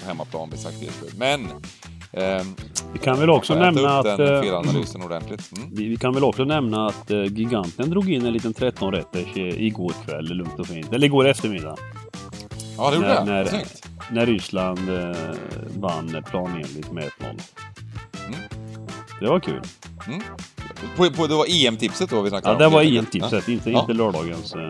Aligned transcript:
på 0.00 0.06
hemmaplan 0.08 0.50
vid 0.50 0.58
Sankt 0.60 0.80
Petersburg. 0.80 1.10
Men... 1.16 1.46
ehm, 2.12 2.54
Vi 2.92 2.98
kan 2.98 3.18
väl 3.20 3.30
också 3.30 3.54
nämna 3.54 3.98
att... 3.98 4.06
eh. 4.06 4.28
Mm. 4.28 5.70
Vi, 5.72 5.88
vi 5.88 5.96
kan 5.96 6.14
väl 6.14 6.24
också 6.24 6.44
nämna 6.44 6.86
att 6.86 7.10
eh, 7.10 7.24
Giganten 7.24 7.90
drog 7.90 8.12
in 8.12 8.26
en 8.26 8.32
liten 8.32 8.54
13-rätters 8.54 9.36
eh, 9.38 9.62
igår 9.66 9.92
kväll, 10.06 10.24
lugnt 10.24 10.58
och 10.60 10.66
fint. 10.66 10.92
Eller 10.92 11.06
igår 11.06 11.28
eftermiddag. 11.28 11.76
Ja, 12.76 12.90
det 12.90 12.96
gjorde 12.96 13.08
När- 13.08 13.14
jag. 13.14 13.26
när- 13.26 13.44
Snyggt. 13.44 13.88
När 14.10 14.26
Ryssland 14.26 14.78
eh, 14.90 15.16
vann 15.76 16.22
planenligt 16.30 16.92
med 16.92 17.04
1-0. 17.04 17.10
Mm. 18.26 18.38
Det 19.20 19.26
var 19.28 19.40
kul. 19.40 19.60
På, 20.96 21.10
på, 21.10 21.26
det 21.26 21.34
var 21.34 21.46
EM-tipset 21.66 22.10
då 22.10 22.22
vi 22.22 22.30
snackade 22.30 22.50
Ja, 22.50 22.54
om. 22.54 22.58
det 22.58 22.68
var 22.76 22.82
helt 22.82 23.14
en 23.14 23.22
enkelt. 23.22 23.30
tipset, 23.32 23.48
inte, 23.48 23.70
Ja. 23.70 23.80
inte 23.80 23.92
lördagens. 23.92 24.54
Eh. 24.54 24.60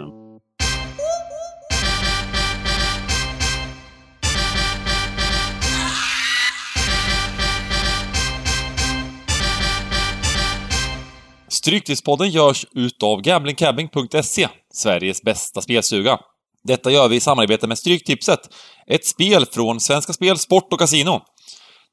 Stryktipspodden 11.63 12.31
görs 12.31 12.67
utav 12.73 13.21
gamblingcabbing.se, 13.21 14.49
Sveriges 14.73 15.23
bästa 15.23 15.63
spelstuga. 15.63 16.19
Detta 16.65 16.91
gör 16.91 17.09
vi 17.09 17.17
i 17.17 17.21
samarbete 17.21 17.67
med 17.67 17.79
Stryktipset, 17.79 18.41
ett 18.87 19.07
spel 19.07 19.47
från 19.47 19.81
Svenska 19.81 20.13
Spel, 20.13 20.39
Sport 20.39 20.73
och 20.73 20.79
Casino. 20.79 21.21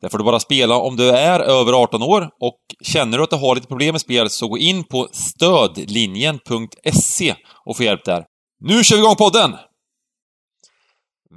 Där 0.02 0.10
får 0.10 0.18
du 0.18 0.24
bara 0.24 0.40
spela 0.40 0.76
om 0.76 0.96
du 0.96 1.10
är 1.10 1.40
över 1.40 1.74
18 1.74 2.04
år 2.04 2.30
och 2.40 2.60
känner 2.82 3.18
du 3.18 3.24
att 3.24 3.30
du 3.30 3.36
har 3.36 3.55
lite 3.55 3.68
problem 3.68 3.94
med 3.94 4.02
spel 4.02 4.30
så 4.30 4.48
gå 4.48 4.58
in 4.58 4.84
på 4.84 5.08
stödlinjen.se 5.12 7.36
och 7.66 7.77
få 7.77 7.84
hjälp 7.84 8.05
där. 8.05 8.26
Nu 8.60 8.84
kör 8.84 8.96
vi 8.96 9.02
igång 9.02 9.16
podden! 9.16 9.55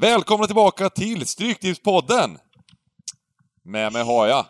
Välkomna 0.01 0.47
tillbaka 0.47 0.91
till 0.91 1.27
Stryktipspodden! 1.27 2.39
Med 3.65 3.93
mig 3.93 4.05
har 4.05 4.27
jag 4.27 4.47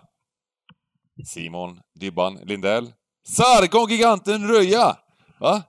Simon 1.26 1.80
Dybban 2.00 2.38
Lindell 2.44 2.92
Sargon 3.28 3.88
Giganten 3.90 4.48
Röja! 4.48 4.96
Va? 5.40 5.62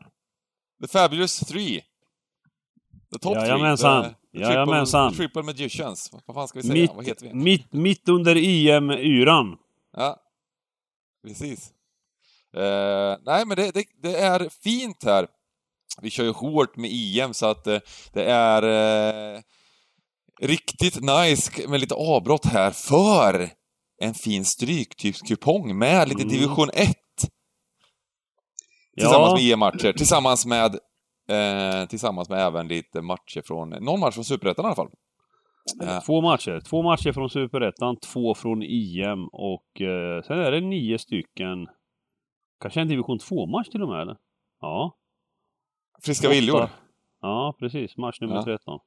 The 0.82 0.88
Fabulous 0.88 1.40
Three. 1.40 1.82
The 3.14 3.20
top 3.20 3.36
Jajamensan. 3.36 4.04
three. 4.04 4.14
The, 4.14 4.38
the 4.40 4.40
Jajamensan. 4.54 5.09
Triple, 5.12 5.28
triple 5.28 5.42
Magicians. 5.44 6.09
Vad- 6.12 6.22
Vad 6.26 6.36
fan 6.36 6.48
ska 6.48 6.59
vi 6.59 6.64
säga? 6.68 6.74
Mitt, 6.81 6.92
Vad 6.96 7.06
heter 7.06 7.26
vi? 7.28 7.34
mitt, 7.34 7.74
mitt 7.74 8.09
under 8.09 8.36
EM-yran. 8.36 9.58
Ja. 9.98 10.18
Precis. 11.28 11.72
Eh, 12.58 13.18
nej, 13.26 13.46
men 13.46 13.58
det, 13.58 13.72
det, 13.74 13.86
det 14.04 14.18
är 14.18 14.50
fint 14.64 15.04
här. 15.04 15.28
Vi 16.02 16.09
kör 16.09 16.24
ju 16.24 16.31
hårt 16.31 16.78
med 16.78 16.92
EM 16.94 17.34
så 17.34 17.46
att 17.46 17.68
eh, 17.68 17.80
det 18.14 18.24
är 18.26 18.64
eh, 19.36 19.42
riktigt 20.42 20.96
nice 21.02 21.68
med 21.68 21.80
lite 21.81 21.96
avbrott 21.96 22.46
här 22.46 22.72
för 22.72 23.50
en 24.02 24.14
fin 24.14 24.46
stryktipskupong 24.46 25.78
med 25.78 26.08
lite 26.09 26.22
Mm. 26.22 26.34
division 26.34 26.70
1. 26.74 26.98
Tillsammans 28.98 29.30
Ja. 29.30 29.36
med 29.36 29.54
EM-matcher, 29.54 29.94
tillsammans 29.94 30.46
med 30.46 30.76
eh, 31.30 31.88
tillsammans 31.88 32.30
med 32.30 32.40
även 32.40 32.68
lite 32.68 33.02
matcher 33.02 33.42
från, 33.46 33.70
någon 33.70 34.00
match 34.00 34.14
från 34.16 34.24
Superettan 34.24 34.66
i 34.66 34.68
alla 34.68 34.76
fall. 34.76 34.90
Eh, 35.84 36.00
Två 36.00 36.22
matcher. 36.22 36.60
Två 36.70 36.84
matcher 36.84 37.12
från 37.12 37.30
Superettan, 37.30 37.98
två 38.00 38.36
från 38.36 38.62
EM 38.64 39.28
och 39.32 39.82
eh, 39.82 40.22
sen 40.24 40.40
är 40.40 40.52
det 40.52 40.62
nio 40.62 40.98
stycken. 40.98 41.68
Kanske 42.62 42.82
en 42.82 42.88
division 42.88 43.18
2-match 43.20 43.68
till 43.70 43.82
och 43.84 43.90
med 43.90 44.02
eller? 44.02 44.18
Ja. 44.62 44.96
friska 46.04 46.28
Åtta. 46.28 46.36
viljor. 46.36 46.70
Ja, 47.22 47.56
precis. 47.60 47.98
Match 47.98 48.22
nummer 48.22 48.36
Ja. 48.36 48.44
13. 48.44 48.80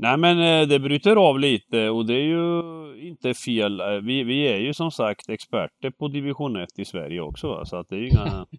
Nej 0.00 0.16
men 0.16 0.40
eh, 0.40 0.68
det 0.68 0.78
bryter 0.78 1.16
av 1.16 1.38
lite 1.38 1.88
och 1.88 2.06
det 2.06 2.14
är 2.14 2.24
ju 2.24 2.62
inte 3.08 3.34
fel. 3.34 3.80
Eh, 3.80 3.86
Vi, 3.86 4.22
vi 4.24 4.48
är 4.48 4.58
ju 4.58 4.74
som 4.74 4.90
sagt 4.90 5.28
experter 5.28 5.90
på 5.90 6.08
division 6.08 6.56
1 6.56 6.78
i 6.78 6.84
Sverige 6.84 7.20
också 7.20 7.48
va? 7.48 7.64
så 7.64 7.76
att 7.76 7.88
det 7.88 7.96
är 7.96 8.00
ju 8.00 8.08
inga... 8.08 8.46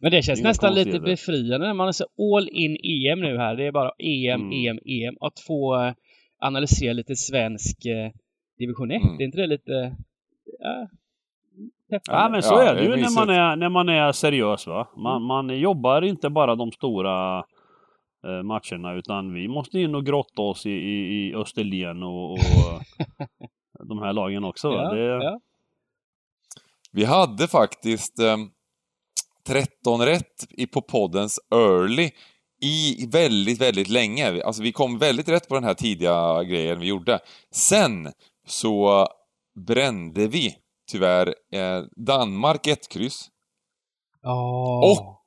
Men 0.00 0.10
det 0.10 0.22
känns 0.22 0.40
Inga 0.40 0.48
nästan 0.48 0.74
lite 0.74 1.00
befriande 1.00 1.66
när 1.66 1.74
man 1.74 1.88
är 1.88 1.92
så 1.92 2.04
all 2.36 2.48
in 2.48 2.76
EM 2.82 3.20
nu 3.20 3.38
här. 3.38 3.56
Det 3.56 3.66
är 3.66 3.72
bara 3.72 3.92
EM, 3.98 4.40
Mm. 4.40 4.52
EM, 4.52 4.78
EM. 4.84 5.16
Att 5.20 5.40
få 5.40 5.82
eh, 5.84 5.92
analysera 6.38 6.92
lite 6.92 7.16
svensk 7.16 7.86
eh, 7.86 8.10
division 8.58 8.90
1. 8.90 9.02
Mm. 9.02 9.16
Det 9.16 9.24
är 9.24 9.26
inte 9.26 9.38
det 9.40 9.46
lite... 9.46 9.96
Ja, 10.58 10.88
Ja 12.06 12.28
men 12.28 12.42
så 12.42 12.54
Ja, 12.54 12.62
är 12.62 12.74
det 12.74 12.80
det 12.80 12.86
ju 12.86 12.92
är 12.92 12.96
när 12.96 13.14
man 13.14 13.30
är, 13.30 13.56
när 13.56 13.68
man 13.68 13.88
är 13.88 14.12
seriös 14.12 14.66
va. 14.66 14.88
Man, 14.96 15.22
man 15.22 15.58
jobbar 15.58 16.02
inte 16.02 16.30
bara 16.30 16.54
de 16.54 16.72
stora 16.72 17.38
eh, 18.26 18.42
matcherna 18.42 18.94
utan 18.94 19.34
vi 19.34 19.48
måste 19.48 19.78
in 19.78 19.94
och 19.94 20.06
grotta 20.06 20.42
oss 20.42 20.66
i, 20.66 20.70
i, 20.70 21.28
i 21.28 21.34
Österlen 21.34 22.02
och, 22.02 22.32
och 22.32 22.38
de 23.88 23.98
här 23.98 24.12
lagen 24.12 24.44
också. 24.44 24.68
Ja, 24.68 24.94
det, 24.94 25.00
ja. 25.00 25.40
Vi 26.92 27.04
hade 27.04 27.48
faktiskt 27.48 28.18
eh, 28.18 28.36
13 29.46 30.06
rätt 30.06 30.46
i, 30.50 30.66
på 30.66 30.82
poddens 30.82 31.40
early 31.54 32.10
i 32.62 33.06
väldigt, 33.06 33.60
väldigt 33.60 33.88
länge. 33.88 34.42
Alltså 34.42 34.62
vi 34.62 34.72
kom 34.72 34.98
väldigt 34.98 35.28
rätt 35.28 35.48
på 35.48 35.54
den 35.54 35.64
här 35.64 35.74
tidiga 35.74 36.42
grejen 36.42 36.80
vi 36.80 36.86
gjorde. 36.86 37.18
Sen 37.54 38.12
så 38.46 39.06
brände 39.66 40.26
vi 40.26 40.54
tyvärr 40.90 41.34
eh, 41.52 41.82
Danmark 42.06 42.66
ett 42.66 42.88
kryss. 42.88 43.28
Åh. 44.26 44.90
Och 44.92 45.20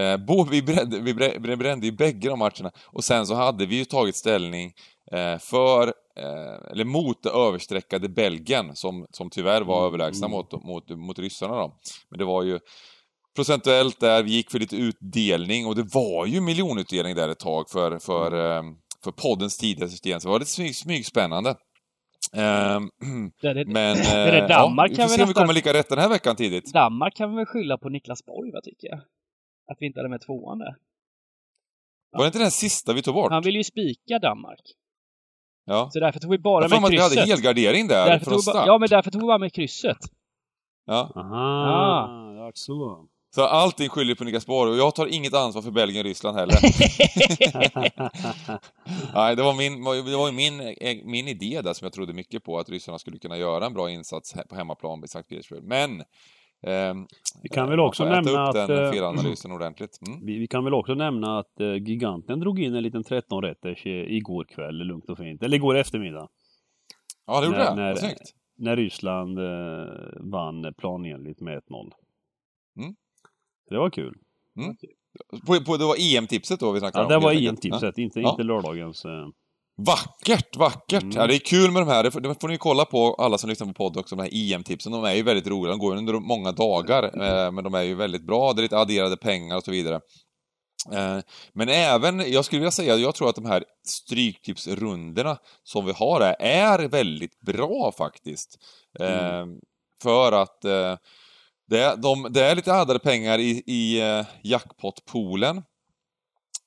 eh, 0.00 0.16
bo, 0.16 0.44
vi, 0.44 0.62
brände, 0.62 1.00
vi 1.00 1.12
brä- 1.14 1.56
brände 1.56 1.86
i 1.86 1.92
bägge 1.92 2.28
de 2.28 2.38
matcherna. 2.38 2.70
Och 2.86 3.04
sen 3.04 3.26
så 3.26 3.34
hade 3.34 3.66
vi 3.66 3.76
ju 3.76 3.84
tagit 3.84 4.16
ställning 4.16 4.72
eh, 5.12 5.38
för, 5.38 5.88
eh, 6.16 6.70
eller 6.70 6.84
mot 6.84 7.22
det 7.22 7.30
överstreckade 7.30 8.08
Belgien 8.08 8.76
som, 8.76 9.06
som 9.10 9.30
tyvärr 9.30 9.62
var 9.62 9.76
Mm, 9.78 9.86
överlägsna 9.86 10.26
mm. 10.26 10.36
mot, 10.36 10.64
mot, 10.64 10.88
mot 10.88 11.18
ryssarna 11.18 11.54
då. 11.56 11.78
Men 12.10 12.18
det 12.18 12.24
var 12.24 12.42
ju 12.42 12.58
procentuellt 13.36 14.00
där, 14.00 14.22
vi 14.22 14.30
gick 14.30 14.50
för 14.50 14.58
lite 14.58 14.76
utdelning 14.76 15.66
och 15.66 15.74
det 15.74 15.94
var 15.94 16.26
ju 16.26 16.40
miljonutdelning 16.40 17.14
där 17.14 17.28
ett 17.28 17.38
tag 17.38 17.70
för, 17.70 17.98
för, 17.98 18.32
Mm. 18.58 18.66
eh, 18.68 18.74
för 19.04 19.12
poddens 19.12 19.58
tidiga 19.58 19.88
system. 19.88 20.20
Så 20.20 20.28
det 20.28 20.32
var 20.32 20.38
lite 20.38 20.50
smyg, 20.50 20.76
smygspännande. 20.76 21.54
Ehm, 22.32 22.90
Det 23.42 23.52
det, 23.54 23.64
men 23.66 23.96
det 23.96 24.38
eh, 24.40 24.48
Danmark 24.48 24.90
ja, 24.90 24.94
vi 24.94 25.02
får 25.02 25.08
vi 25.08 25.16
se 25.16 25.22
om 25.22 25.28
vi 25.28 25.34
kommer 25.34 25.52
lika 25.54 25.72
rätt 25.74 25.88
den 25.88 25.98
här 25.98 26.08
veckan 26.08 26.36
tidigt. 26.36 26.72
Danmark 26.72 27.16
kan 27.16 27.30
vi 27.30 27.36
väl 27.36 27.46
skylla 27.46 27.78
på 27.78 27.88
Niklas 27.88 28.24
Borg, 28.24 28.50
vad 28.52 28.62
tycker 28.64 28.88
jag? 28.88 28.98
Att 29.72 29.76
vi 29.80 29.86
inte 29.86 29.98
hade 30.00 30.08
med 30.08 30.20
tvåan 30.20 30.58
där. 30.58 30.76
Var 32.12 32.20
det 32.20 32.26
inte 32.26 32.38
den 32.38 32.50
sista 32.50 32.92
vi 32.92 33.02
tog 33.02 33.14
bort? 33.14 33.30
Han 33.32 33.42
ville 33.42 33.58
ju 33.58 33.64
spika 33.64 34.18
Danmark. 34.18 34.60
Ja. 35.64 35.90
Så 35.92 36.00
därför 36.00 36.20
tog 36.20 36.30
vi 36.30 36.38
bara 36.38 36.64
Jag 36.64 36.70
med 36.70 36.80
mig 36.80 36.86
att 36.86 36.92
vi 36.92 36.96
krysset. 36.96 37.18
hade 37.18 37.30
helgardering 37.30 37.88
där 37.88 38.06
därför 38.06 38.24
från 38.24 38.32
tog 38.34 38.40
vi 38.42 38.46
bara, 38.46 38.52
start. 38.52 38.66
ja, 38.66 38.78
men 38.78 38.88
därför 38.88 39.10
tog 39.10 39.20
vi 39.20 39.26
bara 39.26 39.38
med 39.38 39.52
krysset. 39.52 39.98
Ja. 40.86 41.12
aha, 41.16 42.08
Ah. 42.08 42.32
det 42.32 42.40
var 42.40 42.52
så. 42.54 43.06
Så 43.34 43.42
allting 43.42 43.88
skyller 43.88 44.14
på 44.14 44.24
Niklas 44.24 44.46
Borg 44.46 44.70
och 44.70 44.76
jag 44.78 44.94
tar 44.94 45.06
inget 45.06 45.34
ansvar 45.34 45.62
för 45.62 45.70
Belgien 45.70 46.00
och 46.00 46.04
Ryssland 46.04 46.38
heller. 46.38 46.54
Nej, 49.14 49.36
det 49.36 49.42
var 49.42 49.54
min, 49.54 49.84
det 49.84 50.16
var 50.16 50.32
min, 50.32 50.60
eh, 50.60 51.04
min 51.04 51.28
idé 51.28 51.60
där 51.62 51.72
som 51.72 51.84
jag 51.84 51.92
trodde 51.92 52.12
mycket 52.12 52.44
på, 52.44 52.58
att 52.58 52.68
ryssarna 52.68 52.98
skulle 52.98 53.18
kunna 53.18 53.38
göra 53.38 53.66
en 53.66 53.74
bra 53.74 53.90
insats 53.90 54.34
på 54.48 54.54
hemmaplan 54.54 55.00
vid 55.00 55.10
Sankt 55.10 55.28
Petersburg. 55.28 55.62
Men... 55.64 56.02
ehm, 56.66 57.06
Vi 57.42 57.48
kan 57.48 57.68
väl 57.70 57.80
också 57.80 58.04
nämna 58.04 58.48
att, 58.48 58.54
den 58.54 58.70
eh. 58.70 58.76
Mm. 60.08 60.26
Vi, 60.26 60.38
vi 60.38 60.46
kan 60.46 60.64
väl 60.64 60.74
också 60.74 60.94
nämna 60.94 61.38
att 61.38 61.60
eh, 61.60 61.74
Giganten 61.74 62.40
drog 62.40 62.60
in 62.60 62.74
en 62.74 62.82
liten 62.82 63.02
13-rätters 63.04 63.86
eh, 63.86 64.16
igår 64.16 64.44
kväll, 64.44 64.74
lugnt 64.76 65.10
och 65.10 65.18
fint. 65.18 65.42
Eller 65.42 65.56
igår 65.56 65.76
eftermiddag. 65.76 66.28
Ja, 67.26 67.40
det 67.40 67.46
gjorde 67.46 67.58
När- 67.58 67.64
jag. 67.64 67.76
när- 67.76 67.94
snyggt. 67.94 68.34
När 68.58 68.76
Ryssland 68.76 69.38
eh, 69.38 69.44
vann 70.20 70.74
planenligt 70.78 71.40
med 71.40 71.58
1-0. 71.58 71.92
Mm. 72.78 72.94
Det 73.70 73.78
var 73.78 73.90
kul. 73.90 74.14
På, 75.46 75.64
på, 75.64 75.76
det 75.76 75.84
var 75.84 75.96
EM-tipset 76.16 76.60
då 76.60 76.72
vi 76.72 76.80
snackade 76.80 77.02
Ja, 77.02 77.16
om? 77.16 77.20
det 77.22 77.26
var. 77.26 77.48
EM-tipset, 77.48 77.98
inte, 77.98 78.20
Ja. 78.20 78.30
inte 78.30 78.42
lördagens. 78.42 79.04
Eh. 79.04 79.26
Vackert, 79.86 80.56
vackert! 80.56 81.02
Mm. 81.02 81.16
Ja, 81.16 81.26
det 81.26 81.34
är 81.34 81.38
kul 81.38 81.70
med 81.70 81.82
de 81.82 81.88
här, 81.88 82.02
det 82.02 82.10
får, 82.10 82.20
det 82.20 82.40
får 82.40 82.48
ni 82.48 82.58
kolla 82.58 82.84
på, 82.84 83.14
alla 83.14 83.38
som 83.38 83.50
lyssnar 83.50 83.66
på 83.66 83.72
podd 83.74 83.96
också, 83.96 84.16
de 84.16 84.22
här 84.22 84.54
EM-tipsen, 84.54 84.92
de 84.92 85.04
är 85.04 85.14
ju 85.14 85.22
väldigt 85.22 85.46
roliga, 85.46 85.70
de 85.70 85.78
går 85.78 85.96
under 85.96 86.12
många 86.12 86.52
dagar, 86.52 87.02
eh, 87.02 87.50
men 87.52 87.64
de 87.64 87.74
är 87.74 87.82
ju 87.82 87.94
väldigt 87.94 88.22
bra, 88.26 88.52
det 88.52 88.60
är 88.60 88.62
lite 88.62 88.78
adderade 88.78 89.16
pengar 89.16 89.56
och 89.56 89.64
så 89.64 89.70
vidare. 89.70 90.00
Eh, 90.92 91.18
men 91.52 91.68
även, 91.68 92.32
jag 92.32 92.44
skulle 92.44 92.60
vilja 92.60 92.70
säga, 92.70 92.96
jag 92.96 93.14
tror 93.14 93.28
att 93.28 93.34
de 93.34 93.44
här 93.44 93.64
stryktipsrundorna 93.86 95.38
som 95.62 95.84
vi 95.86 95.92
har 95.92 96.20
här 96.20 96.36
är 96.40 96.88
väldigt 96.88 97.40
bra 97.40 97.92
faktiskt. 97.98 98.58
Eh, 99.00 99.46
För 100.02 100.32
att 100.32 100.64
eh, 100.64 100.96
det, 101.72 101.82
är- 101.82 101.96
de, 101.96 102.26
det 102.30 102.44
är 102.44 102.54
lite 102.56 102.72
addade 102.74 102.98
pengar 102.98 103.38
i, 103.38 103.62
i 103.66 104.00
eh, 104.00 104.26
jackpot-poolen. 104.42 105.62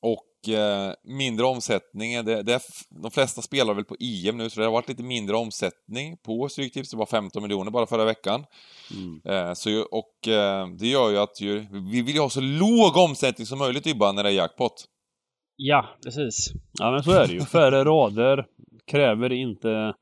Och 0.02 0.50
eh, 0.54 0.94
mindre 1.04 1.46
omsättning. 1.46 2.26
Det, 2.26 2.44
det 2.44 2.54
är, 2.54 2.62
de 3.02 3.12
flesta 3.12 3.42
spelar 3.42 3.74
väl 3.74 3.86
på 3.86 3.96
EM 4.00 4.38
nu, 4.38 4.50
så 4.50 4.60
det 4.60 4.66
har 4.66 4.72
varit 4.74 4.90
lite 4.90 5.04
mindre 5.04 5.36
omsättning 5.36 6.18
på 6.18 6.50
Stryktips. 6.50 6.90
Det 6.92 6.98
var 6.98 7.06
15 7.06 7.42
miljoner 7.44 7.72
bara 7.72 7.86
förra 7.88 8.06
veckan. 8.06 8.46
Mm. 8.96 9.22
Eh, 9.48 9.54
så, 9.54 9.82
och 9.82 10.28
eh, 10.28 10.68
det 10.68 10.88
gör 10.88 11.10
ju 11.10 11.18
att 11.18 11.42
ju, 11.42 11.66
vi 11.92 12.02
vill 12.02 12.16
ju 12.16 12.22
ha 12.22 12.30
så 12.30 12.42
låg 12.42 12.98
omsättning 12.98 13.48
som 13.48 13.60
möjligt 13.60 13.88
Ybban 13.88 14.16
när 14.16 14.24
det 14.24 14.30
är 14.30 14.34
jackpot. 14.34 14.86
Ja, 15.56 15.86
precis. 16.04 16.52
Ja 16.80 16.92
men 16.92 17.04
så 17.04 17.12
är 17.12 17.28
det 17.28 17.34
ju. 17.34 17.42
Färre 17.42 17.84
rader 17.84 18.46
kräver 18.92 19.32
inte 19.32 19.94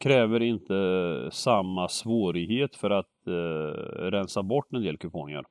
kräver 0.00 0.42
inte 0.42 0.74
samma 1.32 1.88
svårighet 1.88 2.76
för 2.76 2.90
att 2.90 3.26
eh, 3.26 4.02
rensa 4.10 4.42
bort 4.42 4.72
en 4.72 4.82
del 4.82 4.98
kuponger. 4.98 5.44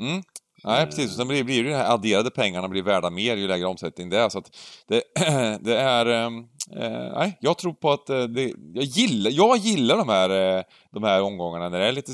Mm. 0.00 0.22
Nej, 0.64 0.86
precis. 0.86 1.10
Och 1.10 1.16
sen 1.16 1.28
blir, 1.28 1.44
blir 1.44 1.64
det 1.64 1.76
här 1.76 1.94
adderade 1.94 2.30
pengarna 2.30 2.68
blir 2.68 2.82
värda 2.82 3.10
mer 3.10 3.36
ju 3.36 3.48
lägre 3.48 3.66
omsättning 3.66 4.10
det 4.10 4.18
är. 4.18 4.28
Så 4.28 4.38
att 4.38 4.56
det, 4.88 5.02
det 5.64 5.76
är... 5.76 6.06
Ehm, 6.06 6.38
eh, 6.76 7.12
nej, 7.18 7.38
jag 7.40 7.58
tror 7.58 7.72
på 7.72 7.90
att 7.90 8.10
eh, 8.10 8.22
det, 8.22 8.54
jag 8.74 8.84
gillar, 8.84 9.30
jag 9.30 9.56
gillar 9.56 9.96
de 9.96 10.08
här, 10.08 10.58
eh, 10.58 10.62
de 10.92 11.02
här 11.02 11.22
omgångarna 11.22 11.68
när 11.68 11.78
det 11.78 11.86
är 11.86 11.92
lite 11.92 12.12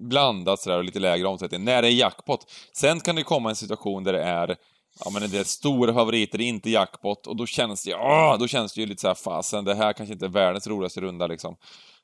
blandat 0.00 0.60
sådär 0.60 0.78
och 0.78 0.84
lite 0.84 0.98
lägre 0.98 1.26
omsättning, 1.26 1.64
när 1.64 1.82
det 1.82 1.88
är 1.88 1.92
jackpot. 1.92 2.40
Sen 2.72 3.00
kan 3.00 3.16
det 3.16 3.22
komma 3.22 3.48
en 3.48 3.56
situation 3.56 4.04
där 4.04 4.12
det 4.12 4.22
är 4.22 4.56
Ja 5.04 5.10
men 5.10 5.30
det 5.30 5.38
är 5.38 5.44
stora 5.44 5.94
favoriter, 5.94 6.40
inte 6.40 6.70
jackpot, 6.70 7.26
och 7.26 7.36
då 7.36 7.46
känns 7.46 7.84
det, 7.84 7.90
ja, 7.90 8.36
då 8.40 8.46
känns 8.46 8.74
det 8.74 8.80
ju 8.80 8.86
lite 8.86 9.00
såhär, 9.00 9.14
fasen, 9.14 9.64
det 9.64 9.74
här 9.74 9.92
kanske 9.92 10.12
inte 10.12 10.26
är 10.26 10.30
världens 10.30 10.66
roligaste 10.66 11.00
runda 11.00 11.26
liksom. 11.26 11.56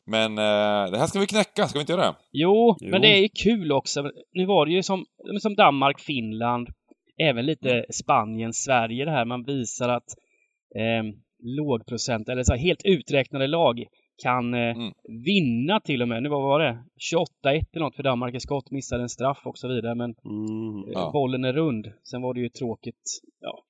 Men 0.07 0.39
eh, 0.39 0.91
det 0.91 0.99
här 0.99 1.07
ska 1.07 1.21
vi 1.21 1.27
knäcka, 1.27 1.69
ska 1.69 1.79
vi 1.79 1.81
inte 1.81 1.93
göra 1.93 2.07
det? 2.07 2.15
Jo, 2.33 2.77
Jo. 2.81 2.91
men 2.91 3.01
det 3.01 3.09
är 3.09 3.21
ju 3.23 3.29
kul 3.29 3.73
också. 3.73 4.11
Nu 4.33 4.47
var 4.47 4.67
det 4.67 4.73
ju 4.73 4.83
som, 4.83 5.05
som 5.41 5.55
Danmark, 5.55 6.01
Finland, 6.01 6.69
även 7.19 7.47
lite 7.47 7.71
Mm. 7.71 7.85
Spanien, 7.93 8.53
Sverige 8.53 9.05
det 9.05 9.11
här. 9.11 9.25
Man 9.25 9.45
visar 9.45 9.89
att 9.89 10.09
eh, 10.77 11.05
lågprocent, 11.45 12.29
eller 12.29 12.43
så 12.43 12.53
här, 12.53 12.61
helt 12.61 12.85
uträknade 12.85 13.47
lag 13.47 13.85
kan 14.23 14.55
eh, 14.55 14.61
Mm. 14.77 14.93
vinna 15.25 15.81
till 15.81 16.03
och 16.03 16.09
med. 16.09 16.23
Nu 16.23 16.29
vad 16.29 16.43
var 16.43 16.61
det? 16.61 16.85
28-1 17.13 17.65
eller 17.73 17.85
något 17.85 17.97
för 17.97 18.03
Danmark 18.03 18.35
i 18.35 18.41
skott, 18.41 18.71
missade 18.71 19.03
en 19.03 19.09
straff 19.09 19.41
och 19.45 19.59
så 19.59 19.69
vidare. 19.69 19.95
Men 19.95 20.15
Mm. 20.25 20.85
eh, 20.85 20.93
Ja. 20.93 21.11
bollen 21.13 21.45
är 21.45 21.53
rund. 21.53 21.93
Sen 22.03 22.23
var 22.23 22.35
det 22.35 22.41
ju 22.41 22.49
tråkigt. 22.49 23.21
Ja, 23.41 23.65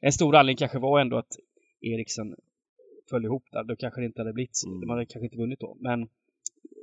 en 0.00 0.12
stor 0.12 0.36
anledning 0.36 0.56
kanske 0.56 0.78
var 0.78 1.00
ändå 1.00 1.16
att 1.18 1.32
Eriksen 1.80 2.34
föll 3.10 3.24
ihop 3.24 3.44
där. 3.52 3.64
Då 3.64 3.76
kanske 3.76 4.00
det 4.00 4.04
inte 4.06 4.20
hade 4.20 4.32
blivit 4.32 4.56
så. 4.56 4.68
Mm. 4.68 4.80
De 4.80 4.90
hade 4.90 5.06
kanske 5.06 5.24
inte 5.26 5.36
vunnit 5.36 5.60
då. 5.60 5.76
Men 5.80 6.08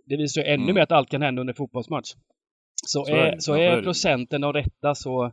det 0.06 0.18
visar 0.18 0.42
ju 0.42 0.48
ännu 0.48 0.64
Mm. 0.64 0.76
mer 0.76 0.82
att 0.82 0.92
allt 0.92 1.10
kan 1.10 1.22
hända 1.22 1.40
under 1.42 1.54
fotbollsmatch. 1.54 2.14
Så, 2.86 3.06
Så 3.06 3.12
är 3.12 3.16
är, 3.18 3.40
så 3.40 3.56
är, 3.56 3.82
procenten 3.82 4.42
de 4.42 4.54
rätta 4.54 4.96
så 4.96 5.32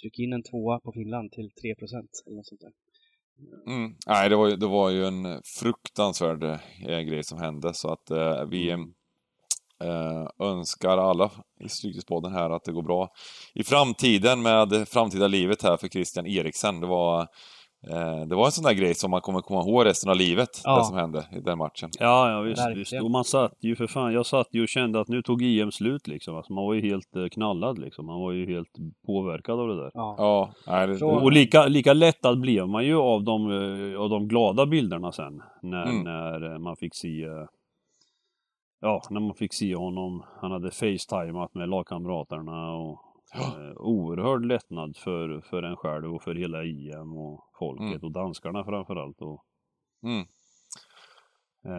tryck 0.00 0.18
in 0.18 0.32
en 0.32 0.42
tvåa 0.42 0.80
på 0.80 0.92
Finland 0.92 1.32
till 1.32 1.50
3 1.50 1.74
procent 1.74 2.10
eller 2.26 2.36
något 2.36 2.46
sånt 2.46 2.60
där. 2.60 2.70
Mm. 3.66 3.94
Nej, 4.06 4.28
det 4.28 4.36
var, 4.36 4.48
ju, 4.48 4.56
det 4.56 4.66
var 4.66 4.90
ju 4.90 5.06
en 5.06 5.42
fruktansvärd 5.44 6.44
eh, 6.44 7.00
grej 7.00 7.24
som 7.24 7.38
hände, 7.38 7.74
så 7.74 7.92
att 7.92 8.10
eh, 8.10 8.44
vi 8.44 8.70
eh, 8.70 10.46
önskar 10.46 10.98
alla 10.98 11.30
i 11.60 11.68
Stryktipspodden 11.68 12.32
här 12.32 12.50
att 12.50 12.64
det 12.64 12.72
går 12.72 12.82
bra 12.82 13.08
i 13.54 13.64
framtiden 13.64 14.42
med 14.42 14.88
framtida 14.88 15.26
livet 15.26 15.62
här 15.62 15.76
för 15.76 15.88
Christian 15.88 16.26
Eriksen. 16.26 16.80
Det 16.80 16.86
var, 16.86 17.28
det 18.28 18.34
var 18.34 18.44
en 18.46 18.52
sån 18.52 18.64
där 18.64 18.72
grej 18.72 18.94
som 18.94 19.10
man 19.10 19.20
kommer 19.20 19.40
komma 19.40 19.60
ihåg 19.60 19.84
resten 19.86 20.10
av 20.10 20.16
livet, 20.16 20.48
Ja. 20.64 20.78
det 20.78 20.84
som 20.84 20.96
hände 20.96 21.26
i 21.32 21.40
den 21.40 21.58
matchen. 21.58 21.90
Ja, 21.98 22.30
ja 22.30 22.40
visst, 22.40 22.60
Verkligen. 22.60 22.78
visst. 22.78 23.02
Och 23.02 23.10
man 23.10 23.24
satt 23.24 23.52
ju 23.60 23.76
för 23.76 23.86
fan, 23.86 24.12
jag 24.12 24.26
satt 24.26 24.46
ju 24.50 24.62
och 24.62 24.68
kände 24.68 25.00
att 25.00 25.08
nu 25.08 25.22
tog 25.22 25.42
EM 25.42 25.70
slut 25.72 26.06
liksom. 26.08 26.36
Alltså, 26.36 26.52
man 26.52 26.64
var 26.64 26.74
ju 26.74 26.80
helt 26.80 27.16
eh, 27.16 27.26
knallad 27.28 27.78
liksom. 27.78 28.06
Man 28.06 28.20
var 28.20 28.32
ju 28.32 28.46
helt 28.46 28.68
påverkad 29.06 29.60
av 29.60 29.68
det 29.68 29.76
där. 29.76 29.90
Ja. 29.94 30.14
Ja, 30.18 30.50
nej, 30.66 30.86
det, 30.86 31.04
Och 31.04 31.32
lika, 31.32 31.66
lika 31.66 31.92
lättad 31.92 32.40
blev 32.40 32.68
man 32.68 32.84
ju 32.86 32.96
av 32.98 33.24
de, 33.24 33.50
eh, 33.50 34.00
av 34.00 34.10
de 34.10 34.28
glada 34.28 34.66
bilderna 34.66 35.12
sen. 35.12 35.42
När, 35.62 35.86
Mm. 35.86 36.02
när 36.04 36.52
eh, 36.52 36.58
man 36.58 36.76
fick 36.76 36.94
se 36.94 37.22
eh, 37.24 37.46
Ja, 38.80 39.02
när 39.10 39.20
man 39.20 39.34
fick 39.34 39.54
se 39.54 39.74
honom. 39.74 40.22
Han 40.40 40.50
hade 40.50 40.70
facetimat 40.70 41.54
med 41.54 41.68
lagkamraterna 41.68 42.72
och 42.72 43.00
eh, 43.34 43.72
oerhörd 43.76 44.44
lättnad 44.44 44.96
för, 44.96 45.40
för 45.40 45.62
en 45.62 45.76
själv 45.76 46.14
och 46.14 46.22
för 46.22 46.34
hela 46.34 46.64
EM 46.64 47.16
och 47.16 47.44
folket 47.58 47.86
Mm. 47.86 48.00
och 48.02 48.12
danskarna 48.12 48.64
framförallt. 48.64 49.22
Och, 49.22 49.44
mm. 50.02 50.26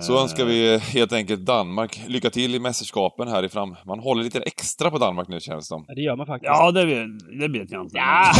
Så 0.02 0.22
önskar 0.22 0.46
vi 0.46 0.78
helt 0.78 1.14
enkelt 1.14 1.46
Danmark 1.46 2.02
lycka 2.08 2.30
till 2.30 2.56
i 2.56 2.60
mästerskapen 2.60 3.28
här 3.28 3.44
i 3.44 3.50
fram. 3.50 3.76
Man 3.86 4.00
håller 4.00 4.24
lite 4.24 4.40
extra 4.40 4.92
på 4.92 4.98
Danmark 4.98 5.28
nu 5.28 5.40
känns 5.40 5.66
det 5.66 5.68
som. 5.68 5.86
Ja, 5.88 5.96
det 5.96 6.02
gör 6.02 6.16
man 6.16 6.26
faktiskt. 6.26 6.48
Ja, 6.48 6.72
det 6.72 6.86
vet, 6.86 7.08
det 7.40 7.60
vet 7.60 7.72
jag 7.72 7.82
inte. 7.82 7.98
Ja. 7.98 8.32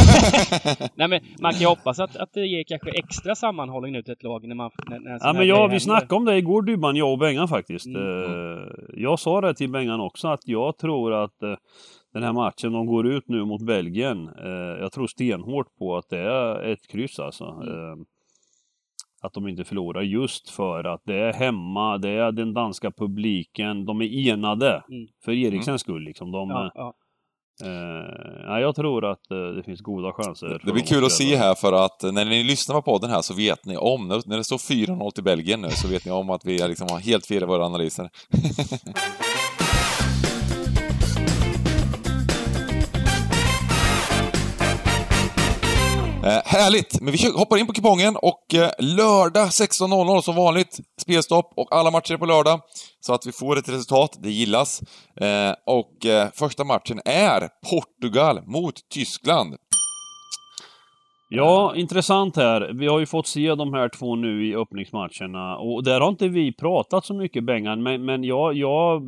Nej 0.96 1.08
men 1.08 1.22
man 1.42 1.52
kan 1.52 1.62
ju 1.62 1.68
hoppas 1.68 2.00
att, 2.00 2.16
att 2.16 2.34
det 2.34 2.46
ger 2.46 2.64
kanske 2.68 2.90
extra 2.90 3.36
sammanhållning 3.36 3.92
nu 3.92 4.04
till 4.04 4.14
ett 4.14 4.24
lag 4.24 4.48
när 4.48 4.56
man... 4.56 4.72
När, 4.90 5.00
när 5.00 5.20
Ja 5.22 5.34
men 5.34 5.48
ja, 5.48 5.68
vi 5.68 5.80
snackade 5.80 6.16
om 6.16 6.26
det 6.26 6.38
igår 6.38 6.62
Dybban, 6.62 6.96
jag 6.96 7.12
och 7.12 7.20
Bengan 7.20 7.48
faktiskt. 7.48 7.86
Mm. 7.86 8.02
Eh, 8.02 8.60
Jag 8.94 9.20
sa 9.20 9.42
det 9.42 9.54
till 9.54 9.70
Bengan 9.70 10.00
också 10.00 10.28
att 10.28 10.48
jag 10.48 10.78
tror 10.78 11.14
att 11.24 11.44
eh, 11.44 11.56
den 12.14 12.24
här 12.24 12.34
matchen 12.34 12.72
de 12.72 12.86
går 12.86 13.08
ut 13.08 13.24
nu 13.28 13.46
mot 13.46 13.62
Belgien, 13.62 14.28
eh, 14.28 14.82
jag 14.82 14.92
tror 14.92 15.08
stenhårt 15.08 15.78
på 15.80 15.98
att 15.98 16.10
det 16.10 16.20
är 16.20 16.72
ett 16.72 16.88
kryss 16.88 17.20
alltså. 17.20 17.46
Mm. 17.46 18.06
Eh, 19.22 19.26
Att 19.26 19.34
de 19.34 19.48
inte 19.48 19.64
förlorar 19.64 20.02
just 20.02 20.50
för 20.50 20.84
att 20.84 21.02
det 21.06 21.16
är 21.20 21.34
hemma, 21.34 21.98
det 21.98 22.10
är 22.10 22.32
den 22.32 22.54
danska 22.54 22.92
publiken, 22.92 23.86
de 23.86 24.02
är 24.02 24.28
enade 24.30 24.70
Mm. 24.90 25.08
för 25.26 25.32
Eriksens 25.32 25.82
skull 25.82 26.04
liksom. 26.04 26.32
De, 26.32 26.50
Ja, 26.50 26.72
ja. 26.76 26.94
eh, 27.64 28.44
ja, 28.48 28.60
jag 28.60 28.76
tror 28.76 29.06
att 29.12 29.32
eh, 29.32 29.38
det 29.38 29.64
finns 29.64 29.82
goda 29.82 30.12
chanser. 30.14 30.62
Det 30.66 30.72
blir 30.74 30.84
kul 30.84 31.06
att 31.06 31.12
se 31.12 31.36
här 31.36 31.56
för 31.56 31.74
att 31.86 32.14
när 32.14 32.26
ni 32.26 32.44
lyssnar 32.44 32.76
på 32.76 32.82
podden 32.82 33.10
här 33.10 33.22
så 33.22 33.34
vet 33.34 33.66
ni 33.66 33.78
om, 33.78 34.08
när 34.08 34.22
när 34.30 34.38
det 34.38 34.44
står 34.44 34.58
4-0 34.58 35.12
till 35.12 35.24
Belgien 35.24 35.62
nu, 35.62 35.70
så 35.70 35.88
vet 35.88 36.06
ni 36.06 36.12
om 36.12 36.30
att 36.30 36.46
vi 36.46 36.68
liksom 36.68 36.88
har 36.92 37.00
helt 37.00 37.26
fel 37.26 37.44
i 37.44 37.46
våra 37.46 37.66
analyser. 37.66 38.10
Eh, 46.30 46.42
härligt! 46.46 47.02
Men 47.02 47.14
vi 47.14 47.32
hoppar 47.36 47.58
in 47.58 47.68
på 47.68 47.74
kupongen 47.74 48.16
och 48.16 48.54
eh, 48.54 48.70
lördag 48.80 49.48
16.00 49.48 50.22
som 50.22 50.36
vanligt 50.36 50.80
spelstopp 51.02 51.54
och 51.56 51.68
alla 51.76 51.92
matcher 51.92 52.14
är 52.14 52.18
på 52.18 52.26
lördag. 52.26 52.60
Så 53.00 53.14
att 53.14 53.28
vi 53.28 53.32
får 53.32 53.58
ett 53.58 53.70
resultat, 53.70 54.18
det 54.24 54.32
gillas. 54.32 54.82
Eh, 55.22 55.54
och 55.66 56.06
eh, 56.06 56.28
första 56.34 56.64
matchen 56.64 57.02
är 57.06 57.50
Portugal 57.70 58.42
mot 58.46 58.76
Tyskland. 58.94 59.56
Ja, 61.30 61.74
intressant 61.76 62.36
här. 62.36 62.72
Vi 62.74 62.88
har 62.88 63.00
ju 63.00 63.06
fått 63.06 63.28
se 63.28 63.56
de 63.56 63.74
här 63.74 63.90
två 63.90 64.16
nu 64.16 64.48
i 64.48 64.56
öppningsmatcherna 64.56 65.58
och 65.58 65.84
där 65.84 66.02
har 66.02 66.10
inte 66.10 66.28
vi 66.28 66.54
pratat 66.54 67.06
så 67.06 67.14
mycket 67.14 67.44
Bengan, 67.44 67.84
men, 67.84 68.06
men 68.06 68.24
jag, 68.24 68.54
jag, 68.54 69.02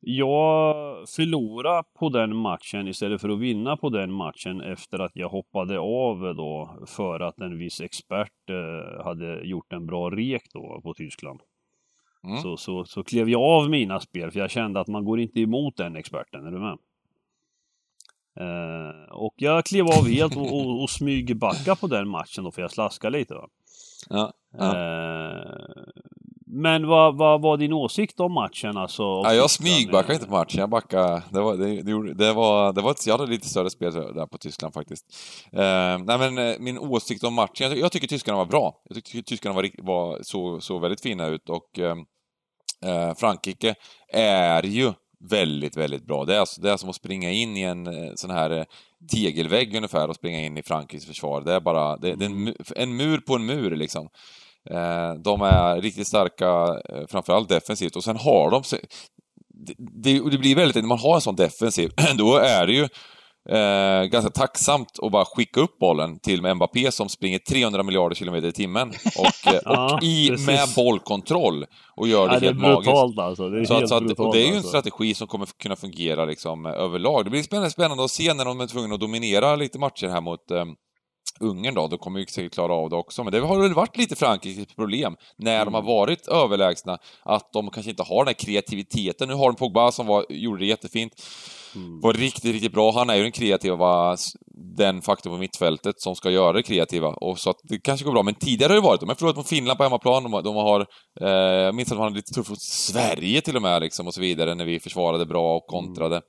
jag 0.00 0.74
förlorade 1.08 1.88
på 1.98 2.08
den 2.08 2.36
matchen 2.36 2.88
istället 2.88 3.20
för 3.20 3.28
att 3.28 3.38
vinna 3.38 3.76
på 3.76 3.90
den 3.90 4.12
matchen 4.12 4.60
efter 4.60 4.98
att 4.98 5.16
jag 5.16 5.28
hoppade 5.28 5.78
av 5.78 6.34
då 6.36 6.78
för 6.86 7.20
att 7.20 7.40
en 7.40 7.58
viss 7.58 7.80
expert 7.80 8.50
eh, 8.50 9.04
hade 9.04 9.44
gjort 9.44 9.72
en 9.72 9.86
bra 9.86 10.10
rek 10.10 10.42
då 10.52 10.80
på 10.82 10.94
Tyskland. 10.94 11.40
Mm. 12.24 12.36
Så, 12.36 12.56
så, 12.56 12.84
så 12.84 13.04
klev 13.04 13.28
jag 13.28 13.42
av 13.42 13.70
mina 13.70 14.00
spel 14.00 14.30
för 14.30 14.40
jag 14.40 14.50
kände 14.50 14.80
att 14.80 14.88
man 14.88 15.04
går 15.04 15.20
inte 15.20 15.40
emot 15.40 15.76
den 15.76 15.96
experten, 15.96 16.46
är 16.46 16.50
du 16.50 16.58
med? 16.58 16.78
Eh, 18.40 19.12
och 19.12 19.34
jag 19.36 19.64
klev 19.64 19.86
av 19.86 20.08
helt 20.08 20.36
och, 20.36 20.54
och, 20.54 20.82
och 20.82 20.90
smygbacka 20.90 21.76
på 21.76 21.86
den 21.86 22.08
matchen 22.08 22.44
då 22.44 22.50
för 22.50 22.62
jag 22.62 22.70
slaskade 22.70 23.18
lite. 23.18 23.34
Va? 23.34 23.48
Ja, 24.08 24.32
ja. 24.52 24.76
Eh, 24.76 25.82
men 26.50 26.86
vad, 26.86 27.16
vad 27.16 27.42
var 27.42 27.56
din 27.56 27.72
åsikt 27.72 28.20
om 28.20 28.32
matchen 28.32 28.76
alltså? 28.76 29.02
om 29.04 29.24
Ja, 29.24 29.34
jag 29.34 29.50
smygbackade 29.50 30.14
inte 30.14 30.26
på 30.26 30.32
matchen, 30.32 30.60
jag 30.60 30.70
backade. 30.70 31.22
Det 31.30 31.40
var, 31.40 31.56
det, 31.56 31.82
det, 32.14 32.32
var, 32.32 32.72
det 32.72 32.82
var 32.82 32.90
ett, 32.90 33.06
jag 33.06 33.18
hade 33.18 33.30
lite 33.30 33.48
större 33.48 33.70
spel 33.70 33.92
där 33.92 34.26
på 34.26 34.38
Tyskland 34.38 34.74
faktiskt. 34.74 35.04
Eh, 35.52 35.98
nej 35.98 36.18
men 36.18 36.38
eh, 36.38 36.54
min 36.58 36.78
åsikt 36.78 37.24
om 37.24 37.34
matchen, 37.34 37.70
jag, 37.70 37.78
jag 37.78 37.92
tycker 37.92 38.06
tyskarna 38.06 38.38
var 38.38 38.46
bra. 38.46 38.82
Jag 38.84 39.04
tycker 39.04 39.22
tyskarna 39.22 39.54
var, 39.54 39.70
var 39.82 40.18
så, 40.22 40.60
så 40.60 40.78
väldigt 40.78 41.02
fina 41.02 41.26
ut 41.26 41.48
och 41.48 41.78
eh, 41.78 43.14
Frankrike 43.14 43.74
är 44.12 44.62
ju 44.62 44.92
väldigt, 45.30 45.76
väldigt 45.76 46.06
bra. 46.06 46.24
Det 46.24 46.34
är, 46.34 46.40
alltså- 46.40 46.60
det 46.60 46.70
är 46.70 46.76
som 46.76 46.90
att 46.90 46.96
springa 46.96 47.30
in 47.30 47.56
i 47.56 47.62
en 47.62 47.88
sån 48.16 48.30
här 48.30 48.66
tegelvägg 49.12 49.76
ungefär 49.76 50.08
och 50.08 50.14
springa 50.14 50.40
in 50.40 50.56
i 50.56 50.62
Frankrikes 50.62 51.06
försvar. 51.06 51.40
Det 51.40 51.52
är 51.52 51.60
bara, 51.60 51.96
det, 51.96 52.14
det 52.14 52.24
är 52.24 52.30
en, 52.30 52.54
en 52.76 52.96
mur 52.96 53.18
på 53.18 53.34
en 53.34 53.46
mur 53.46 53.76
liksom. 53.76 54.08
Eh, 54.70 55.14
de 55.14 55.42
är 55.42 55.80
riktigt 55.80 56.06
starka, 56.06 56.46
eh, 56.88 57.06
framförallt 57.08 57.48
defensivt, 57.48 57.96
och 57.96 58.04
sen 58.04 58.16
har 58.16 58.50
de... 58.50 58.62
Det, 60.02 60.30
det, 60.30 60.38
blir 60.38 60.56
väldigt, 60.56 60.76
när 60.76 60.88
man 60.88 60.98
har 60.98 61.14
en 61.14 61.20
sån 61.20 61.36
defensiv, 61.36 61.90
då 62.18 62.36
är 62.36 62.66
det 62.66 62.72
ju 62.72 62.88
eh, 63.48 64.04
ganska 64.04 64.30
tacksamt 64.30 64.98
att 65.02 65.12
bara 65.12 65.24
skicka 65.24 65.60
upp 65.60 65.78
bollen 65.78 66.18
till 66.18 66.54
Mbappé 66.54 66.92
som 66.92 67.08
springer 67.08 67.38
300 67.38 67.82
miljarder 67.82 68.16
kilometer 68.16 68.48
i 68.48 68.52
timmen 68.52 68.88
och, 69.18 69.52
eh, 69.54 69.60
Ja, 69.64 69.94
och 69.94 70.02
i, 70.02 70.28
precis. 70.28 70.46
med 70.46 70.68
bollkontroll 70.76 71.64
och 71.96 72.08
gör 72.08 72.28
det 72.28 72.34
Ja, 72.34 72.40
det 72.40 72.46
helt 72.46 72.60
magiskt. 72.60 73.18
alltså. 73.18 73.48
Det 73.48 73.60
är 73.60 73.64
Så 73.64 73.72
att, 73.72 73.78
helt 73.78 73.88
så 73.88 73.94
att, 73.94 74.04
brutalt 74.04 74.32
det 74.32 74.40
är 74.40 74.42
ju 74.42 74.48
en 74.48 74.56
alltså. 74.56 74.68
strategi 74.68 75.14
som 75.14 75.26
kommer 75.28 75.46
kunna 75.62 75.76
fungera 75.76 76.24
liksom, 76.24 76.66
överlag. 76.66 77.24
Det 77.24 77.30
blir 77.30 77.42
spännande, 77.42 77.70
spännande 77.70 78.04
att 78.04 78.10
se 78.10 78.34
när 78.34 78.44
de 78.44 78.60
är 78.60 78.66
tvungna 78.66 78.94
att 78.94 79.00
dominera 79.00 79.56
lite 79.56 79.78
matcher 79.78 80.08
här 80.08 80.20
mot, 80.20 80.50
eh, 80.50 80.64
Ungern 81.40 81.74
då, 81.74 81.86
då 81.86 81.98
kommer 81.98 82.20
ju 82.20 82.26
säkert 82.26 82.54
klara 82.54 82.74
av 82.74 82.90
det 82.90 82.96
också. 82.96 83.24
Men 83.24 83.32
det 83.32 83.40
har 83.40 83.62
väl 83.62 83.74
varit 83.74 83.96
lite 83.96 84.16
Frankrikes 84.16 84.74
problem 84.74 85.16
när 85.36 85.64
de 85.64 85.74
har 85.74 85.82
varit 85.82 86.28
överlägsna, 86.28 86.98
att 87.22 87.52
de 87.52 87.70
kanske 87.70 87.90
inte 87.90 88.02
har 88.02 88.24
den 88.24 88.26
här 88.26 88.44
kreativiteten. 88.44 89.28
Nu 89.28 89.34
har 89.34 89.46
de 89.46 89.56
Pogba 89.56 89.92
som 89.92 90.06
var, 90.06 90.26
gjorde 90.28 90.60
det 90.60 90.66
jättefint, 90.66 91.12
var 92.02 92.12
riktigt, 92.12 92.52
riktigt 92.52 92.72
bra. 92.72 92.92
Han 92.92 93.10
är 93.10 93.14
ju 93.14 93.22
den 93.22 93.32
kreativa, 93.32 94.16
den 94.76 95.02
faktorn 95.02 95.32
på 95.32 95.38
mittfältet 95.38 96.00
som 96.00 96.14
ska 96.14 96.30
göra 96.30 96.52
det 96.52 96.62
kreativa. 96.62 97.08
Och 97.08 97.38
så 97.38 97.50
att 97.50 97.56
det 97.62 97.78
kanske 97.78 98.04
går 98.04 98.12
bra, 98.12 98.22
men 98.22 98.34
tidigare 98.34 98.70
har 98.70 98.74
det 98.74 98.86
varit, 98.86 99.00
de 99.00 99.08
har 99.08 99.16
förlorat 99.16 99.36
mot 99.36 99.48
Finland 99.48 99.78
på 99.78 99.84
hemmaplan, 99.84 100.22
de 100.22 100.32
har, 100.32 100.42
de 100.42 100.56
har 100.56 100.86
eh, 101.20 101.28
jag 101.64 101.74
minns 101.74 101.92
att 101.92 101.98
de 101.98 102.02
hade 102.02 102.16
lite 102.16 102.34
tufft 102.34 102.50
mot 102.50 102.62
Sverige 102.62 103.40
till 103.40 103.56
och 103.56 103.62
med 103.62 103.82
liksom 103.82 104.06
och 104.06 104.14
så 104.14 104.20
vidare, 104.20 104.54
när 104.54 104.64
vi 104.64 104.80
försvarade 104.80 105.26
bra 105.26 105.56
och 105.56 105.66
kontrade. 105.66 106.16
Eh, 106.16 106.22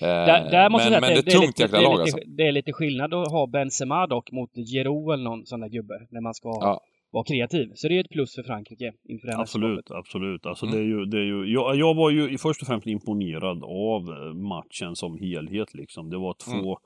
Där, 0.00 0.50
där 0.50 0.70
måste 0.70 0.90
men, 0.90 0.92
jag 0.92 1.00
men 1.00 1.08
säga 1.08 1.14
det 1.14 1.20
att 1.20 1.26
är 1.26 1.30
det, 1.30 1.36
är 1.36 1.40
tungt 1.40 1.58
lite, 1.58 1.62
jäkla 1.62 1.78
det, 1.78 1.84
är 1.84 1.88
lag 1.88 1.92
lite, 2.06 2.16
alltså. 2.16 2.30
det 2.36 2.42
är 2.46 2.52
lite 2.52 2.72
skillnad 2.72 3.14
att 3.14 3.30
ha 3.32 3.46
Benzema 3.46 4.06
dock 4.06 4.32
mot 4.32 4.50
Giroud 4.54 5.14
eller 5.14 5.24
någon 5.24 5.46
sån 5.46 5.60
där 5.60 5.68
gubbe 5.68 5.94
när 6.10 6.20
man 6.20 6.34
ska 6.34 6.48
Ja. 6.60 6.80
vara 7.10 7.24
kreativ. 7.24 7.70
Så 7.74 7.88
det 7.88 7.96
är 7.96 8.00
ett 8.00 8.10
plus 8.10 8.34
för 8.34 8.42
Frankrike 8.42 8.92
inför 9.08 9.26
det 9.26 9.34
här 9.34 9.40
Absolut, 9.40 9.90
absolut. 9.90 10.46
Alltså 10.46 10.66
Mm. 10.66 10.76
det 10.78 10.82
är 10.84 10.86
ju, 10.86 11.04
det 11.04 11.18
är 11.18 11.24
ju, 11.24 11.52
jag, 11.52 11.76
jag 11.76 11.94
var 11.94 12.10
ju 12.10 12.38
först 12.38 12.60
och 12.62 12.66
främst 12.66 12.86
imponerad 12.86 13.64
av 13.64 14.02
eh, 14.16 14.34
matchen 14.34 14.96
som 14.96 15.18
helhet 15.18 15.74
liksom. 15.74 16.10
Det 16.10 16.18
var 16.18 16.34
två, 16.44 16.52
Mm. 16.52 16.76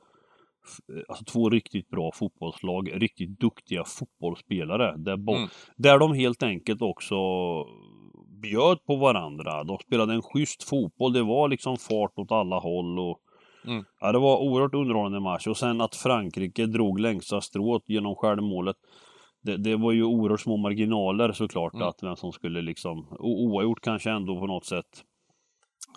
f- 0.69 1.05
alltså 1.09 1.25
två 1.25 1.51
riktigt 1.51 1.89
bra 1.89 2.11
fotbollslag, 2.15 2.91
riktigt 3.03 3.41
duktiga 3.41 3.85
fotbollsspelare. 3.85 4.95
Där, 4.97 5.13
Mm. 5.15 5.49
där 5.77 5.99
de 5.99 6.15
helt 6.15 6.43
enkelt 6.43 6.83
också 6.83 7.15
bjöd 8.43 8.85
på 8.87 8.97
varandra. 8.97 9.65
De 9.65 9.79
spelade 9.79 10.15
en 10.15 10.23
schysst 10.23 10.63
fotboll, 10.63 11.13
det 11.13 11.23
var 11.23 11.49
liksom 11.49 11.77
fart 11.77 12.13
åt 12.19 12.33
alla 12.33 12.59
håll 12.59 12.99
och 12.99 13.19
Mm. 13.67 13.85
Ja, 14.01 14.13
det 14.13 14.19
var 14.19 14.39
oerhört 14.39 14.75
underhållande 14.75 15.21
match 15.21 15.47
och 15.47 15.57
sen 15.57 15.81
att 15.81 15.97
Frankrike 15.97 16.67
drog 16.67 17.01
längsta 17.01 17.41
strået 17.41 17.83
genom 17.87 18.15
självmålet. 18.17 18.77
Det, 19.43 19.57
det 19.57 19.77
var 19.77 19.93
ju 19.93 20.05
oerhört 20.05 20.41
små 20.41 20.57
marginaler 20.57 21.33
såklart 21.33 21.75
Mm. 21.75 21.89
att 21.89 22.03
vem 22.03 22.17
som 22.17 22.33
skulle 22.33 22.63
liksom, 22.63 23.07
oavgjort 23.19 23.81
kanske 23.81 24.11
ändå 24.11 24.41
på 24.41 24.47
något 24.47 24.65
sätt. 24.67 24.85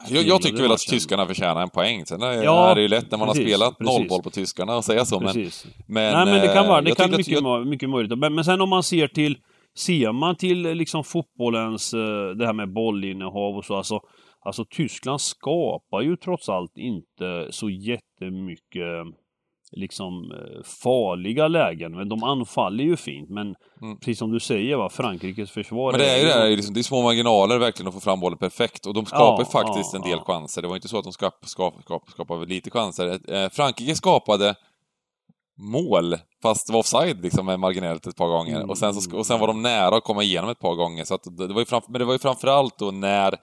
Jag, 0.09 0.23
jag 0.23 0.41
tycker 0.41 0.57
det 0.57 0.63
väl 0.63 0.71
att 0.71 0.79
tyskarna 0.79 1.25
förtjänar 1.25 1.61
en 1.61 1.69
poäng. 1.69 2.05
Sen 2.05 2.21
är, 2.21 2.43
Ja, 2.43 2.69
är 2.71 2.75
det 2.75 2.81
ju 2.81 2.87
lätt 2.87 3.11
när 3.11 3.17
man 3.17 3.27
precis, 3.27 3.43
har 3.43 3.49
spelat 3.49 3.77
precis. 3.77 3.97
nollboll 3.97 4.21
på 4.23 4.29
tyskarna 4.29 4.73
att 4.77 4.85
säga 4.85 5.05
så, 5.05 5.19
men... 5.19 5.33
Precis. 5.33 5.67
men 5.87 6.13
Nej 6.13 6.25
men 6.25 6.41
det 6.41 6.53
kan 6.53 6.65
eh, 6.65 6.69
vara, 6.69 6.81
det 6.81 6.89
jag 6.89 6.97
kan 6.97 7.11
mycket, 7.11 7.41
jag... 7.41 7.67
mycket 7.67 7.89
möjligt. 7.89 8.19
Men, 8.19 8.35
men 8.35 8.45
sen 8.45 8.61
om 8.61 8.69
man 8.69 8.83
ser 8.83 9.07
till, 9.07 9.37
ser 9.77 10.11
man 10.11 10.35
till 10.35 10.65
eh, 10.65 10.75
liksom 10.75 11.03
fotbollens, 11.03 11.93
eh, 11.93 12.29
det 12.29 12.45
här 12.45 12.53
med 12.53 12.73
bollinnehav 12.73 13.57
och 13.57 13.65
så, 13.65 13.75
alltså, 13.75 13.99
alltså 14.45 14.65
Tyskland 14.69 15.21
skapar 15.21 16.01
ju 16.01 16.15
trots 16.17 16.49
allt 16.49 16.77
inte 16.77 17.47
så 17.49 17.69
jättemycket 17.69 19.15
liksom 19.71 20.31
eh, 20.31 20.63
farliga 20.83 21.47
lägen. 21.47 21.95
Men 21.95 22.09
de 22.09 22.23
anfaller 22.23 22.83
ju 22.83 22.95
fint. 22.97 23.29
Men 23.29 23.55
Mm. 23.81 23.97
precis 23.97 24.19
som 24.19 24.31
du 24.31 24.39
säger 24.39 24.75
va, 24.77 24.89
Frankrikes 24.89 25.51
försvar 25.51 25.91
Men 25.91 25.99
det 25.99 26.09
är 26.09 26.17
ju 26.19 26.25
det 26.25 26.33
här, 26.33 26.49
liksom, 26.49 26.73
det 26.73 26.79
är 26.81 26.83
små 26.83 27.01
marginaler 27.01 27.57
verkligen 27.57 27.87
att 27.87 27.93
få 27.93 27.99
fram 27.99 28.19
bollen 28.19 28.37
perfekt. 28.37 28.85
Och 28.85 28.93
de 28.93 29.05
skapar 29.05 29.43
Ja, 29.43 29.49
faktiskt 29.51 29.93
ja, 29.93 29.99
en 29.99 30.09
del 30.09 30.19
ja. 30.27 30.33
chanser. 30.33 30.61
Det 30.61 30.67
var 30.67 30.75
inte 30.75 30.87
så 30.87 30.97
att 30.97 31.03
de 31.03 31.13
skap, 31.13 31.33
skap, 31.45 31.73
skap, 31.83 32.09
skapade 32.09 32.45
lite 32.45 32.69
chanser. 32.71 33.33
Eh, 33.33 33.49
Frankrike 33.49 33.95
skapade 33.95 34.55
mål, 35.61 36.17
fast 36.41 36.67
det 36.67 36.73
var 36.73 36.79
offside 36.79 37.21
liksom 37.23 37.45
med 37.45 37.59
marginellt 37.59 38.07
ett 38.07 38.15
par 38.15 38.27
gånger. 38.27 38.55
Mm. 38.55 38.69
Och, 38.69 38.77
sen 38.77 38.93
så, 38.93 39.17
och 39.17 39.25
sen 39.25 39.39
var 39.39 39.47
de 39.47 39.61
nära 39.61 39.95
att 39.95 40.03
komma 40.03 40.23
igenom 40.23 40.49
ett 40.49 40.59
par 40.59 40.75
gånger. 40.75 41.03
Så 41.03 41.17
det, 41.23 41.47
det 41.47 41.53
var 41.53 41.61
ju 41.61 41.65
fram, 41.65 41.81
men 41.87 41.99
det 41.99 42.05
var 42.05 42.13
ju 42.13 42.19
framförallt 42.19 42.77
då 42.77 42.91
när, 42.91 43.35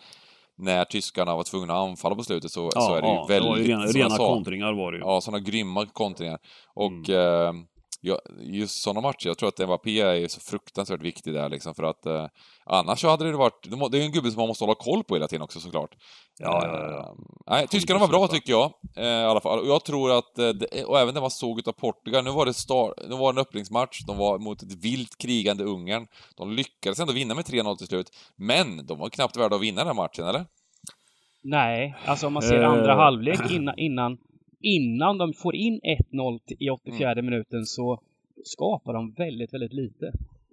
när 0.58 0.84
tyskarna 0.84 1.36
var 1.36 1.42
tvungna 1.42 1.74
att 1.74 1.88
anfalla 1.88 2.14
på 2.14 2.22
slutet 2.22 2.50
så, 2.50 2.70
så 2.70 2.94
är 2.94 3.02
det 3.02 3.08
ju 3.08 3.14
ja, 3.14 3.26
väldigt... 3.28 3.42
det 3.44 3.48
var 3.50 3.56
ju 3.56 3.64
rena, 3.64 3.86
rena 3.86 4.10
sa, 4.16 4.34
kontringar 4.34 4.72
var 4.72 4.92
det 4.92 4.98
ju. 4.98 5.04
Ja, 5.04 5.20
sådana 5.20 5.40
grymma 5.40 5.86
kontringar. 5.86 6.38
Och 6.74 7.08
Mm. 7.08 7.46
eh, 7.46 7.52
ja, 8.00 8.18
just 8.40 8.82
sådana 8.82 9.00
matcher, 9.00 9.26
jag 9.26 9.38
tror 9.38 9.48
att 9.48 9.58
Mbappé 9.58 10.00
är 10.00 10.28
så 10.28 10.40
fruktansvärt 10.40 11.02
viktig 11.02 11.34
där 11.34 11.48
liksom 11.48 11.74
för 11.74 11.82
att 11.82 12.06
eh, 12.06 12.26
annars 12.66 13.00
så 13.00 13.08
hade 13.08 13.30
det 13.30 13.36
varit, 13.36 13.90
det 13.90 13.96
är 13.96 14.00
ju 14.00 14.06
en 14.06 14.12
gubbe 14.12 14.30
som 14.30 14.40
man 14.40 14.48
måste 14.48 14.64
hålla 14.64 14.74
koll 14.74 15.04
på 15.04 15.14
hela 15.14 15.28
tiden 15.28 15.42
också 15.42 15.60
såklart. 15.60 15.90
Ja, 16.38 16.60
ja, 16.66 16.90
ja. 16.90 16.98
Eh, 16.98 17.14
nej, 17.50 17.66
tyskarna 17.68 18.00
var 18.00 18.08
bra 18.08 18.26
100%. 18.26 18.28
tycker 18.28 18.52
jag, 18.52 18.72
eh, 18.96 19.04
i 19.04 19.24
alla 19.24 19.40
fall. 19.40 19.58
Och 19.58 19.66
jag 19.66 19.84
tror 19.84 20.18
att, 20.18 20.38
eh, 20.38 20.48
det, 20.48 20.84
och 20.84 20.98
även 21.00 21.14
det 21.14 21.20
man 21.20 21.30
såg 21.30 21.58
utav 21.58 21.72
Portugal, 21.72 22.24
nu 22.24 22.30
var 22.30 22.46
det 22.46 22.54
star, 22.54 22.94
nu 23.08 23.16
var 23.16 23.32
det 23.32 23.40
en 23.40 23.42
öppningsmatch, 23.42 24.00
de 24.06 24.16
var 24.18 24.38
mot 24.38 24.62
ett 24.62 24.84
vilt 24.84 25.18
krigande 25.18 25.64
Ungern. 25.64 26.06
De 26.36 26.52
lyckades 26.52 27.00
ändå 27.00 27.12
vinna 27.12 27.34
med 27.34 27.44
3-0 27.44 27.76
till 27.76 27.86
slut, 27.86 28.10
men 28.36 28.86
de 28.86 28.98
var 28.98 29.08
knappt 29.08 29.36
värda 29.36 29.56
att 29.56 29.62
vinna 29.62 29.80
den 29.80 29.86
här 29.86 29.94
matchen, 29.94 30.26
eller? 30.26 30.46
Nej, 31.42 31.94
alltså 32.06 32.26
om 32.26 32.32
man 32.32 32.42
ser 32.42 32.62
Eh. 32.62 32.70
andra 32.70 32.94
halvlek 32.94 33.50
innan, 33.50 33.78
innan, 33.78 34.18
innan 34.60 35.18
de 35.18 35.32
får 35.32 35.54
in 35.54 35.80
1-0 36.12 36.38
t- 36.38 36.54
i 36.58 36.70
84 36.70 37.12
Mm. 37.12 37.24
minuten 37.24 37.66
så 37.66 38.00
skapar 38.44 38.92
de 38.92 39.12
väldigt, 39.12 39.54
väldigt 39.54 39.72
lite. 39.72 40.12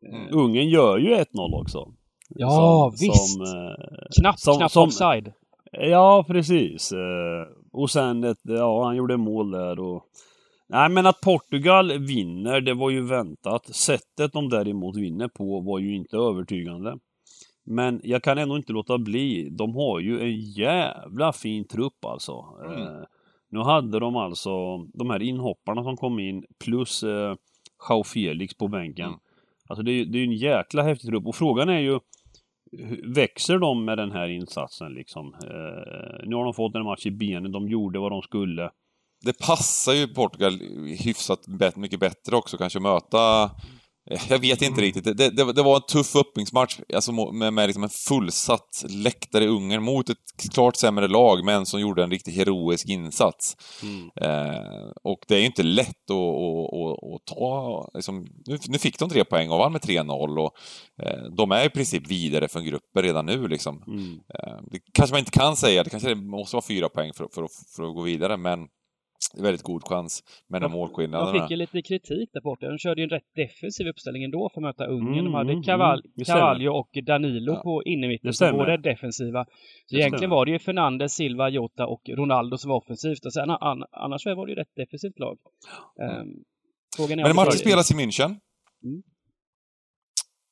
Mm. 0.09 0.27
Ungen 0.31 0.69
gör 0.69 0.97
ju 0.97 1.15
1-0 1.15 1.53
också. 1.61 1.91
Ja, 2.29 2.93
visst! 3.01 3.33
Som, 3.33 3.41
eh, 3.41 3.75
Knappt, 4.19 4.39
som- 4.39 4.57
knappt 4.57 4.73
som- 4.73 4.83
offside. 4.87 5.33
Ja, 5.71 6.25
precis. 6.27 6.91
Eh, 6.91 7.47
Och 7.71 7.89
sen, 7.89 8.23
ett, 8.23 8.37
ja, 8.43 8.83
han 8.85 8.95
gjorde 8.95 9.17
mål 9.17 9.51
där 9.51 9.79
och... 9.79 10.03
Nej, 10.69 10.89
men 10.89 11.05
att 11.05 11.21
Portugal 11.21 11.99
vinner, 11.99 12.61
det 12.61 12.73
var 12.73 12.89
ju 12.89 13.01
väntat. 13.01 13.65
Sättet 13.75 14.33
de 14.33 14.49
däremot 14.49 14.97
vinner 14.97 15.27
på 15.27 15.59
var 15.59 15.79
ju 15.79 15.95
inte 15.95 16.17
övertygande. 16.17 16.97
Men 17.63 18.01
jag 18.03 18.23
kan 18.23 18.37
ändå 18.37 18.57
inte 18.57 18.73
låta 18.73 18.97
bli. 18.97 19.49
De 19.51 19.75
har 19.75 19.99
ju 19.99 20.21
en 20.21 20.39
jävla 20.39 21.33
fin 21.33 21.67
trupp 21.67 22.05
alltså. 22.05 22.45
Mm. 22.65 23.05
Nu 23.55 23.61
hade 23.61 23.99
de 23.99 24.15
alltså 24.15 24.77
de 24.77 25.09
här 25.09 25.21
inhopparna 25.21 25.83
som 25.83 25.97
kom 25.97 26.19
in 26.19 26.45
plus 26.65 27.03
eh, 27.03 27.35
Jao 27.89 28.03
Felix 28.03 28.53
på 28.53 28.67
bänken. 28.67 29.07
Mm. 29.07 29.19
Alltså 29.67 29.83
det 29.83 29.91
är, 29.91 30.05
det 30.05 30.17
är 30.17 30.19
ju 30.19 30.25
en 30.25 30.37
jäkla 30.37 30.83
häftig 30.83 31.09
trupp 31.09 31.25
och 31.25 31.35
frågan 31.35 31.69
är 31.69 31.79
ju 31.79 31.99
Växer 33.03 33.59
de 33.59 33.85
med 33.85 33.97
den 33.97 34.11
här 34.11 34.27
insatsen 34.27 34.93
liksom? 34.93 35.33
Eh, 35.33 36.27
nu 36.27 36.35
har 36.35 36.43
de 36.43 36.53
fått 36.53 36.75
en 36.75 36.83
match 36.83 37.05
i 37.05 37.11
benen, 37.11 37.51
de 37.51 37.69
gjorde 37.69 37.99
vad 37.99 38.11
de 38.11 38.21
skulle. 38.21 38.71
det 39.25 39.39
passar 39.39 39.93
ju 39.93 40.07
Portugal 40.07 40.59
hyfsat 40.99 41.47
mycket 41.75 41.99
bättre 41.99 42.35
också 42.35 42.57
kanske 42.57 42.79
att 42.79 42.83
möta 42.83 43.51
jag 44.29 44.39
vet 44.39 44.61
inte 44.61 44.81
riktigt. 44.81 45.03
Det, 45.03 45.13
det, 45.29 45.53
det 45.53 45.63
var 45.63 45.75
en 45.75 45.81
tuff 45.81 46.15
öppningsmatch 46.15 46.79
alltså 46.93 47.11
med, 47.11 47.53
med 47.53 47.67
liksom 47.67 47.83
en 47.83 47.89
fullsatt 47.89 48.85
läktare 48.89 49.43
i 49.43 49.47
Ungern 49.47 49.83
mot 49.83 50.09
ett 50.09 50.17
klart 50.53 50.75
sämre 50.75 51.07
lag, 51.07 51.45
men 51.45 51.65
som 51.65 51.79
gjorde 51.81 52.03
en 52.03 52.11
riktigt 52.11 52.35
heroisk 52.35 52.89
insats. 52.89 53.57
Eh, 54.21 54.89
och 55.03 55.19
det 55.27 55.35
är 55.35 55.39
ju 55.39 55.45
inte 55.45 55.63
lätt 55.63 56.09
att, 56.11 56.11
att, 56.11 56.73
att, 56.73 57.13
att 57.15 57.25
ta... 57.37 57.89
Liksom, 57.93 58.27
nu, 58.45 58.59
nu 58.67 58.77
fick 58.77 58.99
de 58.99 59.09
tre 59.09 59.25
poäng 59.25 59.49
och 59.49 59.57
vann 59.59 59.71
med 59.71 59.81
3-0 59.81 60.37
och 60.39 60.51
eh, 61.05 61.23
de 61.37 61.51
är 61.51 61.65
i 61.65 61.69
princip 61.69 62.07
vidare 62.11 62.47
från 62.47 62.65
gruppen 62.65 63.03
redan 63.03 63.25
nu 63.25 63.47
liksom. 63.47 63.83
Mm. 63.87 64.19
Eh, 64.33 64.57
Det 64.71 64.79
kanske 64.93 65.13
man 65.13 65.19
inte 65.19 65.31
kan 65.31 65.55
säga, 65.55 65.83
det 65.83 65.89
kanske 65.89 66.15
måste 66.15 66.55
vara 66.55 66.65
fyra 66.67 66.89
poäng 66.89 67.13
för, 67.13 67.27
för, 67.33 67.43
att- 67.43 67.51
för 67.75 67.83
att 67.83 67.95
gå 67.95 68.01
vidare, 68.01 68.37
men 68.37 68.59
väldigt 69.37 69.63
god 69.63 69.83
chans 69.83 70.23
med 70.49 70.61
den 70.61 70.71
De 70.71 70.77
målskillnaden. 70.77 71.41
fick 71.41 71.51
ju 71.51 71.57
lite 71.57 71.81
kritik 71.81 72.29
där 72.33 72.41
borta. 72.41 72.67
De 72.69 72.77
körde 72.77 73.01
ju 73.01 73.03
en 73.03 73.09
rätt 73.09 73.29
defensiv 73.35 73.87
uppställning 73.87 74.23
ändå 74.23 74.49
för 74.53 74.61
att 74.61 74.63
möta 74.63 74.85
Ungern. 74.85 75.25
De 75.25 75.33
hade 75.33 75.51
Mm, 75.51 75.63
Caval 75.63 75.99
mm, 76.15 76.25
stämmer. 76.25 76.39
Cavallo 76.39 76.73
och 76.73 76.89
Danilo 77.05 77.53
Ja. 77.53 77.61
på 77.63 77.83
innermitten 77.83 78.33
som 78.33 78.51
båda 78.57 78.73
är 78.73 78.77
defensiva. 78.77 79.45
Så 79.45 79.51
Det 79.95 79.95
egentligen 79.95 80.17
stämmer. 80.19 80.35
var 80.35 80.45
det 80.45 80.51
ju 80.51 80.59
Fernandes, 80.59 81.13
Silva, 81.13 81.49
Jota 81.49 81.87
och 81.87 82.01
Ronaldo 82.09 82.57
som 82.57 82.69
var 82.69 82.77
offensivt. 82.77 83.25
Och 83.25 83.33
sen, 83.33 83.49
an, 83.49 83.83
annars 83.91 84.25
var 84.25 84.45
det 84.45 84.51
ju 84.51 84.55
rätt 84.55 84.75
defensivt 84.75 85.19
lag. 85.19 85.37
Um, 86.21 86.43
frågan 86.97 87.19
är 87.19 87.23
Men 87.23 87.35
matchen 87.35 87.51
spelas 87.51 87.91
i 87.91 87.93
München. 87.93 88.35
Mm. 88.83 89.03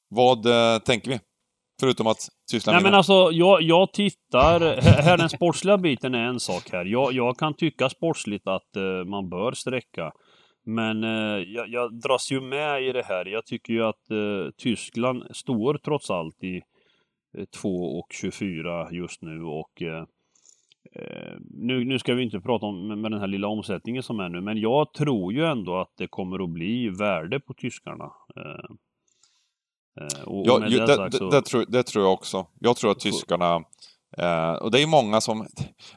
Vad 0.10 0.46
eh, 0.46 0.80
tänker 0.80 1.10
vi? 1.12 1.20
Förutom 1.84 2.08
att 2.08 2.30
Tyskland 2.52 2.76
Nej 2.76 2.84
men 2.84 2.90
vinner. 2.90 2.98
alltså, 2.98 3.30
jag, 3.32 3.62
jag 3.62 3.94
tittar, 3.94 4.60
här, 4.82 5.18
den 5.18 5.30
sportsliga 5.30 5.78
biten 5.78 6.16
är 6.16 6.24
en 6.26 6.40
sak 6.40 6.70
här. 6.72 6.86
Jag, 6.86 7.14
jag 7.14 7.38
kan 7.38 7.54
tycka 7.54 7.90
sportsligt 7.90 8.48
att 8.48 8.76
eh, 8.76 9.06
man 9.06 9.30
bör 9.30 9.52
sträcka. 9.52 10.12
Men 10.66 11.04
eh, 11.04 11.44
jag, 11.48 11.68
jag 11.68 12.00
dras 12.00 12.32
ju 12.32 12.42
med 12.42 12.84
i 12.84 12.92
det 12.92 13.04
här. 13.06 13.26
Jag 13.26 13.46
tycker 13.46 13.74
ju 13.74 13.84
att 13.84 14.12
eh, 14.12 14.52
Tyskland 14.58 15.24
står 15.32 15.78
trots 15.78 16.12
allt 16.12 16.44
i 16.44 16.62
eh, 17.38 17.46
2 17.62 17.70
och 17.70 18.08
24 18.12 18.92
just 18.92 19.22
nu 19.22 19.44
och 19.44 19.82
nu, 21.50 21.86
nu 21.86 22.00
ska 22.00 22.14
vi 22.14 22.24
inte 22.24 22.40
prata 22.40 22.66
om 22.66 22.88
med, 22.88 22.98
med 22.98 23.12
den 23.12 23.20
här 23.20 23.28
lilla 23.28 23.48
omsättningen 23.48 24.04
som 24.04 24.20
är 24.20 24.30
nu, 24.30 24.42
men 24.42 24.58
jag 24.58 24.94
tror 24.94 25.34
ju 25.34 25.46
ändå 25.46 25.76
att 25.82 25.92
det 25.98 26.08
kommer 26.08 26.44
att 26.44 26.50
bli 26.50 26.90
värde 26.90 27.40
på 27.40 27.54
tyskarna. 27.54 28.12
Eh, 30.02 30.22
och 30.24 30.44
Ja, 30.48 30.68
ju, 30.68 30.78
det 30.80 30.86
det, 31.10 31.18
så- 31.18 31.30
det, 31.30 31.42
tror, 31.42 31.66
det 31.68 31.84
tror 31.84 32.04
jag 32.06 32.14
också. 32.14 32.46
Jag 32.60 32.76
tror 32.78 32.92
att 32.92 33.00
tyskarna... 33.00 33.62
Eh, 34.18 34.52
och 34.54 34.72
det 34.72 34.82
är 34.82 34.88
många 34.88 35.22
som, 35.22 35.48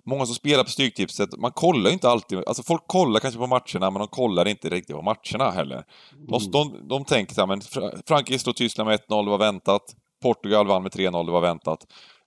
många 0.04 0.26
som 0.26 0.34
spelar 0.34 0.64
på 0.64 0.70
Stryktipset, 0.70 1.36
man 1.38 1.52
kollar 1.52 1.90
inte 1.90 2.08
alltid, 2.08 2.38
alltså 2.46 2.62
folk 2.62 2.82
kollar 2.86 3.20
kanske 3.20 3.38
på 3.38 3.46
matcherna, 3.46 3.90
men 3.90 3.94
de 4.00 4.08
kollar 4.08 4.48
inte 4.48 4.68
riktigt 4.68 4.96
på 4.96 5.02
matcherna 5.02 5.50
heller. 5.50 5.84
De, 6.28 6.36
Mm. 6.40 6.50
de, 6.50 6.88
de 6.88 7.04
tänker 7.04 7.34
så 7.34 7.40
här, 7.40 7.46
men 7.46 7.60
Fra- 7.60 8.02
Frankrike 8.08 8.38
slår 8.38 8.52
Tyskland 8.52 8.88
med 8.88 9.00
1-0, 9.08 9.24
det 9.24 9.30
var 9.30 9.38
väntat. 9.38 9.82
Portugal 10.22 10.66
vann 10.66 10.82
med 10.82 10.92
3-0, 10.92 11.26
det 11.26 11.32
var 11.32 11.40
väntat. 11.40 11.78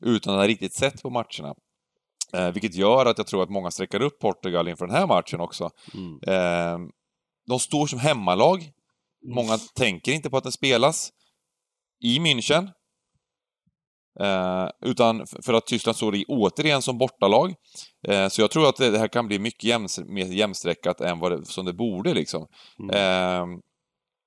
Utan 0.05 0.33
att 0.33 0.39
ha 0.39 0.47
riktigt 0.47 0.73
sett 0.73 1.01
på 1.01 1.09
matcherna. 1.09 1.53
Eh, 2.33 2.51
vilket 2.51 2.75
gör 2.75 3.05
att 3.05 3.17
jag 3.17 3.27
tror 3.27 3.43
att 3.43 3.49
många 3.49 3.71
sträcker 3.71 4.01
upp 4.01 4.19
Portugal 4.19 4.67
inför 4.67 4.87
den 4.87 4.95
här 4.95 5.07
matchen 5.07 5.39
också. 5.39 5.69
Mm. 5.93 6.19
Eh, 6.27 6.79
de 7.47 7.59
står 7.59 7.87
som 7.87 7.99
hemmalag 7.99 8.71
Många 9.35 9.57
tänker 9.75 10.11
inte 10.11 10.29
på 10.29 10.37
att 10.37 10.43
den 10.43 10.51
spelas 10.51 11.09
i 12.03 12.19
München. 12.19 12.67
Eh, 14.19 14.69
utan 14.81 15.25
för 15.45 15.53
att 15.53 15.65
Tyskland 15.67 15.95
står 15.95 16.15
i 16.15 16.25
återigen 16.27 16.81
som 16.81 16.97
bortalag. 16.97 17.53
Eh, 18.07 18.27
så 18.27 18.41
jag 18.41 18.51
tror 18.51 18.69
att 18.69 18.75
det 18.77 18.99
här 18.99 19.07
kan 19.07 19.27
bli 19.27 19.39
mycket 19.39 19.63
jäms, 19.63 19.99
mer 19.99 20.25
jämsträckat 20.25 21.01
än 21.01 21.19
vad 21.19 21.31
det, 21.31 21.45
som 21.45 21.65
det 21.65 21.73
borde 21.73 22.13
liksom. 22.13 22.47
Mm. 22.79 22.95
Eh, 22.95 23.59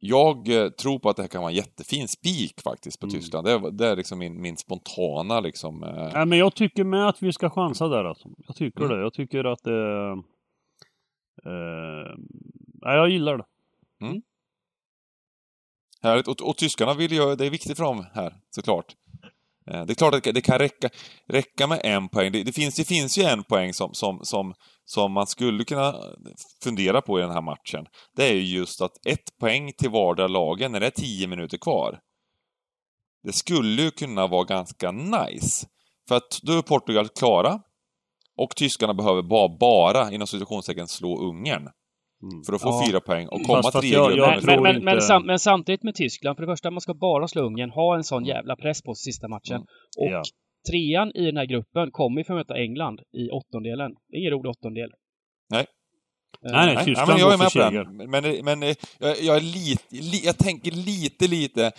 jag 0.05 0.49
eh, 0.49 0.69
tror 0.69 0.99
på 0.99 1.09
att 1.11 1.17
det 1.17 1.23
här 1.23 1.29
kan 1.29 1.41
vara 1.43 1.50
en 1.50 1.57
jättefin 1.57 2.09
spik 2.09 2.61
faktiskt 2.64 3.00
på 3.00 3.07
Mm. 3.07 3.21
Tyskland. 3.21 3.47
Det 3.47 3.52
är, 3.52 3.71
det 3.71 3.87
är 3.87 3.97
liksom 3.97 4.19
min, 4.19 4.41
min 4.41 4.57
spontana 4.57 5.41
liksom... 5.41 5.83
Eh, 5.83 6.11
Nej, 6.14 6.26
men 6.26 6.38
jag 6.38 6.55
tycker 6.55 6.85
med 6.85 7.09
att 7.09 7.23
vi 7.23 7.33
ska 7.33 7.50
chansa 7.50 7.88
där 7.88 8.05
alltså. 8.05 8.29
Jag 8.47 8.57
tycker 8.57 8.81
Mm. 8.85 8.97
det. 8.97 9.02
Jag 9.02 9.12
tycker 9.12 9.45
att 9.45 9.62
det... 9.62 10.11
Eh, 11.45 12.17
nej, 12.83 12.97
jag 12.97 13.09
gillar 13.11 13.38
det. 13.38 13.45
Härligt. 16.02 16.28
Och, 16.28 16.40
och 16.40 16.56
tyskarna 16.56 16.94
vill 16.94 17.12
ju, 17.12 17.37
det 17.37 17.47
är 17.47 17.50
viktigt 17.50 17.76
för 17.76 17.85
dem 17.85 18.06
här, 18.14 18.35
såklart. 18.50 18.97
Eh, 19.71 19.85
det 19.85 19.92
är 19.92 19.94
klart 19.94 20.14
att 20.14 20.25
det 20.25 20.40
kan 20.40 20.59
räcka, 20.59 20.88
räcka 21.28 21.66
med 21.66 21.80
en 21.85 22.09
poäng. 22.09 22.32
Det, 22.32 22.42
det, 22.42 22.52
finns, 22.52 22.75
det 22.75 22.85
finns 22.85 23.18
ju 23.18 23.23
en 23.23 23.44
poäng 23.44 23.75
som, 23.75 23.94
som, 23.94 24.21
som, 24.23 24.54
som 24.85 25.12
man 25.12 25.26
skulle 25.26 25.64
kunna 25.64 25.94
fundera 26.62 27.00
på 27.00 27.18
i 27.18 27.23
den 27.23 27.30
här 27.30 27.42
matchen. 27.42 27.87
Det 28.16 28.28
är 28.28 28.35
ju 28.35 28.59
just 28.59 28.80
att 28.80 29.06
ett 29.06 29.38
poäng 29.40 29.73
till 29.78 29.90
vardera 29.90 30.28
lagen 30.28 30.73
när 30.73 30.80
det 30.80 30.87
är 30.87 30.90
tio 30.90 31.26
minuter 31.26 31.59
kvar. 31.59 32.00
Det 33.25 33.32
skulle 33.32 33.82
ju 33.82 33.90
kunna 33.90 34.26
vara 34.26 34.44
ganska 34.44 34.90
nice. 34.90 35.66
För 36.09 36.16
att 36.16 36.40
då 36.42 36.52
är 36.52 36.62
Portugal 36.62 37.09
klara. 37.09 37.61
Och 38.37 38.56
tyskarna 38.56 38.94
behöver 38.94 39.23
bara, 39.23 39.59
bara 39.61 40.12
inom 40.12 40.26
situationstecken 40.26 40.88
slå 40.88 41.28
Ungern. 41.28 41.68
Mm. 42.23 42.45
För 42.45 42.52
att 42.52 42.62
få 42.62 42.69
Ja. 42.69 42.85
fyra 42.88 43.00
poäng 43.00 43.26
och 43.29 43.43
komma 43.43 43.62
Fast- 43.62 43.81
trea 43.81 43.93
jag- 43.93 44.17
jag 44.19 44.45
Men, 44.45 44.62
men, 44.62 44.85
men, 44.85 45.00
sam, 45.02 45.26
men 45.26 45.38
samtidigt 45.38 45.83
med 45.83 45.95
Tyskland, 45.95 46.37
för 46.37 46.47
det 46.47 46.52
första, 46.52 46.71
man 46.71 46.81
ska 46.81 46.95
bara 46.95 47.29
slå 47.29 47.43
Ungern, 47.43 47.71
ha 47.71 47.97
en 47.97 48.05
sån 48.05 48.25
jävla 48.25 48.57
press 48.57 48.83
på 48.83 48.95
sig 48.95 49.12
sista 49.12 49.29
matchen. 49.29 49.55
Mm. 49.57 49.67
Och 49.99 50.11
Ja. 50.12 50.23
trean 50.71 51.12
i 51.14 51.25
den 51.25 51.37
här 51.37 51.47
gruppen 51.47 51.91
kommer 51.91 52.21
ju 52.21 52.25
få 52.25 52.35
möta 52.35 52.55
England 52.57 53.00
i 53.12 53.31
åttondelen. 53.31 53.91
Det 54.09 54.17
är 54.17 54.21
ingen 54.21 54.33
rolig 54.33 54.50
åttondel. 54.50 54.91
Nej. 55.50 55.61
Eh, 56.47 56.52
Nej, 56.52 56.67
nej. 56.67 56.75
Nej, 56.75 56.85
Tyskland 56.85 57.11
ja, 57.11 57.14
men 57.14 57.21
jag 57.21 57.33
är 57.33 57.38
med 57.38 57.52
på 57.52 57.59
den. 57.99 58.11
Men, 58.11 58.45
men 58.45 58.62
eh, 58.62 58.76
jag, 58.99 59.21
jag, 59.23 59.37
är 59.37 59.41
lite, 59.41 59.83
li, 59.91 60.21
jag 60.25 60.38
tänker 60.38 60.71
lite, 60.71 61.26
lite 61.29 61.73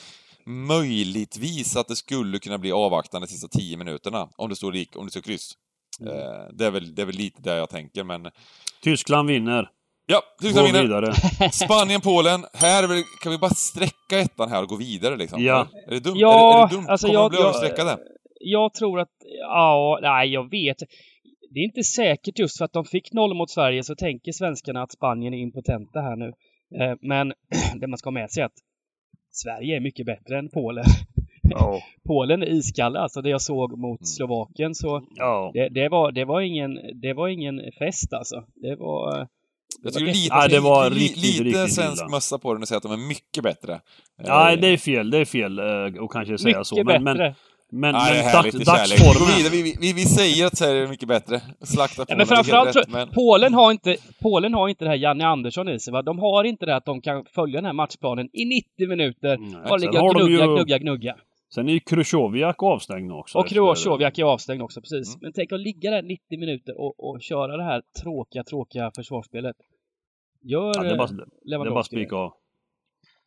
möjligtvis 0.46 1.76
att 1.76 1.88
det 1.88 1.96
skulle 1.96 2.40
kunna 2.40 2.58
bli 2.58 2.72
avvaktande 2.72 3.28
sista 3.28 3.48
tio 3.48 3.78
minuterna 3.78 4.30
om 4.38 4.50
det 4.50 4.56
står 4.56 4.72
lik, 4.72 4.96
om 4.98 5.06
det 5.06 5.12
står 5.12 5.22
kryss. 5.22 5.52
Mm. 6.02 6.14
Eh, 6.14 6.48
det, 6.54 6.66
är 6.66 6.72
väl, 6.72 6.96
det 6.96 7.02
är 7.02 7.06
väl 7.06 7.16
lite 7.16 7.42
det 7.42 7.56
jag 7.56 7.70
tänker, 7.70 8.04
men... 8.04 8.28
Tyskland 8.84 9.28
vinner. 9.30 9.70
Ja, 10.06 10.22
Går 10.42 10.64
vinner. 10.66 10.82
vidare. 10.82 11.14
Spanien, 11.52 12.02
Polen. 12.02 12.46
Här 12.54 12.84
kan 13.24 13.32
vi 13.32 13.38
bara 13.38 13.52
sträcka 13.54 14.20
ettan 14.20 14.50
här 14.50 14.62
och 14.64 14.70
gå 14.70 14.76
vidare 14.76 15.16
liksom? 15.18 15.44
Ja. 15.44 15.68
Är 15.88 15.92
det 15.92 16.00
dumt? 16.00 16.14
Ja, 16.18 16.54
är 16.54 16.58
det, 16.58 16.64
är 16.64 16.68
det 16.70 16.76
dumt? 16.76 16.86
alltså 16.90 17.08
Kommer 17.08 17.20
jag- 17.20 17.32
de 17.32 17.36
bli 17.36 17.40
jag- 17.40 17.48
överstreckade? 17.56 17.98
Jag 18.40 18.74
tror 18.74 19.00
att, 19.00 19.10
ja, 19.42 20.00
nej 20.02 20.30
jag 20.30 20.50
vet. 20.52 20.78
Det 21.54 21.60
är 21.60 21.64
inte 21.64 21.84
säkert 21.84 22.40
just 22.40 22.58
för 22.58 22.66
att 22.66 22.74
de 22.74 22.86
fick 22.86 23.14
noll 23.14 23.34
mot 23.34 23.50
Sverige 23.50 23.84
så 23.84 23.96
tänker 23.96 24.32
svenskarna 24.32 24.82
att 24.84 24.92
Spanien 24.92 25.34
är 25.34 25.38
impotenta 25.38 26.00
här 26.02 26.16
nu. 26.16 26.26
Eh, 26.82 26.96
Men 27.02 27.34
det 27.80 27.88
man 27.88 27.98
ska 27.98 28.08
ha 28.08 28.12
med 28.14 28.32
sig 28.32 28.42
är 28.42 28.46
att 28.46 28.60
Sverige 29.32 29.76
är 29.76 29.80
mycket 29.80 30.06
bättre 30.06 30.40
än 30.40 30.50
Polen. 30.50 30.86
Ja. 31.42 31.80
Polen 32.08 32.42
är 32.44 32.48
iskalla, 32.48 33.00
alltså 33.00 33.22
det 33.22 33.30
jag 33.30 33.42
såg 33.42 33.72
mot 33.80 34.00
Mm. 34.00 34.06
Slovakien 34.06 34.76
så 34.76 35.04
ja. 35.16 35.52
det, 35.54 35.70
det, 35.70 35.90
var, 35.90 36.12
det, 36.12 36.26
var 36.26 36.42
ingen, 36.42 36.80
det 37.02 37.14
var 37.14 37.28
ingen 37.28 37.62
fest 37.80 38.14
alltså. 38.14 38.44
Det 38.56 38.76
var... 38.76 39.28
Jag 39.84 39.94
tycker 39.94 40.06
lite, 40.06 40.28
Ja, 40.36 40.48
det 40.48 40.60
var 40.60 40.90
riktigt, 40.90 41.24
lite 41.24 41.44
riktigt 41.44 41.74
svensk 41.74 42.02
illa. 42.02 42.10
mössa 42.10 42.38
på 42.38 42.54
den 42.54 42.62
och 42.62 42.68
säga 42.68 42.78
att 42.78 42.84
de 42.84 42.92
är 42.92 42.98
mycket 43.08 43.44
bättre. 43.44 43.80
Nej, 44.28 44.54
Eh, 44.54 44.60
det 44.62 44.68
är 44.68 44.78
fel. 44.78 45.10
Det 45.12 45.18
är 45.18 45.26
fel 45.26 45.60
eh, 45.60 45.66
att 46.04 46.10
kanske 46.12 46.38
säga 46.38 46.58
mycket 46.58 46.68
så. 46.68 46.76
Men, 46.84 46.86
men, 47.04 47.04
bättre. 47.04 47.36
men, 47.72 47.94
Nej, 47.96 48.14
det 48.14 48.20
är 48.20 48.24
men 48.24 48.32
härligt. 48.34 48.54
dags. 48.66 48.92
Vi 48.92 48.98
dagsformen. 48.98 49.38
vidare. 49.38 49.52
Vi, 49.52 49.76
vi, 49.82 49.94
vi 49.94 50.06
säger 50.06 50.46
att 50.46 50.58
Sverige 50.58 50.84
är 50.84 50.88
mycket 50.88 51.08
bättre. 51.08 51.42
Slakta 51.64 52.06
på 52.06 52.18
men 52.18 52.28
framförallt, 52.28 52.68
rätt, 52.68 52.74
tror- 52.74 52.94
men... 52.94 53.10
Polen, 53.10 53.54
har 53.54 53.72
inte, 53.72 53.98
Polen 54.22 54.54
har 54.54 54.70
inte 54.70 54.86
det 54.86 54.90
här 54.90 54.98
Janne 54.98 55.26
Andersson 55.28 55.70
i 55.70 55.80
sig. 55.80 55.94
Va? 55.94 56.02
De 56.02 56.20
har 56.20 56.44
inte 56.44 56.66
det 56.66 56.76
att 56.76 56.86
de 56.86 57.02
kan 57.02 57.26
följa 57.36 57.56
den 57.56 57.66
här 57.66 57.74
matchplanen 57.74 58.30
i 58.34 58.46
90 58.46 58.88
minuter. 58.90 59.38
Nej, 59.38 59.62
Bara 59.70 59.78
ligga 59.78 60.00
har 60.00 60.08
och 60.10 60.16
gnugga, 60.16 60.46
ju- 60.46 60.56
gnugga, 60.56 60.78
gnugga. 60.78 61.16
Sen 61.56 61.70
är 61.70 61.74
ju 61.74 61.80
Krychowiak 61.80 62.64
avstängd 62.64 63.12
också. 63.12 63.40
Och 63.40 63.48
Krychowiak 63.48 64.18
är 64.18 64.24
avstängd 64.24 64.62
också, 64.62 64.82
precis. 64.82 65.16
Mm. 65.16 65.20
Men 65.22 65.34
tänk 65.34 65.52
att 65.52 65.60
ligga 65.60 65.92
där 65.92 66.02
90 66.02 66.40
minuter 66.40 66.82
och, 66.82 67.10
och 67.10 67.22
köra 67.22 67.58
det 67.58 67.64
här 67.64 67.82
tråkiga, 68.02 68.44
tråkiga 68.44 68.92
försvarsspelet. 68.96 69.56
Gör 70.42 70.72
Ja, 70.76 70.84
det 70.84 70.90
är 70.90 70.98
bara, 70.98 71.10
eh, 71.10 71.26
det 71.42 71.56
är 71.56 71.72
bara 71.72 71.84
spika 71.84 72.16
av. 72.16 72.34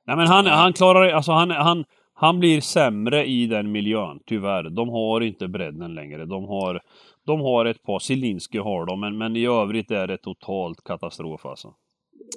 Nej 0.07 0.17
men 0.17 0.27
han, 0.27 0.47
han 0.47 0.73
klarar 0.73 1.09
alltså 1.09 1.33
han, 1.33 1.51
han, 1.51 1.85
han 2.15 2.39
blir 2.39 2.61
sämre 2.61 3.27
i 3.27 3.47
den 3.47 3.73
miljön, 3.73 4.21
tyvärr. 4.27 4.71
De 4.71 4.89
har 4.89 5.21
inte 5.21 5.49
bredden 5.49 5.95
längre. 5.95 6.25
De 6.25 6.45
har, 6.45 6.81
de 7.27 7.41
har 7.41 7.65
ett 7.65 7.83
par, 7.83 7.99
Zielinski 7.99 8.59
har 8.59 8.87
de, 8.87 9.01
men, 9.01 9.19
men 9.19 9.37
i 9.37 9.47
övrigt 9.47 9.91
är 9.91 10.07
det 10.07 10.17
totalt 10.19 10.85
katastrof 10.85 11.47
alltså. 11.47 11.75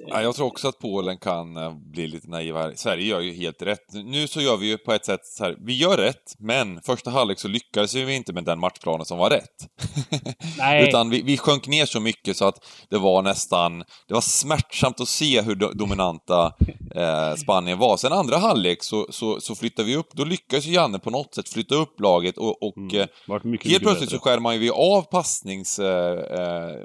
Ja, 0.08 0.22
jag 0.22 0.34
tror 0.34 0.46
också 0.46 0.68
att 0.68 0.78
Polen 0.78 1.18
kan 1.18 1.56
eh, 1.56 1.74
bli 1.74 2.06
lite 2.06 2.28
naiva 2.28 2.62
här. 2.62 2.72
Sverige 2.76 3.04
gör 3.04 3.20
ju 3.20 3.32
helt 3.32 3.62
rätt. 3.62 3.92
Nu 3.92 4.26
så 4.28 4.40
gör 4.40 4.56
vi 4.56 4.66
ju 4.66 4.78
på 4.78 4.92
ett 4.92 5.04
sätt 5.04 5.26
så 5.26 5.44
här, 5.44 5.56
vi 5.60 5.76
gör 5.76 5.96
rätt, 5.96 6.34
men 6.38 6.80
första 6.82 7.10
halvlek 7.10 7.38
så 7.40 7.48
lyckades 7.48 7.94
vi 7.94 8.14
inte 8.14 8.32
med 8.32 8.44
den 8.44 8.58
matchplanen 8.60 9.06
som 9.06 9.18
var 9.18 9.30
rätt. 9.30 9.68
Nej. 10.58 10.88
Utan 10.88 11.10
vi, 11.10 11.22
vi 11.22 11.36
sjönk 11.38 11.66
ner 11.66 11.86
så 11.86 12.00
mycket 12.00 12.36
så 12.36 12.44
att 12.44 12.64
det 12.90 12.98
var 12.98 13.22
nästan, 13.22 13.78
det 14.08 14.14
var 14.14 14.20
smärtsamt 14.20 15.00
att 15.00 15.08
se 15.08 15.42
hur 15.42 15.54
do, 15.54 15.72
dominanta 15.72 16.52
eh, 16.94 17.34
Spanien 17.36 17.78
var. 17.78 17.96
Sen 17.96 18.12
andra 18.12 18.36
halvlek 18.36 18.82
så, 18.82 19.06
så, 19.10 19.40
så 19.40 19.54
flyttade 19.54 19.88
vi 19.88 19.96
upp, 19.96 20.08
då 20.12 20.24
lyckades 20.24 20.66
ju 20.66 20.72
Janne 20.72 20.98
på 20.98 21.10
något 21.10 21.34
sätt 21.34 21.48
flytta 21.48 21.74
upp 21.74 22.00
laget 22.00 22.38
och, 22.38 22.62
och 22.62 22.76
Mm. 22.76 23.00
eh, 23.00 23.06
mycket, 23.26 23.42
Helt 23.42 23.44
mycket 23.44 23.80
plötsligt 23.82 24.10
så 24.10 24.18
skär 24.18 24.38
man 24.38 24.60
ju 24.60 24.70
av 24.72 25.02
passningsvinklar 25.02 26.70
eh, 26.70 26.76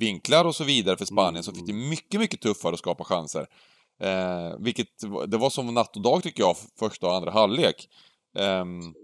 vinklar 0.00 0.44
och 0.44 0.54
så 0.56 0.64
vidare 0.64 0.96
för 0.96 1.04
Spanien, 1.04 1.30
Mm. 1.30 1.42
så 1.42 1.52
fick 1.52 1.66
det 1.66 1.72
mycket, 1.72 2.20
mycket 2.20 2.40
tuffare 2.54 2.72
att 2.72 2.78
skapa 2.78 3.04
chanser. 3.04 3.46
Eh, 4.02 4.56
vilket, 4.58 4.86
det 5.26 5.36
var 5.36 5.50
som 5.50 5.74
natt 5.74 5.96
och 5.96 6.02
dag 6.02 6.22
tycker 6.22 6.42
jag, 6.42 6.56
första 6.78 7.06
och 7.06 7.14
andra 7.14 7.30
halvlek. 7.30 7.88
Ehm, 8.38 8.94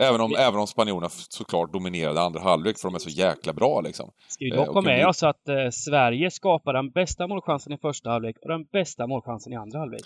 även, 0.00 0.20
om, 0.20 0.34
även 0.38 0.60
om 0.60 0.66
spanjorerna 0.66 1.08
såklart 1.08 1.72
dominerade 1.72 2.20
andra 2.20 2.40
halvlek, 2.40 2.78
för 2.78 2.88
de 2.88 2.94
är 2.94 2.98
så 2.98 3.10
jäkla 3.10 3.52
bra 3.52 3.80
liksom. 3.80 4.10
Ska 4.28 4.44
vi 4.44 4.50
eh, 4.50 4.56
dock 4.56 4.68
och 4.68 4.74
ha 4.74 4.82
med 4.82 5.06
oss 5.06 5.22
att 5.22 5.48
eh, 5.48 5.70
Sverige 5.72 6.30
skapar 6.30 6.72
den 6.72 6.90
bästa 6.90 7.26
målchansen 7.26 7.72
i 7.72 7.78
första 7.78 8.10
halvlek 8.10 8.36
och 8.42 8.48
den 8.48 8.64
bästa 8.64 9.06
målchansen 9.06 9.52
i 9.52 9.56
andra 9.56 9.78
halvlek. 9.78 10.04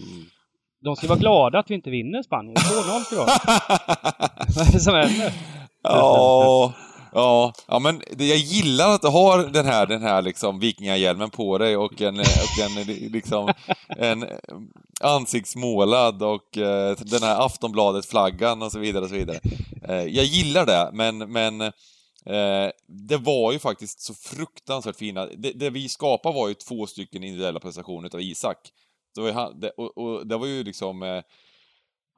Mm. 0.00 0.26
De 0.80 0.96
ska 0.96 1.06
vara 1.06 1.18
glada 1.18 1.58
att 1.58 1.70
vi 1.70 1.74
inte 1.74 1.90
vinner 1.90 2.22
Spanien. 2.22 2.56
2-0 2.56 3.00
ska 3.04 3.14
det 3.14 3.20
vara. 3.20 3.30
Vad 4.56 4.68
är 4.68 4.72
det 4.72 4.80
som 4.80 4.94
händer? 4.94 5.32
Ja, 5.82 6.74
ja, 7.12 7.52
ja 7.66 7.78
men 7.78 8.02
jag 8.18 8.36
gillar 8.36 8.88
att 8.94 9.02
du 9.02 9.08
har 9.08 9.38
den 9.46 9.66
här, 9.66 9.86
den 9.86 10.02
här 10.02 10.22
liksom 10.22 10.58
vikingahjälmen 10.58 11.30
på 11.30 11.58
dig 11.58 11.76
och 11.76 12.00
en, 12.02 12.14
eh, 12.20 12.20
och 12.20 12.64
en 12.64 12.78
eh, 12.78 13.10
liksom, 13.10 13.52
en 13.88 14.22
eh, 14.22 14.28
ansiktsmålad 15.00 16.22
och 16.22 16.58
eh, 16.58 16.96
den 17.00 17.22
här 17.22 17.46
Aftonbladet-flaggan 17.46 18.62
och 18.62 18.72
så 18.72 18.78
vidare 18.78 19.02
och 19.04 19.08
så 19.10 19.14
vidare. 19.16 19.40
Eh, 19.88 20.02
jag 20.02 20.24
gillar 20.24 20.66
det, 20.66 20.90
men, 20.92 21.18
men 21.18 21.60
eh, 21.60 22.70
det 23.08 23.16
var 23.16 23.52
ju 23.52 23.58
faktiskt 23.58 24.00
så 24.00 24.14
fruktansvärt 24.14 24.96
fina, 24.96 25.26
det, 25.26 25.52
det 25.52 25.70
vi 25.70 25.88
skapade 25.88 26.34
var 26.34 26.48
ju 26.48 26.54
två 26.54 26.86
stycken 26.86 27.24
individuella 27.24 27.60
prestationer 27.60 28.10
av 28.14 28.20
Isak. 28.20 28.56
Det 29.14 29.20
var 29.20 29.28
ju, 29.28 29.34
han- 29.34 29.60
det, 29.60 29.70
och, 29.70 29.98
och 29.98 30.26
det 30.26 30.36
var 30.36 30.46
ju 30.46 30.64
liksom 30.64 31.02
eh, 31.02 31.22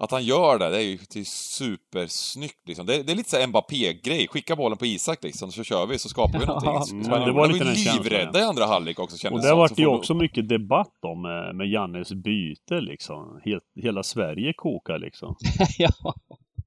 att 0.00 0.10
han 0.10 0.24
gör 0.24 0.58
det, 0.58 0.70
det 0.70 0.76
är 0.76 0.82
ju 0.82 0.98
det 1.12 1.20
är 1.20 1.24
supersnyggt 1.24 2.58
liksom. 2.68 2.86
Det, 2.86 3.02
det 3.02 3.12
är 3.12 3.16
lite 3.16 3.30
så 3.30 3.36
här 3.36 3.46
Mbappé-grej. 3.46 4.28
Skicka 4.28 4.56
bollen 4.56 4.78
på 4.78 4.86
Isak 4.86 5.22
liksom, 5.24 5.52
så 5.52 5.64
kör 5.64 5.86
vi, 5.86 5.98
så 5.98 6.08
skapar 6.08 6.38
vi 6.38 6.46
någonting. 6.46 6.70
Ja, 6.72 6.82
Spanjorerna 6.82 7.18
men 7.18 7.26
det 7.28 7.32
var, 7.32 7.46
lite 7.48 7.64
den 7.64 7.74
livrädda 7.74 8.38
i 8.40 8.42
andra 8.42 8.66
halvlek 8.66 8.98
också 8.98 9.16
kändes 9.16 9.42
Och 9.44 9.48
det 9.48 9.54
vart 9.54 9.70
Så 9.74 9.80
ju 9.80 9.84
får 9.84 9.92
du- 9.92 9.98
också 9.98 10.14
mycket 10.14 10.48
debatt 10.48 10.94
om 11.02 11.22
med, 11.22 11.54
med 11.54 11.68
Jannes 11.68 12.12
byte 12.12 12.80
liksom. 12.80 13.40
Helt, 13.44 13.64
hela 13.74 14.02
Sverige 14.02 14.52
kokar 14.56 14.98
liksom. 14.98 15.36
ja. 15.78 16.14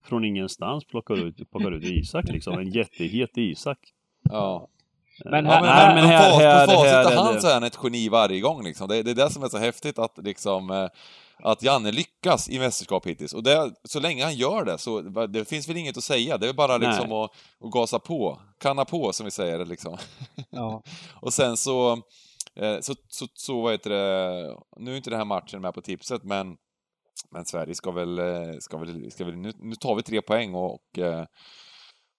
Från 0.05 0.25
ingenstans 0.25 0.85
plockar 0.85 1.15
ut, 1.15 1.51
plockar 1.51 1.71
ut 1.71 1.83
Isak 1.83 2.25
liksom. 2.27 2.59
En 2.59 2.71
jättehet 2.71 3.37
Isak. 3.37 3.79
Ja. 4.29 4.67
Men 5.25 5.45
Ja, 5.45 5.51
här, 5.51 5.61
men, 5.61 5.69
här, 5.69 5.85
men, 5.87 5.95
men 5.95 6.03
men 6.03 6.09
här- 6.13 6.29
fas, 6.31 6.41
här- 6.41 6.65
på 6.67 6.71
facit 6.73 6.91
här 6.91 7.09
i 7.11 7.13
är 7.13 7.17
hand 7.17 7.35
det- 7.35 7.41
så 7.41 7.47
är 7.47 7.53
han 7.53 7.63
ett 7.63 7.79
geni 7.83 8.09
varje 8.09 8.39
gång 8.39 8.63
liksom. 8.63 8.87
Det, 8.87 9.03
det 9.03 9.11
är 9.11 9.15
det 9.15 9.29
som 9.29 9.43
är 9.43 9.47
så 9.47 9.57
häftigt 9.57 9.99
att 9.99 10.17
liksom 10.23 10.69
eh, 10.71 10.87
att 11.39 11.63
Janne 11.63 11.91
lyckas 11.91 12.49
i 12.49 12.59
mästerskap 12.59 13.07
hittills. 13.07 13.33
Och 13.33 13.43
det, 13.43 13.71
så 13.83 13.99
länge 13.99 14.23
han 14.23 14.35
gör 14.35 14.65
det 14.65 14.77
så 14.77 15.01
det 15.27 15.45
finns 15.49 15.69
väl 15.69 15.77
inget 15.77 15.97
att 15.97 16.03
säga. 16.03 16.37
Det 16.37 16.49
är 16.49 16.53
bara 16.53 16.77
liksom 16.77 17.09
Nej. 17.09 17.23
att, 17.23 17.31
att 17.65 17.71
gasa 17.71 17.99
på. 17.99 18.41
Kanna 18.59 18.85
på 18.85 19.13
som 19.13 19.25
vi 19.25 19.31
säger 19.31 19.65
liksom. 19.65 19.97
ja. 20.49 20.83
Och 21.21 21.33
sen 21.33 21.57
så, 21.57 21.91
eh, 22.55 22.79
så, 22.81 22.93
så, 23.07 23.27
så 23.33 23.61
vad 23.61 23.71
heter 23.71 23.89
det, 23.89 24.57
nu 24.77 24.91
är 24.91 24.97
inte 24.97 25.09
den 25.09 25.19
här 25.19 25.25
matchen 25.25 25.61
med 25.61 25.73
på 25.73 25.81
tipset, 25.81 26.23
men, 26.23 26.55
men 27.31 27.45
Sverige 27.45 27.75
ska 27.75 27.91
väl, 27.91 28.19
eh, 28.19 28.53
ska 28.59 28.77
väl, 28.77 29.11
ska 29.11 29.25
väl 29.25 29.35
nu, 29.35 29.51
nu 29.59 29.75
tar 29.75 29.95
vi 29.95 30.03
tre 30.03 30.21
poäng 30.21 30.55
och, 30.55 30.73
och, 30.73 30.99
eh, 30.99 31.25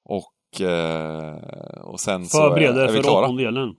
och, 0.05 0.61
eh, 0.61 1.35
och 1.83 2.01
sen 2.01 2.27
så 2.27 2.47
är, 2.47 2.49
Förbereder 2.49 2.85
är 2.85 2.89
vi 2.89 2.97
för 2.97 3.03
klara. 3.03 3.25
åttondelen. 3.25 3.75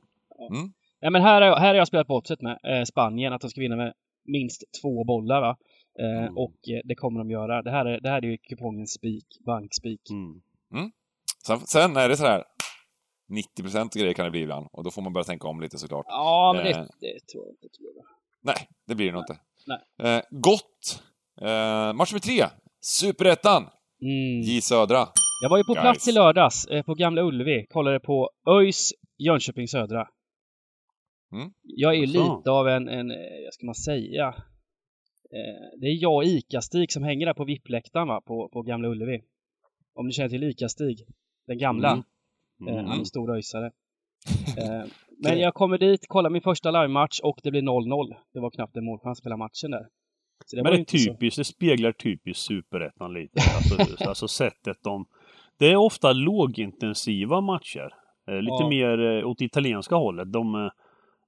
ja 0.99 1.09
men 1.09 1.21
här 1.21 1.41
här 1.41 1.67
har 1.67 1.75
jag 1.75 1.87
spelat 1.87 2.07
på 2.07 2.15
oddset 2.15 2.41
med 2.41 2.59
eh, 2.67 2.83
Spanien, 2.83 3.33
att 3.33 3.41
de 3.41 3.49
ska 3.49 3.61
vinna 3.61 3.75
med 3.75 3.93
minst 4.25 4.63
två 4.81 5.03
bollar. 5.03 5.41
Va? 5.41 5.57
Eh, 5.99 6.21
Mm. 6.23 6.37
Och 6.37 6.69
eh, 6.69 6.81
det 6.83 6.95
kommer 6.95 7.19
de 7.19 7.29
göra. 7.31 7.61
Det 7.61 7.71
här 7.71 7.85
är, 7.85 7.99
det 8.01 8.09
här 8.09 8.17
är 8.25 8.27
ju 8.27 8.37
kupongens 8.37 8.93
spik, 8.93 9.25
bankspik. 9.45 10.01
Mm. 10.09 10.41
Sen, 11.47 11.59
sen 11.59 11.97
är 11.97 12.09
det 12.09 12.17
sådär 12.17 12.43
90% 13.59 13.99
grejer 13.99 14.13
kan 14.13 14.25
det 14.25 14.31
bli 14.31 14.41
ibland. 14.41 14.67
Och 14.71 14.83
då 14.83 14.91
får 14.91 15.01
man 15.01 15.13
börja 15.13 15.23
tänka 15.23 15.47
om 15.47 15.61
lite 15.61 15.77
såklart. 15.77 16.05
Ja, 16.09 16.53
men 16.55 16.63
det, 16.63 16.69
Eh. 16.71 16.77
det 16.99 17.19
tror 17.31 17.45
jag 17.45 17.51
inte. 17.53 17.77
Tror 17.77 17.89
jag. 17.95 18.05
Nej, 18.41 18.67
det 18.87 18.95
blir 18.95 19.05
det 19.05 19.11
nog 19.11 19.21
inte. 19.21 19.37
Nej. 19.67 20.15
Eh, 20.17 20.21
gott! 20.29 21.03
Eh, 21.41 21.93
match 21.93 22.11
nummer 22.11 22.19
tre. 22.19 22.45
Superettan! 22.81 23.63
Mm. 24.01 24.41
J 24.41 24.61
Södra. 24.61 25.07
Jag 25.43 25.49
var 25.49 25.57
ju 25.57 25.63
på 25.63 25.73
Guys. 25.73 25.81
plats 25.81 26.07
i 26.07 26.11
lördags 26.11 26.65
eh, 26.65 26.83
på 26.83 26.93
Gamla 26.93 27.21
Ullevi. 27.21 27.65
Kollade 27.69 27.99
på 27.99 28.29
ÖIS 28.49 28.93
Jönköping 29.17 29.67
Södra. 29.67 30.07
Mm. 31.33 31.51
Jag 31.63 31.93
är 31.93 31.97
ju 31.97 32.05
Jaså? 32.05 32.37
lite 32.37 32.51
av 32.51 32.67
en, 32.67 32.87
en, 32.89 33.11
eh, 33.11 33.17
vad 33.45 33.53
ska 33.53 33.65
man 33.65 33.75
säga? 33.75 34.27
Eh, 35.31 35.79
det 35.81 35.87
är 35.87 36.01
jag 36.01 36.15
och 36.15 36.23
Ica-Stig 36.23 36.91
som 36.91 37.03
hänger 37.03 37.25
där 37.25 37.33
på 37.33 37.45
VIP-läktaren 37.45 38.07
va, 38.07 38.21
på, 38.21 38.49
på 38.53 38.61
Gamla 38.61 38.87
Ullevi. 38.87 39.21
Om 39.95 40.05
ni 40.07 40.11
känner 40.13 40.29
till 40.29 40.43
Ica-Stig. 40.43 40.97
Den 41.47 41.57
gamla. 41.57 41.91
Mm. 41.91 42.03
Eh, 42.67 42.73
Mm. 42.79 42.85
han 42.85 42.99
är 42.99 43.03
stor 43.03 43.35
öisare. 43.35 43.71
Eh, 44.57 44.83
men 45.23 45.39
jag 45.39 45.53
kommer 45.53 45.77
dit, 45.77 46.05
kollar 46.07 46.29
min 46.29 46.41
första 46.41 46.71
livematch 46.71 47.19
och 47.23 47.39
det 47.43 47.51
blir 47.51 47.61
0-0. 47.61 48.15
Det 48.33 48.39
var 48.39 48.49
knappt 48.51 48.75
en 48.77 48.85
målchans 48.85 49.25
hela 49.25 49.37
matchen 49.37 49.71
där. 49.71 49.87
Så 50.45 50.55
det 50.55 50.63
Men 50.63 50.71
det 50.71 50.77
är 50.77 50.79
inte 50.79 50.97
så- 50.97 51.09
typiskt, 51.13 51.37
det 51.37 51.43
speglar 51.43 51.91
typiskt 51.91 52.43
superettan 52.45 53.13
lite. 53.13 53.39
Alltså, 53.55 54.03
alltså 54.09 54.27
sättet 54.27 54.77
de... 54.83 55.05
Det 55.59 55.65
är 55.71 55.75
ofta 55.75 56.13
lågintensiva 56.13 57.41
matcher. 57.41 57.89
Eh, 58.29 58.35
lite 58.41 58.55
Ja. 58.59 58.69
mer 58.69 58.99
eh, 59.17 59.27
åt 59.27 59.41
italienska 59.41 59.95
hållet. 59.95 60.31
De 60.33 60.69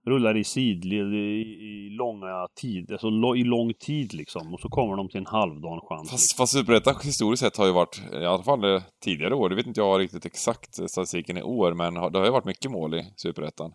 rullar 0.08 0.38
i 0.38 0.44
sidled 0.44 1.14
i, 1.14 1.42
i 1.42 1.90
långa 1.90 2.48
tid, 2.56 2.92
alltså 2.92 3.10
lo, 3.10 3.36
i 3.36 3.44
lång 3.44 3.74
tid 3.74 4.14
liksom. 4.14 4.54
Och 4.54 4.60
så 4.60 4.70
kommer 4.70 4.98
de 4.98 5.10
till 5.10 5.18
en 5.18 5.26
halvdan 5.26 5.82
chans. 5.82 6.12
Fast, 6.12 6.38
fast 6.38 6.54
Superettan 6.54 6.96
historiskt 7.04 7.44
sett 7.44 7.58
har 7.58 7.66
ju 7.66 7.72
varit, 7.72 8.02
i 8.14 8.26
alla 8.26 8.44
fall 8.44 8.82
tidigare 9.04 9.36
år, 9.36 9.50
det 9.50 9.56
vet 9.56 9.68
inte 9.68 9.80
jag 9.80 10.00
riktigt 10.00 10.26
exakt 10.26 10.76
statistiken 10.76 11.38
i 11.38 11.44
år, 11.44 11.74
men 11.74 11.94
det 11.94 12.20
har 12.20 12.26
ju 12.26 12.32
varit 12.32 12.46
mycket 12.46 12.72
mål 12.72 12.94
i 12.94 13.14
Superettan. 13.16 13.74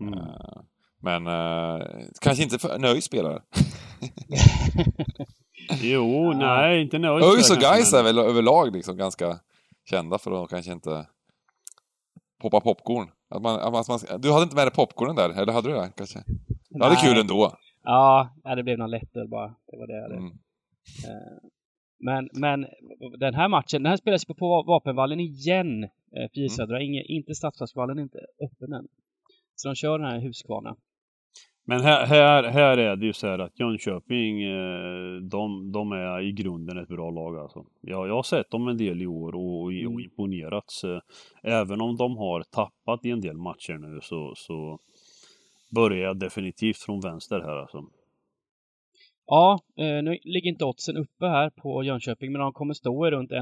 Mm. 0.00 0.14
Eh, 0.14 0.62
Men 1.00 1.26
eh, 1.26 1.86
kanske 2.20 2.42
inte 2.42 2.58
för 2.58 2.78
nöjd 2.78 3.04
spelare. 3.04 3.42
Jo, 5.82 6.32
nej, 6.32 6.82
inte 6.82 6.98
nöjd. 6.98 7.24
ÖIS 7.24 7.50
och 7.50 7.56
Gais 7.56 7.92
är 7.92 8.02
väl 8.02 8.18
överlag 8.18 8.76
liksom 8.76 8.96
ganska 8.96 9.38
kända 9.90 10.18
för 10.18 10.44
att 10.44 10.50
kanske 10.50 10.72
inte 10.72 11.06
poppa 12.42 12.60
popcorn. 12.60 13.08
Att 13.34 13.42
man, 13.42 13.60
att 13.74 13.88
man, 13.88 13.98
du 14.20 14.32
hade 14.32 14.42
inte 14.42 14.56
med 14.56 14.66
dig 14.66 14.72
popcornen 14.74 15.16
där, 15.16 15.28
eller 15.42 15.52
hade 15.52 15.68
du 15.68 15.74
det 15.74 15.92
kanske? 15.96 16.18
Hade 16.80 16.94
Nej. 16.94 17.04
kul 17.04 17.20
ändå. 17.20 17.52
Ja, 17.84 18.30
det 18.56 18.62
blev 18.62 18.78
någon 18.78 18.90
lättöl 18.90 19.28
bara. 19.28 19.48
Det 19.66 19.76
var 19.78 19.86
det 19.86 19.94
jag 19.94 20.02
hade. 20.02 20.14
Mm. 20.16 20.26
Eh, 21.08 21.38
Men, 21.98 22.28
men 22.32 22.66
den 23.18 23.34
här 23.34 23.48
matchen, 23.48 23.82
den 23.82 23.90
här 23.90 23.96
spelas 23.96 24.24
på 24.24 24.64
Vapenvallen 24.66 25.20
igen. 25.20 25.84
eh, 25.84 26.28
För 26.34 26.40
J 26.40 26.48
Södra. 26.48 26.82
Inge, 26.82 27.02
inte 27.02 27.34
Stadsparksvallen 27.34 27.98
inte 27.98 28.18
öppen 28.18 28.72
än. 28.72 28.88
Så 29.54 29.68
de 29.68 29.74
kör 29.74 29.98
den 29.98 30.08
här 30.10 30.20
Huskvarna. 30.20 30.76
Men 31.64 31.80
här, 31.80 32.06
här, 32.06 32.42
här 32.44 32.78
är 32.78 32.96
det 32.96 33.06
ju 33.06 33.12
så 33.12 33.26
här 33.26 33.38
att 33.38 33.60
Jönköping, 33.60 34.42
eh, 34.42 35.16
de, 35.16 35.72
de 35.72 35.92
är 35.92 36.20
i 36.20 36.32
grunden 36.32 36.78
ett 36.78 36.88
bra 36.88 37.10
lag 37.10 37.36
alltså. 37.36 37.64
Jag, 37.80 38.08
jag 38.08 38.14
har 38.14 38.22
sett 38.22 38.50
dem 38.50 38.68
en 38.68 38.76
del 38.76 39.02
i 39.02 39.06
år 39.06 39.34
och, 39.34 39.62
och, 39.62 39.72
Mm. 39.72 40.00
imponerats. 40.00 40.84
eh, 40.84 41.00
Även 41.42 41.80
om 41.80 41.96
de 41.96 42.16
har 42.16 42.42
tappat 42.42 43.04
i 43.04 43.10
en 43.10 43.20
del 43.20 43.36
matcher 43.36 43.72
nu 43.78 44.00
så, 44.02 44.32
så 44.36 44.78
börjar 45.74 46.04
jag 46.06 46.18
definitivt 46.18 46.76
från 46.78 47.00
vänster 47.00 47.40
här 47.40 47.56
alltså. 47.56 47.84
Ja, 49.26 49.60
eh, 49.76 50.02
nu 50.02 50.18
ligger 50.24 50.50
inte 50.50 50.64
oddsen 50.64 50.96
uppe 50.96 51.26
här 51.26 51.50
på 51.50 51.82
Jönköping, 51.84 52.32
men 52.32 52.40
de 52.40 52.52
kommer 52.52 52.74
stå 52.74 53.06
i 53.06 53.10
runt 53.10 53.30
1,70 53.30 53.36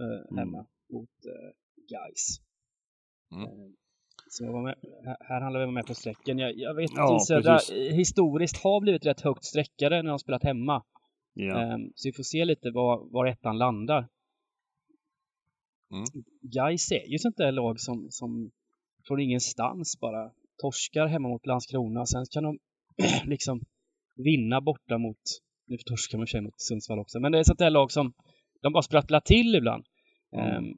eh, 0.00 0.36
hemma 0.38 0.58
Mm. 0.58 0.66
mot 0.92 1.10
Gais. 1.90 2.40
Mm. 3.32 3.74
Så 4.28 4.44
jag 4.44 4.52
var 4.52 4.62
med, 4.62 4.74
här, 5.20 5.40
handlar 5.40 5.60
vi 5.60 5.66
om 5.66 5.74
med 5.74 5.86
på 5.86 5.94
strecken. 5.94 6.38
Jag, 6.38 6.56
jag 6.56 6.74
vet 6.74 6.90
att 6.90 6.96
Ja, 6.96 7.18
Södra 7.28 7.52
precis. 7.54 7.92
historiskt 7.92 8.56
har 8.62 8.80
blivit 8.80 9.06
rätt 9.06 9.20
högt 9.20 9.44
streckade 9.44 10.02
när 10.02 10.10
de 10.10 10.18
spelat 10.18 10.42
hemma. 10.42 10.82
Ja. 11.34 11.62
Ehm, 11.62 11.92
Så 11.94 12.08
vi 12.08 12.12
får 12.12 12.22
se 12.22 12.44
lite 12.44 12.70
var, 12.70 13.12
var 13.12 13.26
ettan 13.26 13.58
landar. 13.58 14.08
Mm. 15.92 16.04
Gais 16.42 16.92
är 16.92 17.06
ju 17.06 17.18
sånt 17.18 17.36
där 17.36 17.52
lag 17.52 17.80
som, 17.80 18.06
som 18.10 18.50
från 19.06 19.20
ingenstans 19.20 20.00
bara 20.00 20.30
torskar 20.58 21.06
hemma 21.06 21.28
mot 21.28 21.46
Landskrona. 21.46 22.06
Sen 22.06 22.24
kan 22.30 22.42
de 22.44 22.58
liksom 23.24 23.60
vinna 24.16 24.60
borta 24.60 24.98
mot, 24.98 25.18
nu 25.66 25.76
torskar 25.76 26.18
man 26.18 26.26
sig 26.26 26.40
mot 26.40 26.60
Sundsvall 26.60 26.98
också, 26.98 27.20
men 27.20 27.32
det 27.32 27.38
är 27.38 27.44
sånt 27.44 27.58
där 27.58 27.70
lag 27.70 27.92
som 27.92 28.12
de 28.62 28.72
bara 28.72 28.82
sprattlar 28.82 29.20
till 29.20 29.54
ibland. 29.54 29.86
Mm. 30.32 30.46
Ehm, 30.46 30.76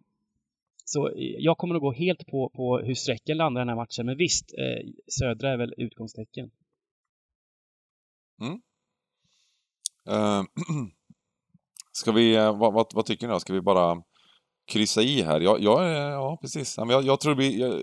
så 0.89 1.13
jag 1.39 1.59
kommer 1.59 1.75
att 1.75 1.81
gå 1.81 1.93
helt 1.93 2.27
på, 2.27 2.51
på 2.57 2.79
hur 2.79 2.95
strecken 2.95 3.37
landar 3.37 3.61
den 3.61 3.69
här 3.69 3.77
matchen, 3.77 4.07
men 4.07 4.17
visst, 4.17 4.53
eh, 4.59 4.91
Södra 5.19 5.51
är 5.53 5.57
väl 5.57 5.75
utgångstecken. 5.77 6.51
Eh, 10.09 10.43
ska 11.93 12.13
vi, 12.13 12.35
eh, 12.37 12.59
vad, 12.59 12.73
vad, 12.73 12.87
vad 12.95 13.07
tycker 13.07 13.27
ni 13.27 13.33
då? 13.33 13.41
Ska 13.41 13.53
vi 13.53 13.61
bara 13.61 14.03
kryssa 14.73 15.03
i 15.03 15.23
här? 15.23 15.41
Ja, 15.41 15.59
precis. 16.41 16.75
Ja, 16.77 16.85
men 16.85 16.95
jag, 16.95 17.05
jag 17.05 17.21
tror 17.21 17.33
det 17.33 17.37
blir... 17.37 17.61
Jag, 17.61 17.81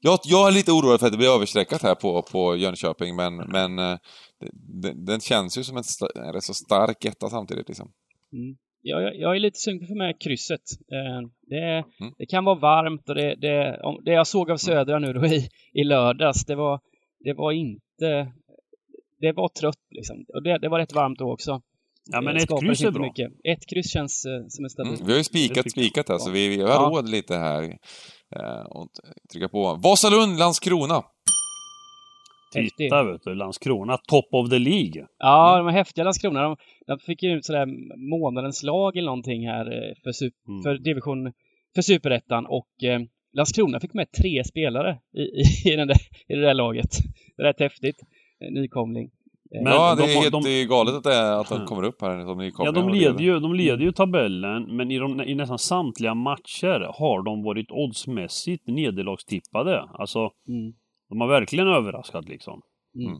jag, 0.00 0.18
jag 0.24 0.48
är 0.48 0.52
lite 0.52 0.72
orolig 0.72 1.00
för 1.00 1.06
att 1.06 1.12
det 1.12 1.18
blir 1.18 1.34
överstreckat 1.34 1.82
här 1.82 1.94
på, 1.94 2.22
på 2.22 2.56
Jönköping, 2.56 3.16
men, 3.16 3.36
men 3.36 3.78
eh, 3.78 3.98
det- 4.40 4.50
det- 4.82 5.04
den 5.06 5.20
känns 5.20 5.58
ju 5.58 5.64
som 5.64 5.76
en, 5.76 5.82
en 6.14 6.32
rätt 6.32 6.44
så 6.44 6.54
stark 6.54 7.04
etta 7.04 7.28
samtidigt. 7.30 7.68
Liksom. 7.68 7.92
Mm. 8.32 8.56
Jag, 8.82 9.16
jag, 9.16 9.36
är 9.36 9.40
lite 9.40 9.58
sugen 9.58 9.78
på 9.78 9.84
att 9.84 9.88
få 9.88 9.94
med 9.94 10.20
krysset. 10.20 10.60
Eh, 10.92 11.28
det, 11.46 11.84
Mm. 12.00 12.14
det 12.18 12.26
kan 12.26 12.44
vara 12.44 12.58
varmt 12.58 13.08
och 13.08 13.14
det, 13.14 13.34
det, 13.34 13.80
det 14.04 14.12
jag 14.12 14.26
såg 14.26 14.50
av 14.50 14.56
Södra 14.56 14.98
nu 14.98 15.12
då 15.12 15.26
i, 15.26 15.48
i 15.72 15.84
lördags, 15.84 16.44
det 16.44 16.54
var, 16.54 16.80
det 17.24 17.32
var 17.32 17.52
inte... 17.52 18.32
Det 19.20 19.32
var 19.32 19.48
trött 19.48 19.86
liksom. 19.90 20.24
Och 20.34 20.42
det, 20.42 20.58
det 20.58 20.68
var 20.68 20.78
rätt 20.78 20.92
varmt 20.94 21.18
då 21.18 21.32
också. 21.32 21.60
ja 22.12 22.20
men 22.20 22.36
Eh, 22.36 22.42
ett 22.42 22.60
kryss 22.60 22.82
är 22.82 22.90
bra. 22.90 23.02
Mycket. 23.02 23.32
Ett 23.44 23.66
kryss 23.70 23.90
känns 23.92 24.24
eh, 24.26 24.44
som 24.48 24.64
en 24.64 24.70
stabil. 24.70 24.94
Mm. 24.94 25.06
Vi 25.06 25.12
har 25.12 25.18
ju 25.18 25.24
spikat, 25.24 25.70
spikat 25.70 26.08
här, 26.08 26.18
så 26.18 26.30
vi, 26.30 26.48
vi 26.48 26.62
har 26.62 26.68
Ja. 26.68 26.90
råd 26.92 27.08
lite 27.08 27.36
här. 27.36 27.62
Eh, 28.36 28.66
och 28.70 28.88
trycka 29.32 29.48
på. 29.48 29.74
Vasalund, 29.82 30.38
Landskrona. 30.38 31.02
Häftig. 32.54 32.76
Titta 32.76 33.04
vet 33.04 33.22
du, 33.24 33.34
Landskrona, 33.34 33.96
top 33.96 34.28
of 34.32 34.50
the 34.50 34.58
League. 34.58 35.06
Ja, 35.18 35.56
de 35.56 35.64
var 35.64 35.72
häftiga 35.72 36.04
Landskrona. 36.04 36.42
De, 36.42 36.56
de 36.86 36.98
fick 36.98 37.22
ju 37.22 37.30
ut 37.32 37.44
sådär 37.44 37.66
månadens 38.10 38.62
lag 38.62 38.96
eller 38.96 39.06
någonting 39.06 39.46
här 39.48 39.66
eh, 39.66 39.94
för, 40.04 40.10
sup- 40.10 40.48
Mm. 40.48 40.62
för 40.62 40.78
division, 40.78 41.32
för 41.74 41.82
superettan 41.82 42.46
och 42.46 42.84
eh, 42.84 43.00
Landskrona 43.32 43.80
fick 43.80 43.94
med 43.94 44.12
tre 44.22 44.44
spelare 44.44 44.98
i, 45.16 45.20
i, 45.22 45.72
i, 45.72 45.76
den 45.76 45.88
där, 45.88 45.96
i 46.28 46.34
det 46.34 46.40
där 46.40 46.54
laget. 46.54 46.90
Rätt 47.38 47.60
häftigt. 47.60 47.96
Eh, 48.44 48.52
Nykomling. 48.52 49.10
Eh, 49.54 49.62
Men 49.62 49.72
ja, 49.72 49.94
det 49.94 50.02
de 50.02 50.08
är 50.12 50.22
helt 50.22 50.44
de- 50.44 50.64
galet 50.68 50.94
att, 50.94 51.04
det 51.04 51.14
är, 51.14 51.40
att 51.40 51.48
de 51.48 51.54
Mm. 51.54 51.66
kommer 51.66 51.82
upp 51.82 52.02
här 52.02 52.20
som 52.20 52.28
Ja, 52.28 52.34
nykomlingar. 52.34 52.72
de 52.72 52.84
och 52.84 52.94
leder 52.94 53.20
ju, 53.24 53.40
de 53.40 53.54
leder 53.54 53.84
ju 53.84 53.92
tabellen, 53.92 54.76
men 54.76 54.90
i, 54.90 54.98
de, 54.98 55.20
i 55.20 55.34
nästan 55.34 55.58
samtliga 55.58 56.14
matcher 56.14 56.90
har 56.98 57.22
de 57.22 57.42
varit 57.42 57.70
oddsmässigt 57.70 58.66
nederlagstippade. 58.66 59.80
Alltså, 59.94 60.30
Mm. 60.48 60.72
De 61.08 61.20
har 61.20 61.28
verkligen 61.28 61.68
överraskat 61.68 62.28
liksom. 62.28 62.62
Mm. 62.94 63.14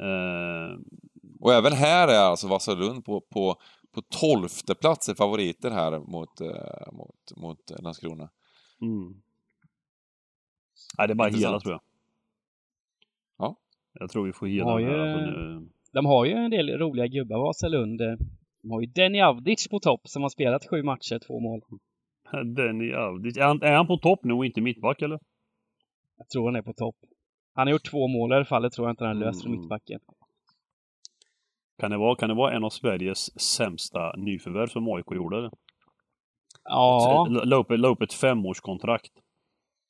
Eh, 0.00 0.78
Och 1.40 1.52
även 1.54 1.72
här 1.72 2.08
är 2.08 2.18
alltså 2.30 2.48
Vasalund 2.48 3.04
på, 3.04 3.20
på, 3.20 3.56
på 3.94 4.02
tolfte 4.20 4.74
plats 4.74 5.08
är 5.08 5.14
favoriter 5.14 5.70
här 5.70 5.98
mot, 5.98 6.40
eh, 6.40 6.92
mot, 6.92 7.36
mot 7.36 7.80
Landskrona. 7.82 8.30
mm. 8.82 9.22
Nej, 10.98 11.06
det 11.08 11.12
är 11.12 11.14
bara 11.14 11.28
hela 11.28 11.60
tror 11.60 11.72
jag. 11.72 11.80
Ja. 13.38 13.56
Jag 13.92 14.10
tror 14.10 14.26
vi 14.26 14.32
får 14.32 14.46
hela 14.46 14.70
här. 14.70 14.78
ju- 14.80 15.00
Alltså, 15.00 15.30
nu. 15.30 15.68
De 15.92 16.06
har 16.06 16.24
ju 16.24 16.32
en 16.32 16.50
del 16.50 16.78
roliga 16.78 17.06
gubbar, 17.06 17.38
Vasalund. 17.38 17.98
De 18.62 18.70
har 18.70 18.80
ju 18.80 18.86
Denny 18.86 19.20
Avdic 19.20 19.68
på 19.68 19.80
topp 19.80 20.00
som 20.08 20.22
har 20.22 20.28
spelat 20.28 20.66
sju 20.70 20.82
matcher, 20.82 21.18
två 21.26 21.40
mål. 21.40 21.60
Denny 22.56 22.92
Avdic. 22.92 23.36
Är 23.36 23.42
han, 23.44 23.62
är 23.62 23.72
han 23.72 23.86
på 23.86 23.96
topp 23.96 24.20
nu 24.24 24.34
och 24.34 24.46
inte 24.46 24.60
mittback 24.60 25.02
eller? 25.02 25.18
Jag 26.16 26.28
tror 26.28 26.44
han 26.44 26.56
är 26.56 26.62
på 26.62 26.72
topp. 26.72 26.96
Han 27.54 27.66
har 27.66 27.72
gjort 27.72 27.90
två 27.90 28.08
mål 28.08 28.32
i 28.32 28.34
alla 28.34 28.44
fall, 28.44 28.62
det 28.62 28.70
tror 28.70 28.86
jag 28.88 28.92
inte 28.92 29.04
han 29.04 29.18
från 29.42 29.52
Mm. 29.52 29.60
mittbacken. 29.60 30.00
Kan 31.78 31.90
det, 31.90 31.96
vara, 31.96 32.16
kan 32.16 32.28
det 32.28 32.34
vara 32.34 32.52
en 32.56 32.64
av 32.64 32.70
Sveriges 32.70 33.40
sämsta 33.40 34.12
nyförvärv 34.16 34.66
som 34.66 34.88
AIK 34.88 35.06
gjorde? 35.14 35.42
Det? 35.42 35.50
Ja, 36.64 37.26
La- 37.30 37.44
upp, 37.88 38.02
ett 38.02 38.12
femårskontrakt. 38.12 39.12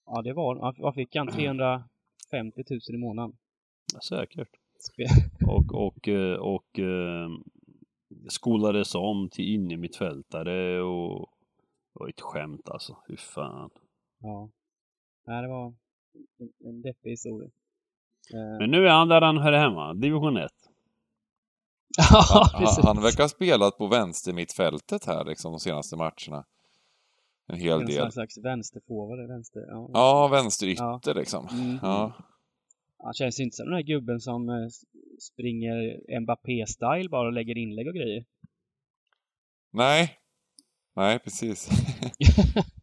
ja 0.06 0.22
det 0.22 0.32
var 0.32 0.54
vad- 0.54 0.78
fick 0.94 1.16
han? 1.16 1.28
350 1.28 2.62
000 2.70 2.80
i 2.94 2.98
månaden. 2.98 3.36
Ja, 3.94 4.00
säkert. 4.00 4.48
Och, 5.46 5.74
och, 5.86 6.08
eh, 6.08 6.36
och 6.38 6.78
eh, 6.78 7.28
skolades 8.28 8.94
om 8.94 9.28
till 9.30 9.54
innermittfältare 9.54 10.80
och 10.82 11.30
det 11.92 11.98
var 12.00 12.08
ett 12.08 12.20
skämt 12.20 12.68
alltså. 12.68 12.96
Hur 13.06 13.16
fan. 13.16 13.70
Ja. 14.20 14.50
Nej, 15.26 15.42
det 15.42 15.48
var 15.48 15.74
en, 16.38 16.68
en 16.68 16.82
deppig 16.82 17.10
historia. 17.10 17.50
Eh, 18.34 18.58
Men 18.58 18.70
nu 18.70 18.86
är 18.86 18.90
han 18.90 19.08
där 19.08 19.20
han 19.20 19.38
hör 19.38 19.52
hemma, 19.52 19.94
division 19.94 20.36
1. 20.36 20.50
ja, 21.98 22.24
Han, 22.52 22.60
precis. 22.64 22.84
han 22.84 23.02
verkar 23.02 23.24
ha 23.24 23.28
spelat 23.28 23.78
på 23.78 23.86
vänster 23.86 24.32
mittfältet 24.32 25.04
här 25.06 25.24
liksom 25.24 25.52
de 25.52 25.60
senaste 25.60 25.96
matcherna. 25.96 26.44
En 27.46 27.58
hel 27.58 27.80
En 27.80 27.86
del. 27.86 27.96
sån 28.02 28.12
slags 28.12 28.38
vänsterforward, 28.38 29.28
vänster... 29.28 29.60
Ja. 29.68 29.90
Ja, 29.92 30.28
vänsterytter 30.28 31.14
liksom. 31.14 31.48
Mm. 31.52 31.78
Ja. 31.82 32.12
Han 33.02 33.14
känns 33.14 33.40
inte 33.40 33.56
som 33.56 33.66
den 33.66 33.74
här 33.74 33.82
gubben 33.82 34.20
som 34.20 34.48
eh, 34.48 34.68
springer 35.20 36.00
Mbappé-style 36.20 37.08
bara 37.08 37.26
och 37.26 37.32
lägger 37.32 37.58
inlägg 37.58 37.88
och 37.88 37.94
grejer. 37.94 38.24
Nej. 39.70 40.18
Nej, 40.96 41.18
precis. 41.18 41.68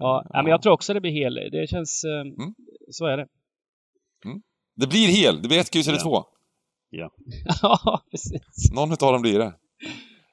Ja, 0.00 0.24
ja. 0.32 0.42
men 0.42 0.50
jag 0.50 0.62
tror 0.62 0.72
också 0.72 0.94
det 0.94 1.00
blir 1.00 1.12
hel. 1.12 1.34
Det 1.52 1.70
känns... 1.70 2.04
Eh, 2.04 2.20
Mm. 2.42 2.54
Så 2.90 3.06
är 3.06 3.16
det. 3.16 3.26
Det 4.76 4.86
blir 4.86 5.08
hel. 5.08 5.42
Det 5.42 5.48
blir 5.48 5.60
ett 5.60 5.70
kryss 5.70 5.88
eller 5.88 5.98
Ja. 5.98 6.02
två. 6.04 6.24
ja, 7.62 8.00
precis. 8.10 8.72
Någon 8.74 8.92
utav 8.92 9.12
dem 9.12 9.22
blir 9.22 9.38
det. 9.38 9.52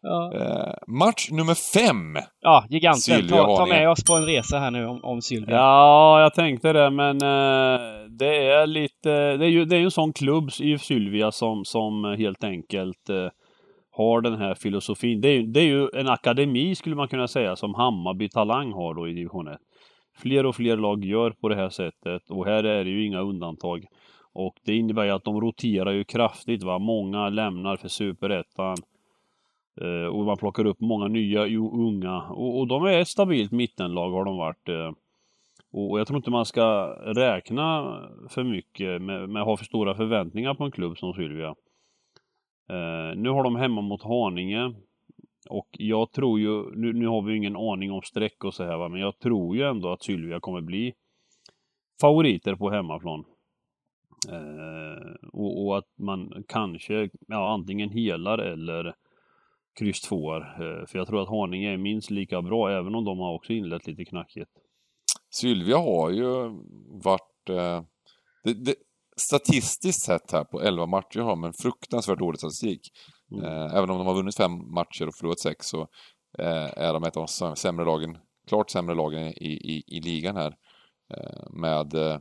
Ja, 0.01 0.33
Eh, 0.35 0.73
match 0.87 1.31
nummer 1.31 1.53
fem. 1.53 2.17
ja 2.41 2.65
giganten. 2.69 3.01
Sylvia 3.01 3.37
Ta, 3.43 3.57
ta 3.57 3.65
med 3.65 3.89
oss 3.89 4.03
på 4.03 4.13
en 4.15 4.25
resa 4.25 4.59
här 4.59 4.71
nu 4.71 4.85
om, 4.85 5.03
om 5.03 5.21
Sylvia. 5.21 5.55
Ja, 5.55 6.21
jag 6.21 6.33
tänkte 6.33 6.73
det, 6.73 6.89
men 6.89 7.15
eh, 7.15 7.79
det 8.09 8.47
är 8.51 8.67
lite... 8.67 9.37
Det 9.37 9.45
är 9.45 9.49
ju 9.49 9.65
det 9.65 9.75
är 9.77 9.81
en 9.81 9.91
sån 9.91 10.13
klubb 10.13 10.49
i 10.59 10.77
Sylvia 10.77 11.31
som, 11.31 11.65
som 11.65 12.15
helt 12.17 12.43
enkelt 12.43 13.09
eh, 13.09 13.27
har 13.99 14.21
den 14.21 14.35
här 14.37 14.53
filosofin. 14.53 15.21
Det 15.21 15.27
är, 15.29 15.33
ju- 15.39 15.47
det 15.47 15.59
är 15.59 15.63
ju 15.63 15.89
en 15.93 16.07
akademi 16.09 16.75
skulle 16.75 16.95
man 16.95 17.07
kunna 17.07 17.27
säga 17.27 17.55
som 17.55 17.73
Hammarby 17.73 18.29
Talang 18.29 18.71
har 18.73 18.93
då 18.93 19.07
i 19.07 19.13
division 19.13 19.47
1. 19.47 19.57
Fler 20.17 20.45
och 20.45 20.55
fler 20.55 20.77
lag 20.77 21.05
gör 21.05 21.31
på 21.31 21.49
det 21.49 21.55
här 21.55 21.69
sättet 21.69 22.29
och 22.29 22.45
här 22.45 22.63
är 22.63 22.83
det 22.83 22.89
ju 22.89 23.05
inga 23.05 23.19
undantag. 23.21 23.85
Och 24.33 24.55
det 24.65 24.75
innebär 24.75 25.03
ju 25.05 25.11
att 25.11 25.23
de 25.23 25.41
roterar 25.41 25.91
ju 25.91 26.03
kraftigt 26.03 26.63
va. 26.63 26.79
Många 26.79 27.29
lämnar 27.29 27.75
för 27.77 27.87
superettan. 27.87 28.77
Eh, 29.81 30.07
och 30.15 30.25
man 30.25 30.37
plockar 30.37 30.65
upp 30.65 30.79
många 30.79 31.07
nya 31.07 31.47
ju- 31.47 31.71
unga. 31.71 32.21
Och, 32.21 32.59
och 32.59 32.67
de 32.67 32.85
är 32.85 32.99
ett 32.99 33.07
stabilt 33.07 33.51
mittenlag 33.51 34.11
har 34.11 34.25
de 34.25 34.37
varit. 34.37 34.69
Eh, 34.69 34.91
och, 35.71 35.91
och 35.91 35.99
jag 35.99 36.07
tror 36.07 36.17
inte 36.17 36.31
man 36.31 36.45
ska 36.45 36.85
räkna 37.05 37.97
för 38.29 38.43
mycket 38.43 39.01
med, 39.01 39.29
med 39.29 39.41
att 39.41 39.47
ha 39.47 39.57
för 39.57 39.65
stora 39.65 39.95
förväntningar 39.95 40.53
på 40.53 40.63
en 40.63 40.71
klubb 40.71 40.97
som 40.97 41.13
Sylvia. 41.13 41.55
Eh, 42.69 43.15
nu 43.15 43.29
har 43.29 43.43
de 43.43 43.55
hemma 43.55 43.81
mot 43.81 44.03
Haninge. 44.03 44.73
Och 45.49 45.67
jag 45.71 46.11
tror 46.11 46.39
ju, 46.39 46.75
nu, 46.75 46.93
nu 46.93 47.07
har 47.07 47.21
vi 47.21 47.31
ju 47.31 47.37
ingen 47.37 47.55
aning 47.55 47.91
om 47.91 48.01
streck 48.01 48.43
och 48.43 48.53
så 48.53 48.63
här 48.63 48.77
va, 48.77 48.89
men 48.89 49.01
jag 49.01 49.19
tror 49.19 49.55
ju 49.55 49.63
ändå 49.63 49.91
att 49.91 50.03
Sylvia 50.03 50.39
kommer 50.39 50.61
bli 50.61 50.93
favoriter 52.01 52.55
på 52.55 52.69
hemmaplan. 52.69 53.25
Eh, 54.29 55.27
och, 55.33 55.65
och 55.65 55.77
att 55.77 55.87
man 55.97 56.43
kanske, 56.47 57.09
ja 57.27 57.53
antingen 57.53 57.89
helar 57.89 58.37
eller 58.37 58.95
kryss 59.79 60.01
tvåar. 60.01 60.41
Eh, 60.41 60.85
för 60.85 60.97
jag 60.97 61.07
tror 61.07 61.21
att 61.21 61.29
Haninge 61.29 61.73
är 61.73 61.77
minst 61.77 62.11
lika 62.11 62.41
bra, 62.41 62.71
även 62.71 62.95
om 62.95 63.05
de 63.05 63.19
har 63.19 63.33
också 63.33 63.53
inlett 63.53 63.87
lite 63.87 64.05
knackigt. 64.05 64.51
Sylvia 65.29 65.77
har 65.77 66.09
ju 66.09 66.49
varit... 67.03 67.49
Eh, 67.49 67.83
det, 68.43 68.53
det, 68.53 68.75
statistiskt 69.19 70.01
sett 70.05 70.31
här 70.31 70.43
på 70.43 70.61
11 70.61 70.85
matcher 70.85 71.19
har 71.19 71.29
de 71.29 71.43
en 71.43 71.53
fruktansvärt 71.53 72.19
dålig 72.19 72.39
statistik. 72.39 72.81
Mm. 73.31 73.45
Eh, 73.45 73.75
även 73.75 73.89
om 73.89 73.97
de 73.97 74.07
har 74.07 74.13
vunnit 74.13 74.35
fem 74.37 74.51
matcher 74.73 75.07
och 75.07 75.15
förlorat 75.15 75.39
sex 75.39 75.65
så 75.65 75.81
eh, 76.39 76.77
är 76.77 76.93
de 76.93 77.03
ett 77.03 77.17
av 77.17 77.27
de 77.39 77.55
sämre 77.55 77.85
lagen, 77.85 78.17
klart 78.47 78.69
sämre 78.69 78.95
lagen 78.95 79.21
i, 79.27 79.51
i, 79.73 79.83
i 79.87 80.01
ligan 80.01 80.35
här. 80.35 80.55
Eh, 81.17 81.49
med 81.51 81.93
eh, 81.93 82.17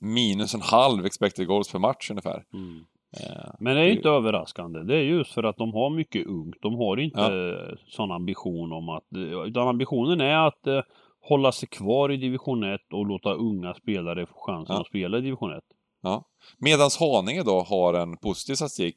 minus 0.00 0.54
en 0.54 0.60
halv 0.60 1.06
expected 1.06 1.46
goals 1.46 1.72
per 1.72 1.78
match 1.78 2.10
ungefär. 2.10 2.44
Mm. 2.54 2.84
Eh, 3.20 3.52
Men 3.60 3.76
det 3.76 3.82
är 3.82 3.90
inte 3.90 4.08
överraskande. 4.08 4.82
Det 4.82 4.96
är 4.96 5.02
just 5.02 5.32
för 5.32 5.42
att 5.42 5.56
de 5.56 5.72
har 5.74 5.90
mycket 5.90 6.26
ungt. 6.26 6.56
De 6.62 6.74
har 6.74 6.96
inte 6.96 7.20
Ja. 7.20 7.76
sån 7.86 8.10
ambition 8.12 8.72
om 8.72 8.88
att... 8.88 9.04
Utan 9.46 9.68
ambitionen 9.68 10.20
är 10.20 10.46
att 10.46 10.66
eh, 10.66 10.80
hålla 11.20 11.52
sig 11.52 11.68
kvar 11.68 12.12
i 12.12 12.16
division 12.16 12.64
1 12.74 12.80
och 12.92 13.06
låta 13.06 13.32
unga 13.34 13.74
spelare 13.74 14.26
få 14.26 14.34
chansen 14.46 14.74
Ja. 14.76 14.80
att 14.80 14.86
spela 14.86 15.18
i 15.18 15.20
division 15.20 15.52
1. 15.52 15.64
Ja. 16.02 16.24
Medans 16.58 17.00
Haninge 17.00 17.42
då 17.42 17.60
har 17.60 17.94
en 17.94 18.16
positiv 18.16 18.54
statistik. 18.54 18.96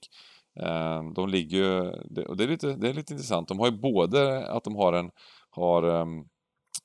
Eh, 0.60 1.04
De 1.15 1.30
ligger 1.30 1.58
ju, 1.58 1.80
och 2.26 2.38
det 2.38 2.44
är, 2.44 2.48
lite, 2.48 2.68
det 2.76 2.89
är 2.89 2.94
lite 2.94 3.13
intressant, 3.13 3.48
de 3.48 3.60
har 3.60 3.72
ju 3.72 3.78
både 3.78 4.48
att 4.48 4.63
de 4.63 4.76
har 4.76 4.94
en, 4.94 5.12
har 5.50 5.84
ehm, 5.84 6.20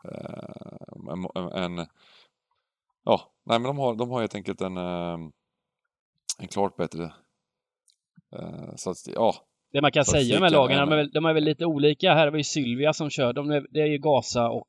eh, 0.04 1.12
en, 1.12 1.62
en 1.62 1.86
ja, 3.04 3.32
nej 3.46 3.58
men 3.58 3.62
de 3.62 3.78
har, 3.78 3.94
de 3.94 4.10
har 4.10 4.20
helt 4.20 4.34
enkelt 4.34 4.60
en, 4.60 4.76
ehm, 4.76 5.20
en 6.38 6.48
klart 6.48 6.76
bättre 6.76 7.12
eh, 8.36 8.74
statistik. 8.76 9.14
Ja, 9.16 9.34
Det 9.72 9.80
man 9.80 9.92
kan 9.92 10.04
säga 10.04 10.40
med 10.40 10.52
lagen, 10.52 10.76
är 10.78 10.80
de 10.86 10.92
är, 10.92 10.96
väl, 10.96 11.10
de 11.10 11.24
är 11.24 11.32
väl 11.34 11.44
lite 11.44 11.66
olika. 11.66 12.14
Här 12.14 12.30
var 12.30 12.38
ju 12.38 12.44
Sylvia 12.44 12.92
som 12.92 13.10
kör. 13.10 13.32
De 13.32 13.50
är, 13.50 13.66
det 13.70 13.80
är 13.80 13.86
ju 13.86 13.98
gasa 13.98 14.50
och 14.50 14.68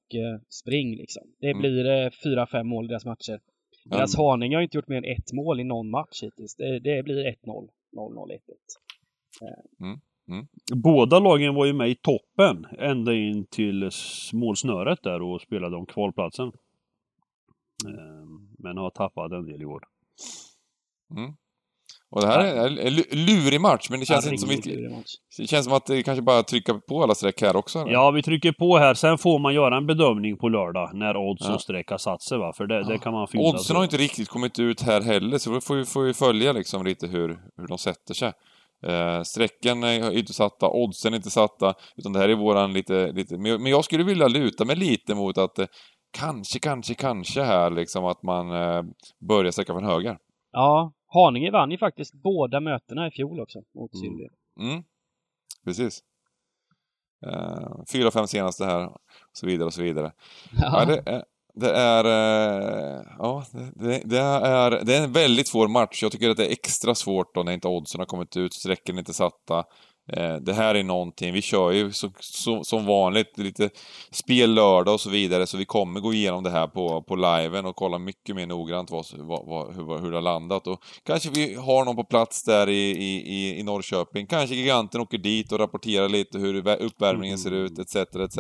spring 0.50 0.96
liksom. 0.96 1.24
Det 1.40 1.48
Mm. 1.48 1.60
blir 1.62 2.10
fyra, 2.24 2.48
fem 2.48 2.68
mål 2.68 2.86
i 2.86 2.88
deras 2.88 3.06
matcher. 3.06 3.40
Medan 3.86 4.08
Haninge 4.18 4.56
har 4.56 4.62
inte 4.62 4.78
gjort 4.78 4.88
mer 4.88 4.98
än 4.98 5.18
ett 5.18 5.34
mål 5.34 5.60
i 5.60 5.64
någon 5.64 5.90
match 5.90 6.24
hittills. 6.24 6.56
Det, 6.56 6.80
det 6.80 7.04
blir 7.04 7.16
1-0, 7.16 7.70
0-0, 7.92 8.32
1-1. 9.80 10.00
Båda 10.76 11.20
lagen 11.20 11.56
var 11.56 11.66
ju 11.66 11.74
med 11.74 11.90
i 11.90 11.96
toppen 11.96 12.66
ända 12.80 13.14
in 13.14 13.46
till 13.46 13.90
målsnöret 14.34 15.04
där 15.04 15.22
och 15.22 15.42
spelade 15.42 15.76
om 15.76 15.86
kvalplatsen. 15.86 16.48
Eh, 17.88 18.26
Men 18.58 18.78
har 18.78 18.90
tappat 18.90 19.32
en 19.32 19.46
del 19.46 19.62
i 19.62 19.66
år. 19.66 19.84
Mm. 21.12 21.34
Och 22.12 22.22
det 22.22 22.28
här 22.28 22.40
är 22.40 22.66
en 22.66 22.78
lu- 22.78 23.16
lurig 23.16 23.62
match, 23.62 23.88
men 23.90 24.00
det 24.00 24.06
känns, 24.06 24.26
Ja, 24.26 24.32
inte 24.32 24.42
som 24.42 24.50
vi, 24.50 24.88
det 25.38 25.48
känns 25.48 25.66
som 25.66 25.74
att 25.74 25.86
det 25.86 26.04
kanske 26.04 26.22
bara 26.22 26.44
trycka 26.44 26.74
på 26.74 27.04
alla 27.04 27.16
streck 27.16 27.42
här 27.42 27.56
också. 27.56 27.80
eller? 27.80 27.92
Ja, 27.92 28.12
vi 28.12 28.24
trycker 28.24 28.52
på 28.52 28.78
här. 28.78 28.94
Sen 28.94 29.18
får 29.18 29.40
man 29.40 29.54
göra 29.54 29.78
en 29.78 29.88
bedömning 29.88 30.38
på 30.38 30.50
lördag 30.50 30.90
när 30.94 31.18
odds 31.18 31.46
Ja. 31.48 31.54
och 31.54 31.62
streck 31.62 31.90
har 31.90 31.98
satt 31.98 32.22
sig 32.22 32.38
va. 32.38 32.54
För 32.58 32.68
det, 32.68 32.84
det 32.84 32.98
kan 32.98 33.14
man 33.14 33.28
fylla. 33.28 33.44
Oddsen 33.44 33.76
har 33.76 33.84
inte 33.84 33.98
riktigt 33.98 34.30
kommit 34.30 34.60
ut 34.60 34.82
här 34.82 35.02
heller, 35.02 35.38
så 35.38 35.50
då 35.50 35.62
får 35.62 35.76
vi, 35.76 35.86
får 35.86 36.02
vi 36.04 36.14
följa 36.14 36.52
liksom 36.52 36.84
lite 36.86 37.08
hur, 37.08 37.28
hur 37.58 37.68
de 37.68 37.78
sätter 37.78 38.14
sig. 38.14 38.32
Eh, 38.88 39.22
strecken 39.24 39.84
är 39.84 40.18
inte 40.18 40.34
satta, 40.34 40.68
oddsen 40.70 41.14
är 41.14 41.18
inte 41.18 41.30
satta, 41.30 41.74
utan 41.98 42.14
det 42.14 42.20
här 42.20 42.30
är 42.30 42.36
våran 42.36 42.74
lite... 42.74 43.12
lite 43.12 43.38
men 43.38 43.46
jag- 43.52 43.62
men 43.62 43.72
jag 43.72 43.86
skulle 43.86 44.04
vilja 44.04 44.28
luta 44.28 44.66
mig 44.66 44.76
lite 44.76 45.16
mot 45.16 45.38
att 45.38 45.60
eh, 45.60 45.66
kanske, 46.18 46.60
kanske, 46.60 46.94
kanske 46.94 47.42
här 47.42 47.70
liksom 47.72 48.06
att 48.06 48.24
man 48.24 48.52
eh, 48.52 48.84
börjar 49.28 49.52
sträcka 49.52 49.74
från 49.74 49.86
höger. 49.86 50.18
Ja, 50.52 50.92
Haninge 51.14 51.52
vann 51.52 51.72
ju 51.72 51.78
faktiskt 51.78 52.14
båda 52.14 52.60
mötena 52.60 53.08
i 53.08 53.12
fjol 53.12 53.40
också 53.40 53.60
mot 53.76 53.94
Mm. 53.94 54.02
Sylvia. 54.04 54.30
Mm, 54.60 54.84
precis. 55.66 56.00
Eh, 57.26 57.84
fyra, 57.92 58.12
fem 58.12 58.28
senaste 58.28 58.66
här, 58.66 58.86
och 58.88 58.98
så 59.34 59.46
vidare 59.46 59.66
och 59.66 59.74
så 59.74 59.82
vidare. 59.82 60.12
Ja, 60.62 60.86
det 60.86 61.04
är, 61.06 61.24
det 61.54 61.72
är, 61.72 62.06
eh, 62.06 63.06
ja, 63.18 63.46
det, 63.52 63.72
det, 63.76 64.02
det 64.06 64.20
är, 64.20 64.86
det 64.86 64.96
är 64.96 65.04
en 65.04 65.12
väldigt 65.12 65.48
svår 65.48 65.68
match. 65.68 66.04
Jag 66.04 66.12
tycker 66.12 66.30
att 66.30 66.38
det 66.38 66.48
är 66.48 66.52
extra 66.52 66.96
svårt 66.96 67.36
då 67.36 67.44
när 67.44 67.52
inte 67.52 67.68
oddsen 67.68 68.00
har 68.00 68.06
kommit 68.06 68.38
ut, 68.38 68.54
strecken 68.54 68.96
är 68.96 69.00
inte 69.00 69.14
satta. 69.14 69.64
Eh, 70.18 70.36
Det 70.36 70.54
här 70.54 70.76
är 70.76 70.84
någonting, 70.84 71.34
vi 71.34 71.42
kör 71.42 71.72
ju 71.72 71.92
så, 71.92 72.10
så, 72.20 72.64
som 72.64 72.86
vanligt 72.86 73.38
lite 73.38 73.70
spel 74.12 74.54
lördag 74.54 74.94
och 74.94 75.00
så 75.02 75.10
vidare, 75.10 75.48
så 75.48 75.58
vi 75.58 75.66
kommer 75.66 76.00
gå 76.00 76.14
igenom 76.14 76.44
det 76.44 76.50
här 76.50 76.68
på, 76.68 77.02
på 77.02 77.16
liven 77.16 77.66
och 77.66 77.76
kolla 77.76 77.98
mycket 77.98 78.36
mer 78.36 78.46
noggrant 78.48 78.92
vad, 78.92 79.06
vad, 79.46 79.76
hur, 79.76 80.00
hur 80.02 80.12
det 80.12 80.18
har 80.18 80.22
landat. 80.22 80.68
Och 80.68 80.80
kanske 81.06 81.30
vi 81.30 81.56
har 81.56 81.86
någon 81.86 81.96
på 81.96 82.04
plats 82.04 82.44
där 82.44 82.70
i, 82.70 82.90
i, 82.92 83.60
i- 83.60 83.64
Norrköping. 83.64 84.28
Kanske 84.28 84.56
Giganten 84.56 85.02
åker 85.02 85.18
dit 85.18 85.52
och 85.52 85.60
rapporterar 85.60 86.10
lite 86.10 86.38
hur 86.38 86.68
uppvärmningen 86.82 87.38
ser 87.38 87.52
ut, 87.52 87.80
etc. 87.80 87.96
etc. 87.96 88.38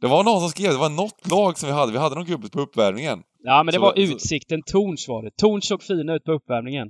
Det 0.00 0.06
var 0.06 0.24
någon 0.24 0.40
som 0.40 0.48
skrev, 0.48 0.70
det 0.72 0.78
var 0.78 0.90
något 0.90 1.30
lag 1.30 1.58
som 1.58 1.66
vi 1.68 1.72
hade, 1.74 1.92
vi 1.92 1.98
hade 1.98 2.14
någon 2.14 2.24
gubbe 2.24 2.48
på 2.48 2.60
uppvärmningen. 2.60 3.22
Ja, 3.42 3.62
men 3.62 3.66
det 3.66 3.72
Så- 3.72 3.80
var 3.80 3.98
Utsikten 3.98 4.60
Torns 4.72 5.08
var 5.08 5.22
det. 5.22 5.30
Torns 5.36 5.66
såg 5.68 5.82
fina 5.82 6.14
ut 6.14 6.24
på 6.24 6.32
uppvärmningen. 6.32 6.88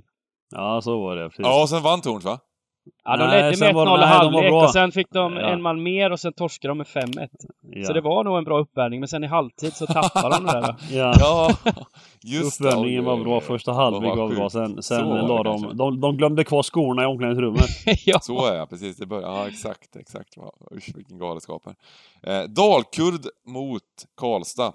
Ja, 0.55 0.81
så 0.83 1.01
var 1.01 1.15
det. 1.15 1.29
Precis. 1.29 1.45
Ja, 1.45 1.61
och 1.61 1.69
sen 1.69 1.83
vann 1.83 2.01
Torns 2.01 2.25
va? 2.25 2.39
Ja, 3.03 3.17
de 3.17 3.27
Nej, 3.27 3.41
ledde 3.43 3.65
med 3.65 3.75
1-0 3.75 3.85
var 3.85 3.99
i 3.99 4.05
halvlek 4.05 4.49
bra. 4.49 4.63
och 4.63 4.69
sen 4.71 4.91
fick 4.91 5.07
de 5.11 5.33
Ja. 5.33 5.41
en 5.49 5.61
man 5.61 5.83
mer 5.83 6.11
och 6.11 6.19
sen 6.19 6.33
torskade 6.33 6.71
de 6.71 6.77
med 6.77 6.87
5-1. 6.87 7.29
ja. 7.61 7.85
Så 7.85 7.93
det 7.93 8.01
var 8.01 8.23
nog 8.23 8.37
en 8.37 8.43
bra 8.43 8.59
uppvärmning, 8.59 8.99
men 8.99 9.07
sen 9.09 9.23
i 9.23 9.27
halvtid 9.27 9.73
så 9.73 9.85
tappade 9.85 10.35
de 10.35 10.45
det 10.45 10.51
där. 10.61 10.75
Ja. 10.91 11.13
Ja, 11.19 11.49
just 12.23 12.61
det. 12.61 12.67
Uppvärmningen 12.67 13.03
var 13.05 13.17
bra, 13.17 13.41
första 13.41 13.71
halvlek 13.73 14.15
var 14.17 14.29
bra. 14.35 14.49
Sen, 14.49 14.83
sen 14.83 15.09
det 15.09 15.21
la 15.27 15.43
de, 15.43 15.77
de... 15.77 15.99
De 16.01 16.17
glömde 16.17 16.43
kvar 16.43 16.63
skorna 16.63 17.03
i 17.03 17.05
omklädningsrummet. 17.05 17.65
ja. 18.05 18.19
Så 18.19 18.45
är 18.45 18.55
jag, 18.55 18.69
precis. 18.69 18.97
Det 18.97 19.05
börjar, 19.05 19.29
ja, 19.29 19.47
exakt, 19.47 19.95
exakt. 19.95 20.29
Usch, 20.75 20.89
vilken 20.95 21.17
galenskap. 21.19 21.61
här. 21.65 22.41
Eh, 22.41 22.47
Dalkurd 22.47 23.21
mot 23.47 23.81
Karlstad. 24.17 24.73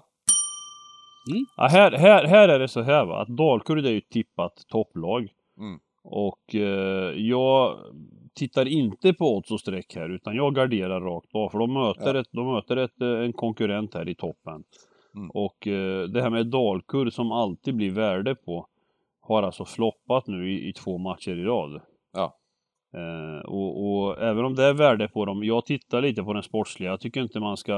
Ja, 1.57 1.67
här, 1.67 1.91
här, 1.91 2.23
här 2.25 2.49
är 2.49 2.59
det 2.59 2.67
så 2.67 2.81
här 2.81 3.05
va, 3.05 3.21
att 3.21 3.27
Dalkurd 3.27 3.85
är 3.85 3.89
ju 3.91 4.01
tippat 4.01 4.53
topplag. 4.67 5.27
Mm. 5.59 5.79
Och 6.09 6.55
eh, 6.55 7.13
jag 7.15 7.77
tittar 8.35 8.67
inte 8.67 9.13
på 9.13 9.35
odds 9.37 9.51
och 9.51 9.59
streck 9.59 9.95
här, 9.95 10.09
utan 10.09 10.35
jag 10.35 10.55
garderar 10.55 11.01
rakt 11.01 11.35
av. 11.35 11.49
För 11.49 11.59
de 11.59 11.73
möter, 11.73 12.13
Ja. 12.15 12.21
ett, 12.21 12.27
de 12.31 12.53
möter 12.53 12.77
ett, 12.77 13.01
eh, 13.01 13.07
en 13.25 13.33
konkurrent 13.33 13.93
här 13.93 14.09
i 14.09 14.15
toppen. 14.15 14.63
Mm. 15.15 15.29
Och 15.31 15.67
eh, 15.67 16.03
det 16.03 16.21
här 16.21 16.29
med 16.29 16.47
Dalkurd 16.47 17.13
som 17.13 17.31
alltid 17.31 17.75
blir 17.75 17.91
värde 17.91 18.35
på 18.35 18.67
har 19.21 19.43
alltså 19.43 19.65
floppat 19.65 20.27
nu 20.27 20.51
i, 20.51 20.69
i 20.69 20.73
två 20.73 20.97
matcher 20.97 21.31
i 21.31 21.43
rad. 21.43 21.81
Ja. 22.13 22.37
Eh, 22.93 23.45
och, 23.45 23.85
och 23.87 24.21
även 24.21 24.45
om 24.45 24.55
det 24.55 24.63
är 24.63 24.73
värde 24.73 25.07
på 25.07 25.25
dem, 25.25 25.43
jag 25.43 25.65
tittar 25.65 26.01
lite 26.01 26.23
på 26.23 26.33
den 26.33 26.43
sportsliga, 26.43 26.89
jag 26.89 26.99
tycker 26.99 27.21
inte 27.21 27.39
man 27.39 27.57
ska 27.57 27.77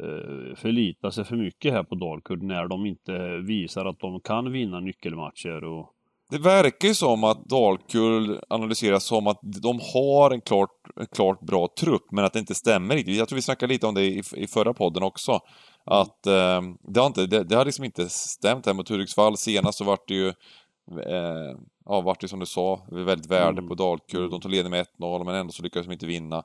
eh, 0.00 0.54
förlita 0.56 1.10
sig 1.10 1.24
för 1.24 1.36
mycket 1.36 1.72
här 1.72 1.82
på 1.82 1.94
Dalkurd 1.94 2.42
när 2.42 2.68
de 2.68 2.86
inte 2.86 3.36
visar 3.36 3.84
att 3.86 3.98
de 4.00 4.20
kan 4.20 4.52
vinna 4.52 4.80
nyckelmatcher 4.80 5.64
och 5.64 5.94
Det 6.32 6.38
verkar 6.38 6.88
ju 6.88 6.94
som 6.94 7.24
att 7.24 7.44
Dalkurd 7.44 8.40
analyseras 8.48 9.04
som 9.04 9.26
att 9.26 9.40
de 9.42 9.80
har 9.94 10.30
en 10.30 10.40
klart, 10.40 10.70
en 10.96 11.06
klart 11.06 11.40
bra 11.40 11.68
trupp, 11.80 12.02
men 12.12 12.24
att 12.24 12.32
det 12.32 12.38
inte 12.38 12.54
stämmer 12.54 12.94
riktigt. 12.94 13.16
Jag 13.16 13.28
tror 13.28 13.36
vi 13.36 13.42
snackade 13.42 13.72
lite 13.72 13.86
om 13.86 13.94
det 13.94 14.02
i, 14.02 14.22
i 14.36 14.46
förra 14.46 14.74
podden 14.74 15.02
också. 15.02 15.40
Att 15.84 16.26
eh, 16.26 16.60
det, 16.88 17.00
har 17.00 17.06
inte, 17.06 17.26
det, 17.26 17.44
det 17.44 17.56
har 17.56 17.64
liksom 17.64 17.84
inte 17.84 18.08
stämt 18.08 18.66
här 18.66 18.74
mot 18.74 18.88
Hudiksvall. 18.88 19.36
Senast 19.36 19.78
så 19.78 19.84
vart 19.84 20.08
det 20.08 20.14
ju, 20.14 20.28
eh, 20.28 21.56
ja 21.84 22.00
vart 22.00 22.20
det 22.20 22.28
som 22.28 22.40
du 22.40 22.46
sa, 22.46 22.86
väldigt 22.90 23.30
värde 23.30 23.58
Mm. 23.58 23.68
på 23.68 23.74
Dalkurd. 23.74 24.30
De 24.30 24.40
tog 24.40 24.50
ledning 24.50 24.70
med 24.70 24.86
1-0, 25.00 25.24
men 25.24 25.34
ändå 25.34 25.52
så 25.52 25.62
lyckades 25.62 25.86
de 25.86 25.92
inte 25.92 26.06
vinna. 26.06 26.42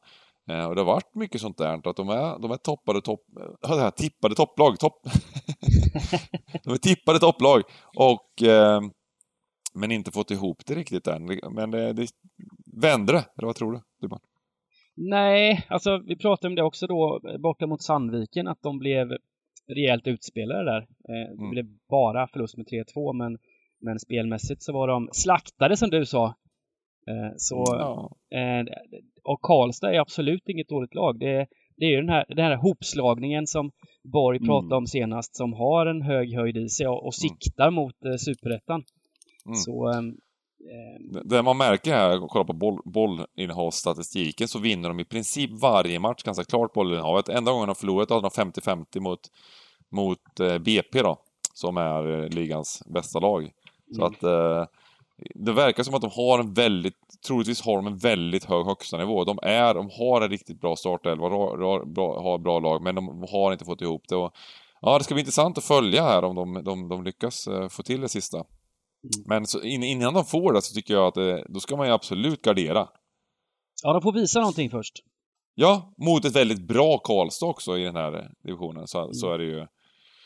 Eh, 0.49 0.65
och 0.65 0.75
det 0.75 0.81
har 0.81 0.85
varit 0.93 1.15
mycket 1.15 1.41
sånt 1.41 1.57
där, 1.57 1.89
att 1.89 1.95
de 1.95 2.09
är, 2.09 2.39
de 2.41 2.51
är 2.51 2.57
toppade 2.57 3.01
topp... 3.01 3.21
Ja, 3.61 3.75
det 3.75 3.81
här, 3.81 3.91
tippade 3.91 4.35
topplag, 4.35 4.79
topp... 4.79 5.01
de 6.63 6.73
är 6.73 6.77
tippade 6.77 7.19
topplag, 7.19 7.63
och... 7.95 8.43
Eh, 8.43 8.81
men 9.77 9.91
inte 9.91 10.11
fått 10.11 10.31
ihop 10.31 10.57
det 10.65 10.75
riktigt 10.75 11.07
än. 11.07 11.39
Men 11.51 11.71
det, 11.71 11.93
det 11.93 12.07
vände 12.81 13.13
det, 13.13 13.25
eller 13.37 13.45
vad 13.45 13.55
tror 13.55 13.71
du? 13.71 13.81
du 14.01 14.07
bara... 14.07 14.19
Nej, 14.95 15.65
alltså 15.69 15.97
vi 15.97 16.15
pratade 16.15 16.47
om 16.47 16.55
det 16.55 16.63
också 16.63 16.87
då 16.87 17.19
borta 17.39 17.67
mot 17.67 17.81
Sandviken, 17.81 18.47
att 18.47 18.61
de 18.61 18.79
blev 18.79 19.07
rejält 19.67 20.07
utspelade 20.07 20.63
där. 20.63 20.77
Eh, 20.81 21.29
det 21.29 21.37
Mm. 21.39 21.49
blev 21.49 21.65
bara 21.89 22.27
förlust 22.27 22.57
med 22.57 22.65
3-2, 22.67 23.13
men, 23.13 23.37
men 23.81 23.99
spelmässigt 23.99 24.61
så 24.63 24.73
var 24.73 24.87
de 24.87 25.09
slaktade 25.11 25.77
som 25.77 25.89
du 25.89 26.05
sa. 26.05 26.25
Eh, 27.07 27.31
så, 27.37 27.75
eh, 28.35 28.65
och 29.23 29.41
Karlstad 29.41 29.93
är 29.93 29.99
absolut 29.99 30.49
inget 30.49 30.69
dåligt 30.69 30.95
lag. 30.95 31.19
Det, 31.19 31.47
det 31.77 31.85
är 31.85 31.89
ju 31.89 31.97
den 31.97 32.09
här, 32.09 32.25
den 32.27 32.45
här 32.45 32.55
hopslagningen 32.55 33.47
som 33.47 33.71
Borg 34.03 34.37
Mm. 34.37 34.47
pratade 34.47 34.75
om 34.75 34.87
senast, 34.87 35.35
som 35.35 35.53
har 35.53 35.85
en 35.85 36.01
hög 36.01 36.33
höjd 36.35 36.57
i 36.57 36.69
sig 36.69 36.87
och, 36.87 37.05
och 37.05 37.15
siktar 37.15 37.71
mot 37.71 38.05
eh, 38.05 38.15
superettan. 38.15 38.83
Mm. 39.47 39.55
Så 39.57 39.87
ehm, 39.91 40.15
Det- 41.23 41.41
man 41.43 41.57
märker 41.57 41.93
här, 41.93 42.23
och 42.23 42.29
kollar 42.29 42.45
på 42.45 42.53
boll, 42.53 42.79
bollinnehavsstatistiken, 42.85 44.47
så 44.47 44.59
vinner 44.59 44.89
de 44.89 44.99
i 44.99 45.05
princip 45.05 45.51
varje 45.61 45.99
match 45.99 46.23
ganska 46.23 46.43
klart 46.43 46.73
bollinnehavet. 46.73 47.29
Enda 47.29 47.51
gången 47.51 47.67
de 47.67 47.75
förlorat 47.75 48.09
hade 48.09 48.21
de 48.21 48.29
50-50 48.29 48.99
mot, 48.99 49.19
mot 49.91 50.39
eh, 50.39 50.57
BP 50.57 51.01
då, 51.01 51.17
som 51.53 51.77
är 51.77 52.23
eh, 52.23 52.29
ligans 52.29 52.83
bästa 52.85 53.19
lag. 53.19 53.51
Så 53.95 54.01
Mm. 54.01 54.13
att 54.13 54.23
eh, 54.23 54.65
det 55.35 55.51
verkar 55.53 55.83
som 55.83 55.93
att 55.95 56.01
de 56.01 56.11
har 56.13 56.39
en 56.39 56.53
väldigt, 56.53 56.95
troligtvis 57.27 57.61
har 57.61 57.75
de 57.75 57.87
en 57.87 57.97
väldigt 57.97 58.45
hög 58.45 58.65
högsta 58.65 58.97
nivå. 58.97 59.23
De 59.23 59.39
är, 59.41 59.73
de 59.73 59.89
har 59.99 60.21
en 60.21 60.29
riktigt 60.29 60.61
bra 60.61 60.75
startelva, 60.75 61.29
har 61.29 62.37
bra 62.37 62.59
lag, 62.59 62.81
men 62.81 62.95
de 62.95 63.25
har 63.31 63.51
inte 63.51 63.65
fått 63.65 63.81
ihop 63.81 64.03
det. 64.09 64.15
Och, 64.15 64.31
ja, 64.81 64.97
det 64.97 65.03
ska 65.03 65.13
bli 65.13 65.21
intressant 65.21 65.57
att 65.57 65.63
följa 65.63 66.03
här 66.03 66.23
om 66.23 66.35
de, 66.35 66.63
de, 66.63 66.89
de 66.89 67.03
lyckas 67.03 67.47
eh, 67.47 67.67
få 67.67 67.83
till 67.83 68.01
det 68.01 68.09
sista. 68.09 68.43
Men 69.25 69.45
så 69.45 69.61
in, 69.61 69.83
innan 69.83 70.13
de 70.13 70.25
får 70.25 70.53
det 70.53 70.61
så 70.61 70.73
tycker 70.75 70.93
jag 70.93 71.07
att 71.07 71.17
eh, 71.17 71.37
då 71.49 71.59
ska 71.59 71.75
man 71.75 71.87
ju 71.87 71.93
absolut 71.93 72.41
gardera. 72.41 72.87
ja, 73.83 73.93
de 73.93 74.01
får 74.01 74.13
visa 74.13 74.39
någonting 74.39 74.69
först. 74.69 74.93
Ja, 75.55 75.93
mot 75.97 76.25
ett 76.25 76.35
väldigt 76.35 76.67
bra 76.67 76.97
Karlstad 76.97 77.45
också 77.45 77.77
i 77.77 77.83
den 77.83 77.95
här 77.95 78.13
eh, 78.15 78.25
divisionen 78.43 78.87
så, 78.87 79.13
så 79.13 79.33
är 79.33 79.37
det 79.37 79.43
ju. 79.45 79.67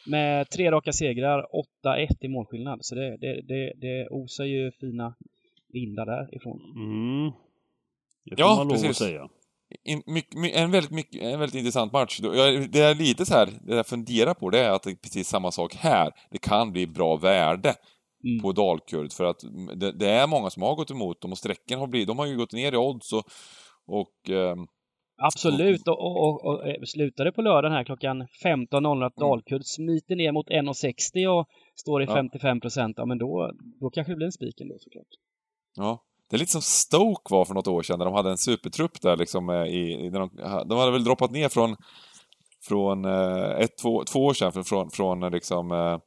Med 0.06 0.50
tre 0.50 0.72
raka 0.72 0.94
segrar, 0.94 1.46
8-1 1.86 2.08
i 2.20 2.28
målskillnad. 2.28 2.80
Så 2.82 2.96
det, 2.96 3.17
det, 3.17 3.41
det, 3.41 3.74
det 3.76 4.08
osar 4.10 4.44
ju 4.46 4.72
fina 4.80 5.13
vindar 5.74 6.06
därifrån. 6.06 6.60
Mm. 6.76 7.32
Det 8.26 8.36
får 8.36 8.39
Ja, 8.39 8.56
man 8.56 8.67
lov 8.67 8.76
att 8.76 8.82
precis. 8.82 8.98
säga. 8.98 9.30
In, 9.84 10.04
mycket, 10.06 10.36
my, 10.39 10.52
en, 10.52 10.72
väldigt, 10.72 10.91
mycket, 10.91 11.22
en 11.22 11.39
väldigt 11.39 11.56
intressant 11.60 11.94
match. 11.94 12.20
Det 12.70 12.80
är 12.80 12.96
lite 12.96 13.26
så 13.26 13.34
här, 13.34 13.50
det 13.62 13.76
jag 13.76 13.88
funderar 13.88 14.34
på 14.34 14.50
det 14.50 14.60
är 14.60 14.72
att 14.72 14.84
det 14.84 14.91
är 14.91 14.96
precis 14.96 15.28
samma 15.28 15.52
sak 15.52 15.76
här. 15.76 16.12
Det 16.32 16.38
kan 16.38 16.72
bli 16.72 16.88
bra 16.88 17.15
värde 17.15 17.76
Mm. 18.23 18.41
på 18.41 18.51
Dalkurd 18.51 19.13
för 19.13 19.25
att 19.25 19.39
det, 19.75 19.91
det 19.91 20.10
är 20.10 20.27
många 20.27 20.49
som 20.49 20.63
har 20.63 20.75
gått 20.75 20.91
emot 20.91 21.21
dem 21.21 21.31
och 21.31 21.38
sträcken 21.38 21.79
har 21.79 21.88
blivit, 21.88 22.07
de 22.07 22.19
har 22.19 22.25
ju 22.25 22.38
gått 22.38 22.53
ner 22.53 22.73
i 22.73 22.77
odds 22.77 23.13
och, 23.13 23.23
och 23.88 24.29
ehm, 24.29 24.67
Absolut, 25.23 25.88
och, 25.88 25.99
och, 25.99 26.23
och, 26.23 26.45
och 26.45 26.67
eh, 26.67 26.75
slutade 26.86 27.31
på 27.31 27.41
lördagen 27.41 27.71
här 27.71 27.84
klockan 27.84 28.27
15.00 28.43 29.05
att 29.05 29.17
Mm. 29.17 29.29
Dalkurd 29.29 29.62
smiter 29.65 30.15
ner 30.15 30.31
mot 30.31 30.49
1,60 30.49 31.27
och 31.27 31.47
står 31.75 32.01
i 32.01 32.05
Ja. 32.05 32.13
55 32.13 32.60
procent. 32.60 32.93
Ja, 32.97 33.05
men 33.05 33.17
då, 33.17 33.51
då 33.79 33.89
kanske 33.89 34.12
det 34.12 34.15
blir 34.15 34.25
en 34.25 34.31
spik 34.31 34.62
ändå 34.62 34.75
såklart. 34.79 35.07
Ja. 35.75 36.03
Det 36.29 36.36
är 36.36 36.39
lite 36.39 36.51
som 36.51 36.62
Stoke 36.62 37.34
var 37.34 37.45
för 37.45 37.53
något 37.53 37.67
år 37.67 37.81
sedan, 37.81 37.99
när 37.99 38.05
de 38.05 38.13
hade 38.13 38.29
en 38.29 38.38
supertrupp 38.38 39.01
där 39.01 39.17
liksom 39.17 39.49
eh, 39.49 39.55
i, 39.55 40.10
när 40.12 40.19
de, 40.19 40.29
de 40.69 40.77
hade 40.77 40.91
väl 40.91 41.03
droppat 41.03 41.31
ner 41.31 41.49
från, 41.49 41.75
från 42.67 43.05
eh, 43.05 43.51
ett, 43.60 43.77
två, 43.81 44.03
två 44.03 44.19
år 44.19 44.34
sedan, 44.34 44.63
från, 44.63 44.89
från, 44.89 45.23
eh, 45.23 45.29
liksom 45.29 45.71
eh, 45.71 45.77
eh, 45.77 45.99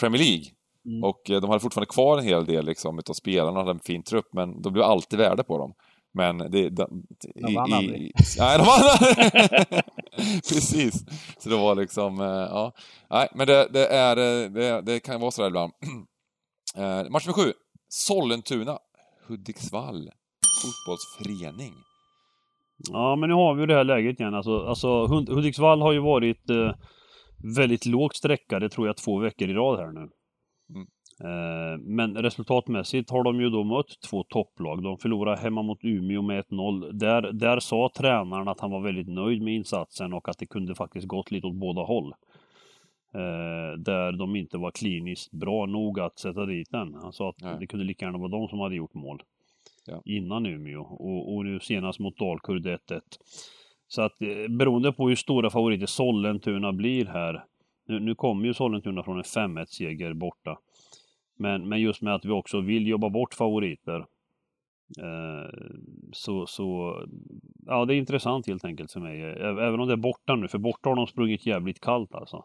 Premier 0.00 0.18
League. 0.22 0.44
Mm. 0.86 1.04
Och 1.04 1.30
eh, 1.30 1.40
de 1.40 1.50
hade 1.50 1.60
fortfarande 1.60 1.92
kvar 1.92 2.18
en 2.18 2.24
hel 2.24 2.44
del 2.44 2.66
liksom 2.66 2.98
utav 2.98 3.14
spelarna, 3.14 3.58
hade 3.58 3.70
en 3.70 3.78
fin 3.78 4.02
trupp, 4.02 4.28
men 4.32 4.62
de 4.62 4.72
blev 4.72 4.84
alltid 4.84 5.18
värde 5.18 5.44
på 5.44 5.58
dem. 5.58 5.72
Men 6.14 6.38
det... 6.38 6.68
De, 6.70 6.86
De 7.34 7.54
vann 7.54 7.72
aldrig. 7.72 8.12
nej, 8.38 8.58
de 8.58 8.64
vann! 8.66 9.82
Precis. 10.48 11.04
Så 11.38 11.48
det 11.48 11.56
var 11.56 11.74
liksom, 11.74 12.20
eh, 12.20 12.26
ja. 12.26 12.72
Nej, 13.10 13.28
men 13.34 13.46
det, 13.46 13.68
det 13.72 13.86
är, 13.86 14.16
eh, 14.16 14.50
det, 14.50 14.80
det 14.80 15.00
kan 15.00 15.20
vara 15.20 15.30
sådär 15.30 15.48
ibland. 15.48 15.72
Eh, 16.76 17.08
match 17.10 17.26
nummer 17.26 17.44
sju. 17.44 17.52
Sollentuna. 17.88 18.78
Hudiksvall. 19.28 20.10
Fotbollsförening. 20.62 21.74
Ja, 22.92 23.16
men 23.16 23.28
nu 23.28 23.34
har 23.34 23.54
vi 23.54 23.60
ju 23.60 23.66
det 23.66 23.74
här 23.74 23.84
läget 23.84 24.20
igen. 24.20 24.34
Alltså, 24.34 24.66
alltså 24.66 25.06
Hud- 25.06 25.28
Hudiksvall 25.34 25.80
har 25.82 25.92
ju 25.92 25.98
varit 26.00 26.50
eh, 26.50 26.70
väldigt 27.38 27.86
lågt 27.86 28.16
sträckade, 28.16 28.68
tror 28.68 28.86
jag, 28.86 28.96
två 28.96 29.18
veckor 29.18 29.48
i 29.48 29.54
rad 29.54 29.78
här 29.78 29.92
nu. 29.92 30.08
Mm. 30.70 30.86
Eh, 31.20 31.78
men 31.78 32.16
resultatmässigt 32.16 33.10
har 33.10 33.22
de 33.22 33.40
ju 33.40 33.50
då 33.50 33.64
mött 33.64 34.00
två 34.10 34.22
topplag. 34.22 34.82
De 34.82 34.98
förlorade 34.98 35.40
hemma 35.40 35.62
mot 35.62 35.84
Umeå 35.84 36.22
med 36.22 36.44
1-0. 36.44 36.92
Där, 36.92 37.32
där 37.32 37.60
sa 37.60 37.90
tränaren 37.96 38.48
att 38.48 38.60
han 38.60 38.70
var 38.70 38.80
väldigt 38.80 39.08
nöjd 39.08 39.42
med 39.42 39.54
insatsen 39.54 40.12
och 40.12 40.28
att 40.28 40.38
det 40.38 40.46
kunde 40.46 40.74
faktiskt 40.74 41.06
gått 41.06 41.30
lite 41.30 41.46
åt 41.46 41.54
båda 41.54 41.82
håll. 41.82 42.14
Eh, 43.14 43.78
där 43.78 44.12
de 44.12 44.36
inte 44.36 44.58
var 44.58 44.70
kliniskt 44.70 45.32
bra 45.32 45.66
nog 45.66 46.00
att 46.00 46.18
sätta 46.18 46.46
dit 46.46 46.70
den. 46.70 46.94
Han 46.94 47.12
sa 47.12 47.28
att 47.28 47.42
Nej. 47.42 47.56
det 47.60 47.66
kunde 47.66 47.84
lika 47.86 48.04
gärna 48.04 48.18
vara 48.18 48.28
de 48.28 48.48
som 48.48 48.60
hade 48.60 48.76
gjort 48.76 48.94
mål. 48.94 49.22
Ja. 49.86 50.02
Innan 50.04 50.46
Umeå. 50.46 50.80
Och, 50.82 51.34
och 51.34 51.44
nu 51.44 51.60
senast 51.60 51.98
mot 51.98 52.18
Dalkurd 52.18 52.66
1-1. 52.66 53.00
Så 53.88 54.02
att 54.02 54.22
eh, 54.22 54.48
beroende 54.48 54.92
på 54.92 55.08
hur 55.08 55.16
stora 55.16 55.50
favoriter 55.50 55.86
Sollentuna 55.86 56.72
blir 56.72 57.04
här. 57.06 57.44
Nu, 57.88 58.00
nu 58.00 58.14
kommer 58.14 58.46
ju 58.46 58.54
Sollentuna 58.54 59.02
från 59.02 59.16
en 59.16 59.22
5-1 59.22 59.64
seger 59.66 60.12
borta. 60.12 60.58
Men, 61.38 61.68
men 61.68 61.80
just 61.80 62.02
med 62.02 62.14
att 62.14 62.24
vi 62.24 62.30
också 62.30 62.60
vill 62.60 62.86
jobba 62.86 63.10
bort 63.10 63.34
favoriter. 63.34 64.06
Eh, 64.98 65.50
så, 66.12 66.46
så, 66.46 66.96
ja 67.66 67.84
det 67.84 67.94
är 67.94 67.98
intressant 67.98 68.46
helt 68.46 68.64
enkelt 68.64 68.92
för 68.92 69.00
mig. 69.00 69.22
Ä- 69.22 69.66
Även 69.66 69.80
om 69.80 69.86
det 69.86 69.92
är 69.94 69.96
borta 69.96 70.34
nu, 70.36 70.48
för 70.48 70.58
borta 70.58 70.88
har 70.88 70.96
de 70.96 71.06
sprungit 71.06 71.46
jävligt 71.46 71.80
kallt 71.80 72.14
alltså. 72.14 72.44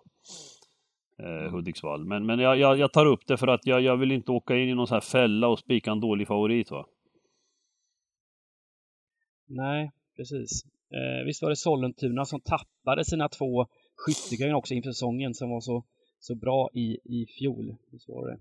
Eh, 1.20 1.52
Hudiksvall. 1.52 2.06
Men, 2.06 2.26
men 2.26 2.40
jag, 2.40 2.58
jag, 2.58 2.78
jag 2.80 2.94
tar 2.94 3.06
upp 3.06 3.28
det 3.28 3.38
för 3.38 3.48
att 3.48 3.66
jag, 3.66 3.82
jag 3.82 3.98
vill 3.98 4.12
inte 4.12 4.32
åka 4.32 4.58
in 4.58 4.70
i 4.70 4.74
någon 4.74 4.88
sån 4.88 4.96
här 4.96 5.02
fälla 5.02 5.48
och 5.48 5.60
spika 5.60 5.92
en 5.92 6.00
dålig 6.00 6.28
favorit 6.28 6.72
va. 6.72 6.86
Nej, 9.48 9.92
precis. 10.16 10.66
Eh, 10.94 11.26
visst 11.26 11.42
var 11.42 11.50
det 11.50 11.56
Sollentuna 11.56 12.26
som 12.26 12.42
tappade 12.42 13.06
sina 13.06 13.30
två 13.30 13.66
skyttepoäng 13.96 14.54
också 14.54 14.74
inför 14.74 14.92
säsongen 14.92 15.34
som 15.34 15.50
var 15.50 15.62
så, 15.62 15.84
så 16.20 16.36
bra 16.36 16.70
i, 16.74 16.98
i 17.04 17.26
fjol. 17.40 17.76
Visst 17.92 18.10
var 18.10 18.28
det. 18.28 18.38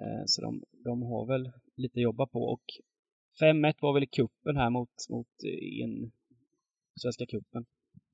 Eh, 0.00 0.22
så 0.26 0.42
de, 0.42 0.62
de 0.84 1.02
har 1.02 1.26
väl 1.26 1.50
lite 1.76 1.98
att 1.98 2.02
jobba 2.02 2.26
på 2.26 2.42
och 2.42 2.62
5-1 3.42 3.74
var 3.80 3.94
väl 3.94 4.02
i 4.02 4.06
kuppen 4.06 4.56
här 4.56 4.70
mot, 4.70 4.90
mot 5.10 5.26
eh, 5.44 5.84
en 5.84 6.12
Svenska 7.00 7.26
cupen. 7.26 7.64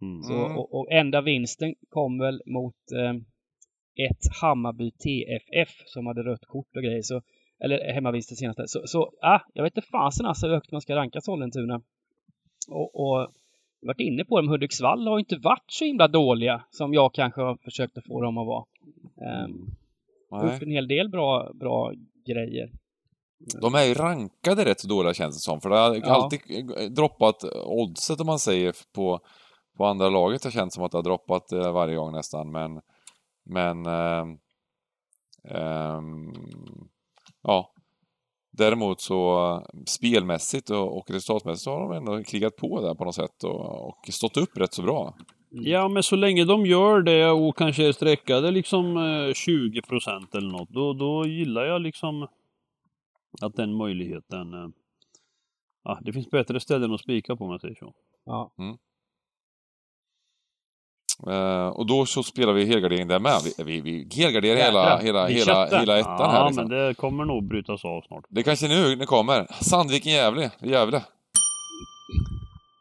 Mm. 0.03 0.23
Så, 0.23 0.35
Mm. 0.35 0.59
och, 0.59 0.75
och 0.75 0.93
enda 0.93 1.21
vinsten 1.21 1.75
kom 1.89 2.19
väl 2.19 2.43
mot 2.47 2.93
eh, 2.93 3.15
ett 4.07 4.37
Hammarby 4.41 4.91
TFF 4.91 5.83
som 5.87 6.07
hade 6.07 6.23
rött 6.23 6.47
kort 6.47 6.77
och 6.77 6.83
grejer. 6.83 7.03
Så, 7.03 7.23
eller 7.65 7.93
hemmavinsten 7.95 8.37
senaste. 8.37 8.63
Så, 8.67 8.87
så 8.87 9.13
ah, 9.23 9.41
jag 9.55 9.63
vet 9.63 9.77
inte 9.77 9.89
fasen 9.89 10.27
alltså 10.27 10.47
hur 10.47 10.55
högt 10.55 10.73
man 10.73 10.81
ska 10.81 10.97
ranka 10.97 11.21
Sollentuna. 11.21 11.83
Och, 12.69 13.01
och 13.01 13.33
varit 13.81 14.01
inne 14.01 14.25
på 14.25 14.41
dem. 14.41 14.49
Hudiksvall 14.49 15.07
har 15.09 15.19
inte 15.19 15.37
varit 15.37 15.65
så 15.67 15.85
himla 15.85 16.09
dåliga 16.09 16.65
som 16.71 16.95
jag 16.95 17.15
kanske 17.15 17.41
har 17.41 17.57
försökt 17.57 17.99
att 17.99 18.07
få 18.07 18.21
dem 18.21 18.39
att 18.39 18.47
vara. 18.47 18.65
Um, 19.45 19.77
gjort 20.31 20.63
en 20.63 20.71
hel 20.71 20.89
del 20.89 21.09
bra, 21.09 21.51
bra 21.55 21.93
grejer. 22.27 22.71
De 23.61 23.75
är 23.75 23.85
ju 23.85 23.95
rankade 23.95 24.65
rätt 24.65 24.81
så 24.81 24.89
dåliga 24.89 25.15
känns 25.15 25.37
det 25.37 25.41
som, 25.41 25.61
för 25.61 25.71
det 25.71 25.77
har 25.77 25.97
Ja. 25.97 26.15
alltid 26.15 26.41
droppat 26.95 27.45
oddset 27.65 28.21
om 28.21 28.27
man 28.27 28.39
säger 28.39 28.75
på, 28.95 29.21
på 29.77 29.85
andra 29.85 30.09
laget 30.09 30.45
har 30.45 30.51
känts 30.51 30.75
som 30.75 30.85
att 30.85 30.93
det 30.93 30.99
har 30.99 31.03
droppat 31.03 31.53
eh, 31.53 31.73
varje 31.73 31.97
gång 31.97 32.13
nästan, 32.13 32.51
men... 32.51 32.81
Men... 33.49 33.87
ehm, 33.87 34.39
ehm, 35.49 36.33
ja. 37.43 37.73
Däremot 38.57 39.01
så 39.01 39.51
eh, 39.55 39.81
spelmässigt 39.87 40.71
och, 40.71 40.99
och 40.99 41.11
resultatmässigt 41.11 41.65
så 41.65 41.71
har 41.71 41.81
de 41.81 41.93
ändå 41.93 42.25
krigat 42.25 42.57
på 42.57 42.81
där 42.81 42.95
på 42.95 43.05
något 43.05 43.15
sätt 43.15 43.45
och, 43.45 43.89
och 43.89 44.09
stått 44.11 44.37
upp 44.37 44.59
rätt 44.59 44.75
så 44.75 44.83
bra. 44.83 45.15
Ja, 45.51 45.89
men 45.89 46.03
så 46.03 46.17
länge 46.17 46.45
de 46.45 46.67
gör 46.67 47.03
det 47.03 47.31
och 47.31 47.57
kanske 47.57 47.89
är 47.89 47.93
sträckade 47.93 48.51
liksom 48.51 48.97
eh, 48.97 49.33
20 49.35 49.83
procent 49.83 50.35
eller 50.35 50.51
något, 50.51 50.69
då, 50.69 50.93
då 50.93 51.27
gillar 51.27 51.65
jag 51.65 51.83
liksom 51.83 52.27
att 53.41 53.57
den 53.57 53.77
möjligheten... 53.77 54.55
Eh, 54.55 54.69
ja, 55.85 55.99
det 56.03 56.13
finns 56.13 56.31
bättre 56.31 56.61
ställen 56.61 56.93
att 56.93 57.01
spika 57.01 57.37
på 57.37 57.45
om 57.45 57.51
jag 57.51 57.61
säger 57.61 57.75
så. 57.75 57.95
Ja. 58.25 58.53
Eh, 61.31 61.69
och 61.69 61.87
då 61.87 62.07
så 62.07 62.23
spelar 62.23 62.53
vi 62.53 62.65
helgardering 62.65 63.09
där 63.09 63.19
med. 63.19 63.33
Vi, 63.45 63.65
vi, 63.65 63.81
vi 63.81 64.23
helgarderar 64.23 64.57
hela, 64.57 64.99
hela, 64.99 65.27
vi 65.27 65.35
hela, 65.35 65.67
hela 65.67 65.99
ettan 65.99 66.17
ja, 66.19 66.31
här 66.31 66.47
liksom. 66.47 66.69
men 66.69 66.79
det 66.79 66.95
kommer 66.95 67.25
nog 67.25 67.49
brytas 67.49 67.85
av 67.85 68.01
snart. 68.01 68.25
Det 68.29 68.43
kanske 68.43 68.69
nu 68.69 68.97
det 68.97 69.07
kommer. 69.07 69.47
Sandviken-Gävle. 69.61 70.51
Gävle. 70.61 71.03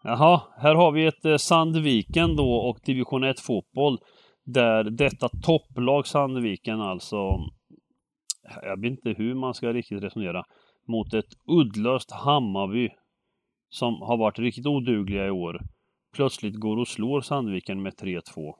Jaha, 0.03 0.41
här 0.57 0.76
har 0.76 0.91
vi 0.91 1.05
ett 1.05 1.26
eh, 1.26 1.38
Sandviken 1.38 2.36
då 2.36 2.53
och 2.53 2.80
division 2.86 3.23
1 3.23 3.39
fotboll. 3.39 3.97
Där 4.45 4.84
detta 4.84 5.30
topplag 5.30 6.07
Sandviken 6.07 6.82
alltså, 6.82 7.17
jag 8.61 8.82
vet 8.82 8.91
inte 8.91 9.09
hur 9.17 9.36
man 9.36 9.53
ska 9.53 9.73
riktigt 9.73 10.03
resonera, 10.03 10.43
mot 10.88 11.13
ett 11.13 11.34
uddlöst 11.51 12.11
Hammarby 12.11 12.89
som 13.69 14.01
har 14.01 14.17
varit 14.17 14.39
riktigt 14.39 14.65
odugliga 14.65 15.26
i 15.26 15.30
år. 15.30 15.61
Plötsligt 16.16 16.55
går 16.55 16.78
och 16.78 16.88
slår 16.88 17.22
Sandviken 17.22 17.82
med 17.82 17.93
3-2. 17.93 18.55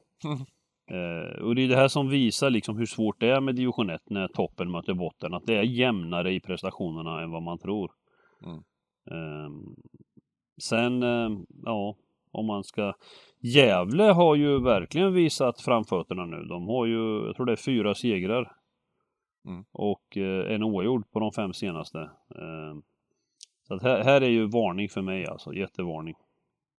Eh, 0.90 1.42
och 1.42 1.54
det 1.54 1.62
är 1.62 1.68
det 1.68 1.76
här 1.76 1.88
som 1.88 2.08
visar 2.08 2.50
liksom 2.50 2.78
hur 2.78 2.86
svårt 2.86 3.20
det 3.20 3.30
är 3.30 3.40
med 3.40 3.54
division 3.54 3.90
1 3.90 4.02
när 4.10 4.28
toppen 4.28 4.70
möter 4.70 4.94
botten. 4.94 5.34
Att 5.34 5.46
det 5.46 5.56
är 5.56 5.62
jämnare 5.62 6.32
i 6.32 6.40
prestationerna 6.40 7.22
än 7.22 7.30
vad 7.30 7.42
man 7.42 7.58
tror. 7.58 7.92
Mm. 8.44 8.62
Ehm, 9.10 9.76
sen, 10.62 11.02
eh, 11.02 11.30
ja, 11.64 11.96
om 12.32 12.46
man 12.46 12.64
ska... 12.64 12.94
Gävle 13.40 14.02
har 14.02 14.34
ju 14.34 14.60
verkligen 14.60 15.14
visat 15.14 15.60
framfötterna 15.60 16.26
nu. 16.26 16.44
De 16.44 16.68
har 16.68 16.86
ju, 16.86 17.26
jag 17.26 17.36
tror 17.36 17.46
det 17.46 17.52
är 17.52 17.56
fyra 17.56 17.94
segrar. 17.94 18.52
Mm. 19.46 19.64
Och 19.72 20.16
eh, 20.16 20.54
en 20.54 20.62
oavgjord 20.62 21.10
på 21.10 21.20
de 21.20 21.32
fem 21.32 21.52
senaste. 21.52 21.98
Ehm, 22.30 22.82
så 23.68 23.78
här, 23.78 24.04
här 24.04 24.20
är 24.20 24.28
ju 24.28 24.46
varning 24.46 24.88
för 24.88 25.02
mig 25.02 25.26
alltså, 25.26 25.54
jättevarning. 25.54 26.14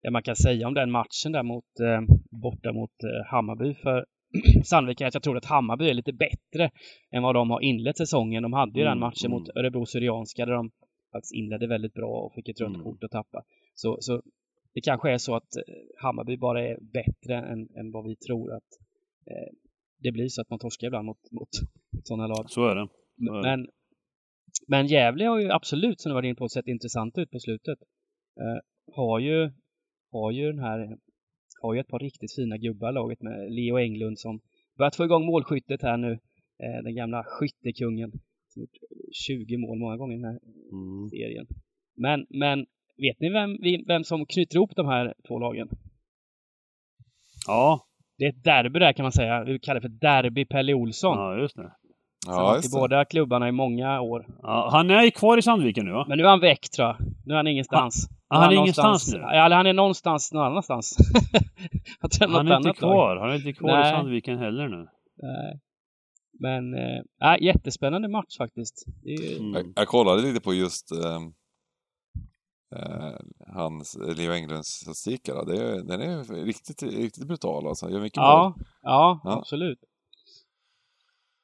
Det 0.07 0.11
man 0.11 0.23
kan 0.23 0.35
säga 0.35 0.67
om 0.67 0.73
den 0.73 0.91
matchen 0.91 1.31
där 1.31 1.43
mot, 1.43 1.79
eh, 1.79 2.01
borta 2.41 2.73
mot 2.73 3.03
eh, 3.03 3.25
Hammarby 3.31 3.73
för 3.73 4.05
Sandviken 4.65 5.05
är 5.05 5.07
att 5.07 5.13
jag 5.13 5.23
tror 5.23 5.37
att 5.37 5.45
Hammarby 5.45 5.89
är 5.89 5.93
lite 5.93 6.13
bättre 6.13 6.69
än 7.11 7.23
vad 7.23 7.35
de 7.35 7.49
har 7.49 7.61
inlett 7.61 7.97
säsongen. 7.97 8.43
De 8.43 8.53
hade 8.53 8.79
ju 8.79 8.81
Mm, 8.85 8.91
den 8.91 8.99
matchen 8.99 9.25
mm. 9.31 9.39
mot 9.39 9.49
Örebro 9.55 9.85
Syrianska 9.85 10.45
där 10.45 10.53
de 10.53 10.71
faktiskt 11.11 11.33
inledde 11.33 11.67
väldigt 11.67 11.93
bra 11.93 12.09
och 12.09 12.33
fick 12.33 12.49
ett 12.49 12.61
rött 12.61 12.69
Mm. 12.69 12.83
kort 12.83 13.03
att 13.03 13.11
tappa. 13.11 13.43
Så, 13.75 13.97
så 14.01 14.21
det 14.73 14.81
kanske 14.81 15.11
är 15.11 15.17
så 15.17 15.35
att 15.35 15.55
eh, 15.55 16.01
Hammarby 16.03 16.37
bara 16.37 16.67
är 16.67 16.77
bättre 16.81 17.35
än, 17.51 17.59
än 17.79 17.91
vad 17.91 18.05
vi 18.05 18.15
tror 18.15 18.53
att 18.53 18.69
eh, 19.31 19.53
det 20.03 20.11
blir 20.11 20.27
så 20.29 20.41
att 20.41 20.49
man 20.49 20.59
torskar 20.59 20.87
ibland 20.87 21.05
mot, 21.05 21.31
mot, 21.31 21.49
sådana 22.03 22.27
lag. 22.27 22.45
Så 22.49 22.67
är 22.67 22.75
det. 22.75 22.87
Men, 23.17 23.35
Ja. 23.35 23.41
men, 23.41 23.67
men 24.67 24.87
Gävle 24.87 25.25
har 25.25 25.39
ju 25.39 25.51
absolut, 25.51 26.01
som 26.01 26.09
du 26.09 26.13
var 26.13 26.23
inne 26.23 26.35
på, 26.35 26.49
sett 26.49 26.67
intressant 26.67 27.17
ut 27.17 27.31
på 27.31 27.39
slutet. 27.39 27.79
Eh, 28.39 28.59
har 28.95 29.19
ju, 29.19 29.51
har 30.11 30.31
ju 30.31 30.51
den 30.51 30.59
här, 30.63 30.97
har 31.61 31.73
ju 31.73 31.79
ett 31.79 31.87
par 31.87 31.99
riktigt 31.99 32.35
fina 32.35 32.57
gubbar 32.57 32.91
laget 32.91 33.21
med 33.21 33.51
Leo 33.51 33.77
Englund 33.77 34.19
som 34.19 34.39
börjat 34.77 34.95
få 34.95 35.05
igång 35.05 35.25
målskyttet 35.25 35.81
här 35.81 35.97
nu. 35.97 36.11
Eh, 36.63 36.83
den 36.83 36.95
gamla 36.95 37.23
skyttekungen. 37.27 38.11
Som 38.47 38.61
gjort 38.61 38.77
20 39.13 39.57
mål 39.57 39.79
många 39.79 39.97
gånger 39.97 40.15
i 40.15 40.19
den 40.21 40.31
här 40.31 40.39
Mm. 40.71 41.09
serien. 41.09 41.47
Men, 41.95 42.25
men 42.29 42.59
vet 42.97 43.19
ni 43.19 43.29
vem, 43.29 43.57
vem 43.87 44.03
som 44.03 44.25
knyter 44.25 44.55
ihop 44.55 44.75
de 44.75 44.85
här 44.87 45.13
två 45.27 45.39
lagen? 45.39 45.69
Ja, 47.47 47.79
Det 48.17 48.25
är 48.25 48.29
ett 48.29 48.43
derby 48.43 48.79
där 48.79 48.93
kan 48.93 49.03
man 49.03 49.11
säga. 49.11 49.43
Vi 49.43 49.59
kallar 49.59 49.75
det 49.81 49.89
för 49.89 49.97
Derby 49.99 50.45
Pelle 50.45 50.73
Olsson. 50.73 51.17
ja, 51.17 51.37
just 51.39 51.55
det. 51.55 51.71
Har 52.27 52.33
Ja, 52.43 52.57
i 52.57 52.61
det. 52.61 52.69
båda 52.71 53.05
klubbarna 53.05 53.47
i 53.49 53.51
många 53.51 54.01
år. 54.01 54.25
Ja, 54.41 54.69
han 54.71 54.89
är 54.89 55.09
kvar 55.09 55.37
i 55.37 55.41
Sandviken 55.41 55.85
nu 55.85 55.91
va? 55.91 56.05
Men 56.09 56.17
nu 56.17 56.23
är 56.23 56.27
han 56.29 56.39
väck 56.39 56.69
tror 56.69 56.87
jag. 56.87 56.95
Nu 57.25 57.33
är 57.33 57.37
han 57.37 57.47
ingenstans. 57.47 58.09
Ah, 58.29 58.39
han 58.39 58.51
är 58.51 58.55
någonstans- 58.55 59.07
ingenstans 59.07 59.31
nu? 59.31 59.37
Eller 59.37 59.55
han 59.55 59.65
är 59.65 59.73
någonstans 59.73 60.33
någon 60.33 60.43
annanstans. 60.43 60.97
Han 62.19 62.31
Han 62.31 62.47
är 62.47 62.57
inte 62.57 62.73
kvar. 62.73 63.17
Han 63.17 63.29
är 63.29 63.35
inte 63.35 63.53
kvar 63.53 63.81
i. 63.81 63.83
Sandviken 63.91 64.37
heller 64.37 64.67
nu. 64.67 64.87
Nej. 65.21 65.59
Men, 66.39 66.73
äh, 66.73 67.33
äh, 67.33 67.43
jättespännande 67.43 68.07
match 68.07 68.37
faktiskt. 68.37 68.85
Är 69.05 69.39
Mm. 69.39 69.53
Jag, 69.53 69.73
jag 69.75 69.87
kollade 69.87 70.21
lite 70.21 70.41
på 70.41 70.53
just 70.53 70.91
ehm, 70.91 71.33
eh, 72.75 73.19
hans, 73.55 73.97
Leo 74.17 74.31
Englunds 74.33 74.67
statistik 74.67 75.27
här. 75.27 75.45
Det 75.45 75.57
är, 75.63 75.83
den 75.83 76.01
är 76.01 76.45
riktigt, 76.45 76.83
riktigt 76.83 77.27
brutal 77.27 77.67
alltså. 77.67 77.89
Gör 77.89 78.01
mycket 78.01 78.17
ja, 78.17 78.53
mål. 78.57 78.65
ja, 78.81 79.21
Ja. 79.23 79.37
absolut. 79.39 79.79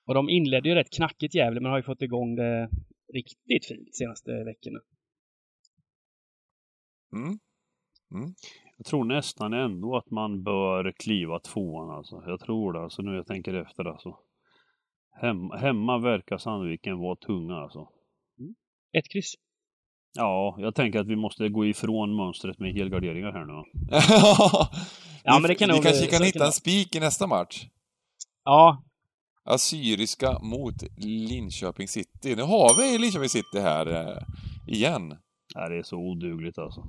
Och 0.08 0.14
de 0.14 0.30
inledde 0.30 0.70
ju 0.70 0.76
rätt 0.76 0.94
knackigt 0.96 1.36
Gävle, 1.36 1.60
men 1.60 1.72
har 1.72 1.78
ju 1.78 1.84
fått 1.84 2.02
igång 2.02 2.36
det 2.36 2.70
riktigt 3.14 3.66
fint 3.68 3.96
senaste 3.96 4.32
veckorna. 4.32 4.80
Mm. 7.14 7.40
Jag 8.78 8.86
tror 8.86 9.04
nästan 9.04 9.54
ändå 9.54 9.98
att 9.98 10.12
man 10.12 10.44
bör 10.44 10.94
kliva 11.04 11.40
tvåan 11.40 11.90
alltså. 11.98 12.24
Jag 12.28 12.40
tror 12.40 12.74
det 12.74 12.84
alltså 12.84 13.02
nu 13.02 13.16
jag 13.16 13.28
tänker 13.28 13.54
efter 13.54 13.86
alltså. 13.86 14.18
Hem, 15.22 15.52
hemma 15.52 15.98
verkar 15.98 16.38
Sandviken 16.38 16.98
vara 16.98 17.16
tunga 17.16 17.56
alltså. 17.56 17.88
Ett 18.98 19.10
kryss. 19.12 19.34
Ja, 20.16 20.56
jag 20.60 20.76
tänker 20.76 21.00
att 21.00 21.08
vi 21.08 21.16
måste 21.16 21.50
gå 21.50 21.66
ifrån 21.66 22.16
mönstret 22.16 22.60
med 22.60 22.74
helgarderingar 22.74 23.32
här 23.32 23.46
nu. 23.46 23.64
Ja, 25.26 25.36
vi, 25.36 25.42
men 25.42 25.50
det 25.50 25.56
kan 25.56 25.70
vi 25.70 25.76
nog- 25.76 25.84
kanske 25.84 26.08
kan 26.08 26.24
hitta 26.24 26.46
en 26.46 26.52
spik 26.52 26.96
i 26.96 27.00
nästa 27.00 27.28
match. 27.28 27.66
Ja, 28.44 28.84
Assyriska 29.46 30.40
mot 30.40 30.74
Linköping 31.30 31.88
City. 31.88 32.36
Nu 32.36 32.42
har 32.42 32.78
vi 32.82 32.98
Linköping 32.98 33.30
City 33.30 33.60
här 33.60 33.88
eh, 33.88 34.24
igen. 34.68 35.18
Nej, 35.56 35.70
det 35.70 35.78
är 35.78 35.84
så 35.84 35.98
odugligt 35.98 36.58
alltså. 36.58 36.84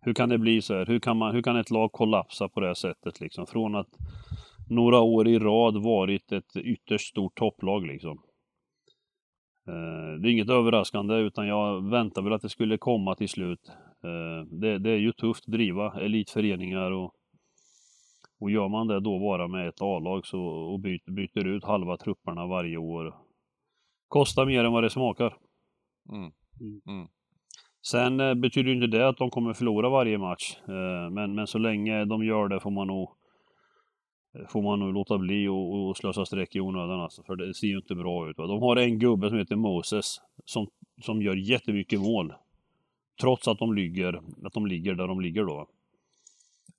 Hur 0.00 0.14
kan 0.14 0.28
det 0.28 0.38
bli 0.38 0.62
så 0.62 0.74
här? 0.74 0.86
Hur 0.86 0.98
kan, 0.98 1.16
man, 1.16 1.34
hur 1.34 1.42
kan 1.42 1.56
ett 1.56 1.70
lag 1.70 1.92
kollapsa 1.92 2.48
på 2.48 2.60
det 2.60 2.66
här 2.66 2.74
sättet 2.74 3.20
liksom? 3.20 3.46
Från 3.46 3.74
att 3.74 3.88
några 4.70 5.00
år 5.00 5.28
i 5.28 5.38
rad 5.38 5.82
varit 5.82 6.32
ett 6.32 6.56
ytterst 6.56 7.08
stort 7.08 7.36
topplag 7.38 7.86
liksom. 7.86 8.22
Eh, 9.68 10.20
Det 10.20 10.28
är 10.28 10.32
inget 10.32 10.50
överraskande 10.50 11.14
utan 11.14 11.46
jag 11.46 11.90
väntar 11.90 12.22
väl 12.22 12.32
att 12.32 12.42
det 12.42 12.48
skulle 12.48 12.78
komma 12.78 13.14
till 13.14 13.28
slut. 13.28 13.70
Eh, 14.04 14.46
Det, 14.60 14.78
det 14.78 14.90
är 14.90 14.98
ju 14.98 15.12
tufft 15.12 15.44
att 15.48 15.52
driva 15.52 16.00
elitföreningar 16.00 16.90
och, 16.90 17.14
och 18.40 18.50
gör 18.50 18.68
man 18.68 18.86
det 18.86 19.00
då 19.00 19.18
bara 19.18 19.48
med 19.48 19.68
ett 19.68 19.82
A-lag 19.82 20.26
så, 20.26 20.40
och 20.42 20.80
byter, 20.80 21.10
byter 21.10 21.46
ut 21.46 21.64
halva 21.64 21.96
trupperna 21.96 22.46
varje 22.46 22.76
år. 22.76 23.14
Kostar 24.08 24.46
mer 24.46 24.64
än 24.64 24.72
vad 24.72 24.82
det 24.82 24.90
smakar. 24.90 25.36
Mm. 26.12 26.32
Mm. 26.86 27.08
Sen 27.86 28.20
eh, 28.20 28.34
betyder 28.34 28.68
ju 28.68 28.74
inte 28.74 28.98
det 28.98 29.08
att 29.08 29.16
de 29.16 29.30
kommer 29.30 29.52
förlora 29.52 29.88
varje 29.88 30.18
match. 30.18 30.56
Eh, 30.68 31.10
men, 31.10 31.34
men 31.34 31.46
så 31.46 31.58
länge 31.58 32.04
de 32.04 32.24
gör 32.24 32.48
det 32.48 32.60
får 32.60 32.70
man 32.70 32.86
nog 32.86 33.10
eh, 34.34 34.46
får 34.48 34.62
man 34.62 34.78
nog 34.78 34.94
låta 34.94 35.18
bli 35.18 35.48
och, 35.48 35.88
och 35.88 35.96
slösa 35.96 36.26
streck 36.26 36.56
i 36.56 36.60
onödan 36.60 37.00
alltså, 37.00 37.22
för 37.22 37.36
det 37.36 37.54
ser 37.54 37.66
ju 37.66 37.76
inte 37.76 37.94
bra 37.94 38.30
ut. 38.30 38.38
Va? 38.38 38.46
De 38.46 38.62
har 38.62 38.76
en 38.76 38.98
gubbe 38.98 39.28
som 39.28 39.38
heter 39.38 39.56
Moses 39.56 40.20
som, 40.44 40.68
som 41.02 41.22
gör 41.22 41.36
jättemycket 41.36 42.00
mål. 42.00 42.34
Trots 43.20 43.48
att 43.48 43.58
de 43.58 43.74
ligger, 43.74 44.20
att 44.46 44.52
de 44.52 44.66
ligger 44.66 44.94
där 44.94 45.08
de 45.08 45.20
ligger 45.20 45.44
då. 45.44 45.68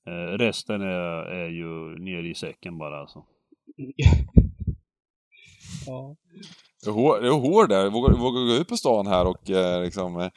Eh, 0.08 0.38
resten 0.38 0.82
är, 0.82 1.26
är 1.26 1.50
ju 1.50 2.00
nere 2.00 2.28
i 2.28 2.36
säcken 2.36 2.78
bara 2.78 3.00
alltså. 3.00 3.24
ja. 5.86 6.16
Det 6.84 6.90
är 6.90 6.94
hår, 6.94 7.22
det 7.22 7.28
är 7.28 7.32
hår 7.32 7.68
där. 7.68 7.90
Vågar, 7.90 8.18
vågar 8.18 8.46
gå 8.46 8.62
ut 8.62 8.68
på 8.68 8.78
stan 8.78 9.08
här 9.08 9.28
och 9.28 9.50
eh, 9.50 9.84
liksom 9.84 10.20
eh, 10.20 10.30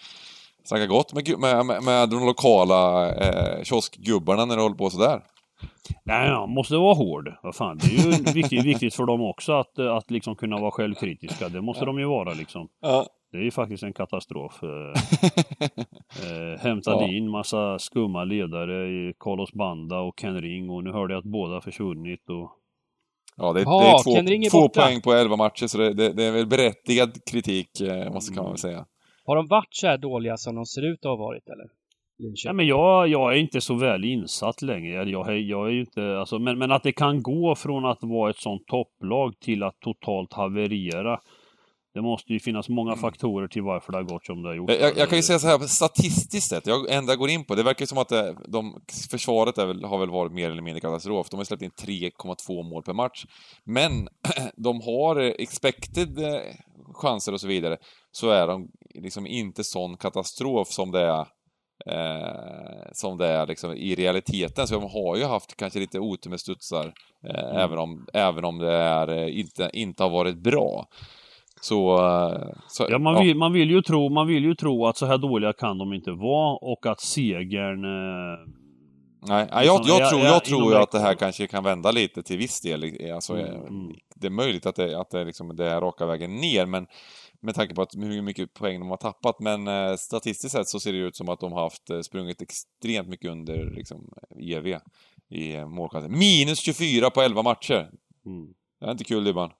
snacka 0.68 0.86
gott 0.86 1.12
med, 1.14 1.38
med, 1.38 1.66
med, 1.66 1.82
med 1.82 2.08
de 2.10 2.26
lokala 2.26 3.10
eh, 3.14 3.62
kioskgubbarna 3.62 4.44
när 4.44 4.56
det 4.56 4.62
håller 4.62 4.76
på 4.76 4.90
sådär. 4.90 5.20
Nej, 6.04 6.30
man 6.30 6.50
måste 6.50 6.76
vara 6.76 6.94
hård. 6.94 7.32
Vad 7.42 7.54
fan, 7.54 7.78
det 7.78 7.86
är 7.86 7.90
ju 7.90 8.32
viktigt, 8.32 8.64
viktigt 8.64 8.94
för 8.94 9.04
dem 9.06 9.20
också 9.22 9.52
att, 9.52 9.78
att 9.78 10.10
liksom 10.10 10.36
kunna 10.36 10.56
vara 10.60 10.70
självkritiska. 10.70 11.48
Det 11.48 11.60
måste 11.60 11.84
de 11.84 11.98
ju 11.98 12.04
vara 12.04 12.32
liksom. 12.34 12.68
Ja. 12.82 13.06
Det 13.32 13.38
är 13.38 13.42
ju 13.42 13.50
faktiskt 13.50 13.82
en 13.82 13.92
katastrof. 13.92 14.60
Eh, 14.62 14.68
eh, 16.24 16.60
hämtade 16.60 17.04
Ja. 17.06 17.12
in 17.16 17.30
massa 17.30 17.78
skumma 17.78 18.24
ledare 18.24 18.88
i 18.88 19.14
Carlos 19.18 19.52
Banda 19.52 19.98
och 20.00 20.18
Ken 20.20 20.40
Ring 20.40 20.70
och 20.70 20.84
nu 20.84 20.92
hörde 20.92 21.14
jag 21.14 21.18
att 21.18 21.24
båda 21.32 21.60
försvunnit 21.60 22.28
och 22.30 22.50
Ja, 23.36 23.52
det, 23.52 23.60
är- 23.60 23.64
Ja, 23.64 24.02
det 24.22 24.34
är 24.34 24.50
två, 24.50 24.58
två 24.58 24.68
poäng 24.68 25.00
på 25.00 25.12
11 25.12 25.36
matcher, 25.36 25.66
så 25.66 25.78
det, 25.78 25.94
det, 25.94 26.12
det 26.12 26.24
är 26.24 26.32
väl 26.32 26.46
berättigad 26.46 27.10
kritik, 27.30 27.80
eh, 27.80 28.12
måste 28.12 28.34
kan 28.34 28.42
man 28.42 28.52
väl 28.52 28.58
säga. 28.58 28.84
Har 29.28 29.36
de 29.36 29.46
varit 29.46 29.68
så 29.70 29.86
här 29.86 29.98
dåliga 29.98 30.36
som 30.36 30.54
de 30.54 30.66
ser 30.66 30.82
ut 30.92 30.98
att 30.98 31.04
ha 31.10 31.16
varit 31.16 31.46
eller? 31.48 31.66
Nej, 32.44 32.54
men 32.54 32.66
jag, 32.66 33.08
jag 33.08 33.32
är 33.32 33.36
inte 33.36 33.60
så 33.60 33.74
väl 33.74 34.04
insatt 34.04 34.62
längre. 34.62 35.10
Jag, 35.10 35.28
är- 35.28 35.32
jag 35.54 35.66
är 35.68 35.72
ju 35.72 35.80
inte, 35.80 36.18
alltså, 36.18 36.38
men, 36.38 36.58
men 36.58 36.72
att 36.72 36.82
det 36.82 36.92
kan 36.92 37.22
gå 37.22 37.54
från 37.54 37.84
att 37.86 37.98
vara 38.02 38.30
ett 38.30 38.36
sånt 38.36 38.66
topplag 38.66 39.38
till 39.40 39.62
att 39.62 39.80
totalt 39.80 40.32
haverera. 40.32 41.20
Det 41.94 42.02
måste 42.02 42.32
ju 42.32 42.40
finnas 42.40 42.68
många 42.68 42.96
faktorer 42.96 43.48
till 43.48 43.62
varför 43.62 43.92
det 43.92 43.98
har 43.98 44.02
gått 44.02 44.26
som 44.26 44.42
det 44.42 44.48
har 44.48 44.54
gjort. 44.56 44.70
Jag, 44.70 44.96
jag 44.96 45.08
kan 45.08 45.18
ju 45.18 45.22
säga 45.22 45.38
så 45.38 45.46
här, 45.46 45.58
statistiskt 45.58 46.48
sett, 46.48 46.66
jag 46.66 46.92
enda 46.92 47.16
går 47.16 47.30
in 47.30 47.44
på, 47.44 47.54
det 47.54 47.62
verkar 47.62 47.82
ju 47.82 47.86
som 47.86 47.98
att 47.98 48.08
det, 48.08 48.36
de, 48.48 48.80
försvaret 49.10 49.58
är 49.58 49.66
väl, 49.66 49.84
har 49.84 49.98
väl 49.98 50.10
varit 50.10 50.32
mer 50.32 50.50
eller 50.50 50.62
mindre 50.62 50.80
katastrof. 50.80 51.28
De 51.30 51.36
har 51.36 51.44
släppt 51.44 51.62
in 51.62 51.70
3,2 51.70 52.62
mål 52.70 52.82
per 52.82 52.92
match. 52.92 53.24
Men 53.64 54.08
de 54.56 54.80
har 54.80 55.16
eh, 55.20 55.32
expected 55.38 56.18
eh, 56.18 56.40
chanser 56.92 57.32
och 57.32 57.40
så 57.40 57.48
vidare, 57.48 57.76
så 58.12 58.30
är 58.30 58.46
de 58.46 58.68
liksom 58.94 59.26
inte 59.26 59.64
sån 59.64 59.96
katastrof 59.96 60.68
som 60.68 60.90
det 60.90 61.00
är 61.00 61.26
eh, 61.86 62.90
som 62.92 63.18
det 63.18 63.26
är 63.26 63.46
liksom 63.46 63.72
i 63.72 63.94
realiteten. 63.94 64.66
Så 64.66 64.74
de 64.74 64.82
har 64.82 65.16
ju 65.16 65.24
haft 65.24 65.56
kanske 65.56 65.78
lite 65.78 65.98
otur 65.98 66.30
med 66.30 66.40
studsar, 66.40 66.92
eh, 67.28 67.62
även, 67.64 67.78
om, 67.78 68.06
även 68.14 68.44
om 68.44 68.58
det 68.58 68.72
är, 68.72 69.08
eh, 69.08 69.38
inte, 69.38 69.70
inte 69.72 70.02
har 70.02 70.10
varit 70.10 70.38
bra. 70.38 70.86
Så... 71.60 71.96
eh, 71.96 72.48
så 72.68 72.86
Ja, 72.90 72.98
man 72.98 73.24
vill, 73.24 73.36
man, 73.36 73.52
vill 73.52 73.70
ju 73.70 73.82
tro, 73.82 74.08
man 74.08 74.26
vill 74.26 74.44
ju 74.44 74.54
tro 74.54 74.86
att 74.86 74.96
så 74.96 75.06
här 75.06 75.18
dåliga 75.18 75.52
kan 75.52 75.78
de 75.78 75.92
inte 75.92 76.10
vara 76.10 76.56
och 76.56 76.86
att 76.86 77.00
segern... 77.00 77.84
Eh, 77.84 78.38
Nej, 79.20 79.48
jag, 79.50 79.64
jag 79.64 80.00
ja, 80.00 80.10
tror, 80.10 80.20
ja, 80.20 80.26
jag 80.26 80.44
tror 80.44 80.60
inom 80.60 80.72
ju 80.72 80.76
att 80.76 80.90
det 80.90 81.00
här 81.00 81.14
kanske 81.14 81.46
kan 81.46 81.64
vända 81.64 81.90
lite 81.90 82.22
till 82.22 82.38
viss 82.38 82.60
del. 82.60 83.12
Alltså, 83.14 83.34
Mm, 83.34 83.66
mm. 83.66 83.94
Det 84.14 84.26
är 84.26 84.30
möjligt 84.30 84.66
att 84.66 84.76
det, 84.76 85.00
att 85.00 85.10
det, 85.10 85.24
liksom, 85.24 85.56
det 85.56 85.66
är 85.66 85.80
raka 85.80 86.06
vägen 86.06 86.36
ner, 86.36 86.66
men 86.66 86.86
med 87.40 87.54
tanke 87.54 87.74
på 87.74 87.82
att 87.82 87.94
hur 87.94 88.22
mycket 88.22 88.54
poäng 88.54 88.80
de 88.80 88.88
har 88.90 88.96
tappat. 88.96 89.40
Men 89.40 89.68
eh, 89.68 89.94
statistiskt 89.96 90.52
sett 90.52 90.68
så 90.68 90.80
ser 90.80 90.92
det 90.92 90.98
ut 90.98 91.16
som 91.16 91.28
att 91.28 91.40
de 91.40 91.52
har 91.52 91.62
haft 91.62 91.90
eh, 91.90 92.00
sprungit 92.00 92.42
extremt 92.42 93.08
mycket 93.08 93.30
under 93.30 93.70
liksom, 93.70 94.12
EV 94.40 94.66
i 95.30 95.54
eh, 95.54 95.68
målchanser. 95.68 96.08
Minus 96.08 96.58
24 96.60 97.10
på 97.10 97.20
11 97.20 97.42
matcher! 97.42 97.90
mm. 98.26 98.54
Det 98.80 98.86
är 98.86 98.90
inte 98.90 99.04
kul 99.04 99.24
Dybban. 99.24 99.50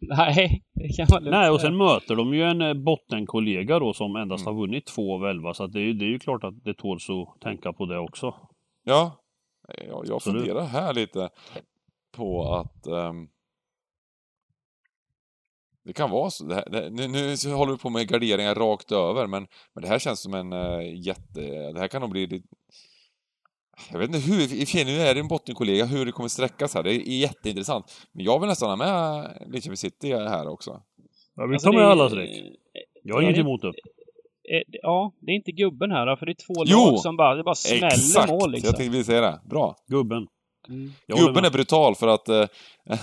Nej, 0.00 0.62
det 0.74 0.88
kan 0.96 1.06
man 1.10 1.24
Nej, 1.30 1.50
och 1.50 1.60
sen 1.60 1.76
möter 1.76 2.16
de 2.16 2.34
ju 2.34 2.42
en 2.42 2.60
eh, 2.62 2.74
bottenkollega 2.74 3.78
då 3.78 3.92
som 3.92 4.16
endast 4.16 4.46
Mm. 4.46 4.54
har 4.54 4.60
vunnit 4.62 4.86
två 4.86 5.14
av 5.14 5.26
elva. 5.26 5.54
Så 5.54 5.64
att 5.64 5.72
det, 5.72 5.78
är, 5.80 5.84
ju- 5.84 5.92
det 5.92 6.04
är 6.04 6.08
ju 6.08 6.18
klart 6.18 6.44
att 6.44 6.64
det 6.64 6.74
tåls 6.74 7.06
att 7.10 7.40
tänka 7.40 7.72
på 7.72 7.86
det 7.86 7.98
också. 7.98 8.34
Ja, 8.84 9.22
jag, 9.68 9.86
jag 10.06 10.16
Absolut. 10.16 10.42
funderar 10.42 10.66
här 10.66 10.94
lite 10.94 11.28
på 12.16 12.54
att 12.54 12.86
ehm, 12.86 13.28
det 15.84 15.92
kan 15.92 16.10
vara 16.10 16.30
så. 16.30 16.44
Det 16.44 16.54
här, 16.54 16.64
det, 16.70 16.90
nu, 16.90 17.08
nu 17.08 17.52
håller 17.54 17.72
vi 17.72 17.78
på 17.78 17.90
med 17.90 18.08
garderingar 18.08 18.54
rakt 18.54 18.92
över, 18.92 19.26
men, 19.26 19.46
men 19.74 19.82
det 19.82 19.88
här 19.88 19.98
känns 19.98 20.20
som 20.22 20.34
en 20.34 20.52
uh, 20.52 20.94
jätte... 21.06 21.40
Det 21.72 21.78
här 21.80 21.88
kan 21.88 22.00
nog 22.00 22.10
bli... 22.10 22.26
lite- 22.26 22.48
Jag 23.92 23.98
vet 23.98 24.08
inte 24.14 24.18
hur, 24.30 24.40
i 24.54 24.62
och 24.82 24.86
nu 24.86 25.00
är 25.00 25.14
det 25.14 25.20
en 25.20 25.28
bottenkollega, 25.28 25.84
hur 25.84 26.06
det 26.06 26.12
kommer 26.12 26.28
sträckas 26.28 26.74
här. 26.74 26.82
Det 26.82 26.94
är 26.94 27.18
jätteintressant. 27.20 28.08
Men 28.12 28.24
jag 28.24 28.40
vill 28.40 28.48
nästan 28.48 28.68
ha 28.68 28.76
med 28.76 29.46
Linköping 29.52 29.76
City 29.76 30.12
här 30.12 30.48
också. 30.48 30.82
Jag 31.36 31.46
vill 31.48 31.54
Alltså, 31.54 31.68
ta 31.68 31.72
med 31.72 31.82
det 31.82 31.90
alla 31.92 32.08
streck. 32.10 32.30
Jag 33.02 33.14
har 33.14 33.20
är 33.20 33.24
inget 33.24 33.36
det- 33.36 33.40
emot 33.40 33.62
det. 33.62 33.68
Eh, 33.68 33.72
det- 34.68 34.78
Ja, 34.82 35.12
det 35.20 35.32
är 35.32 35.36
inte 35.36 35.52
gubben 35.52 35.90
här 35.90 36.16
för 36.16 36.26
det 36.26 36.32
är 36.32 36.54
två 36.54 36.64
Jo! 36.66 36.90
lag 36.90 36.98
som 36.98 37.16
bara, 37.16 37.34
det 37.34 37.42
bara 37.42 37.54
smäller 37.54 37.86
Exakt! 37.86 38.30
mål 38.30 38.50
liksom. 38.50 38.66
Jag 38.66 38.76
tänkte 38.76 38.98
vi 38.98 39.04
säga 39.04 39.20
det. 39.20 39.40
Bra. 39.50 39.76
Gubben. 39.86 40.26
Mm. 40.68 40.92
Gubben 41.06 41.44
är 41.44 41.50
brutal 41.50 41.94
för 41.94 42.08
att 42.08 42.28
äh, 42.28 42.44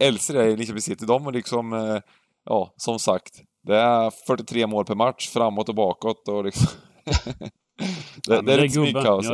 Elfsborg 0.00 0.52
i 0.52 0.56
Linköping 0.56 0.80
City, 0.80 1.06
de 1.06 1.26
är 1.26 1.32
liksom, 1.32 1.72
eh, 1.72 1.98
ja, 2.44 2.74
som 2.76 2.98
sagt, 2.98 3.42
det 3.62 3.76
är 3.76 4.10
43 4.26 4.66
mål 4.66 4.84
per 4.84 4.94
match, 4.94 5.28
framåt 5.28 5.68
och 5.68 5.74
bakåt 5.74 6.28
och 6.28 6.44
liksom... 6.44 6.66
det, 8.28 8.34
Ja, 8.34 8.42
det 8.42 8.52
är 8.54 8.60
lite 8.60 8.74
smygkaos. 8.74 9.30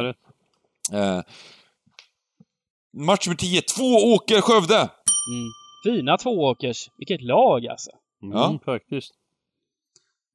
Eh, 0.92 1.20
match 2.96 3.26
nummer 3.26 3.36
10, 3.36 3.60
två 3.76 4.14
Åker 4.14 4.40
Skövde! 4.40 4.78
Mm. 4.78 5.48
Fina 5.84 6.16
tvååkers. 6.18 6.90
Vilket 6.98 7.22
lag 7.22 7.66
alltså. 7.66 7.90
Mm, 8.22 8.36
Ja. 8.36 8.58
faktiskt. 8.64 9.14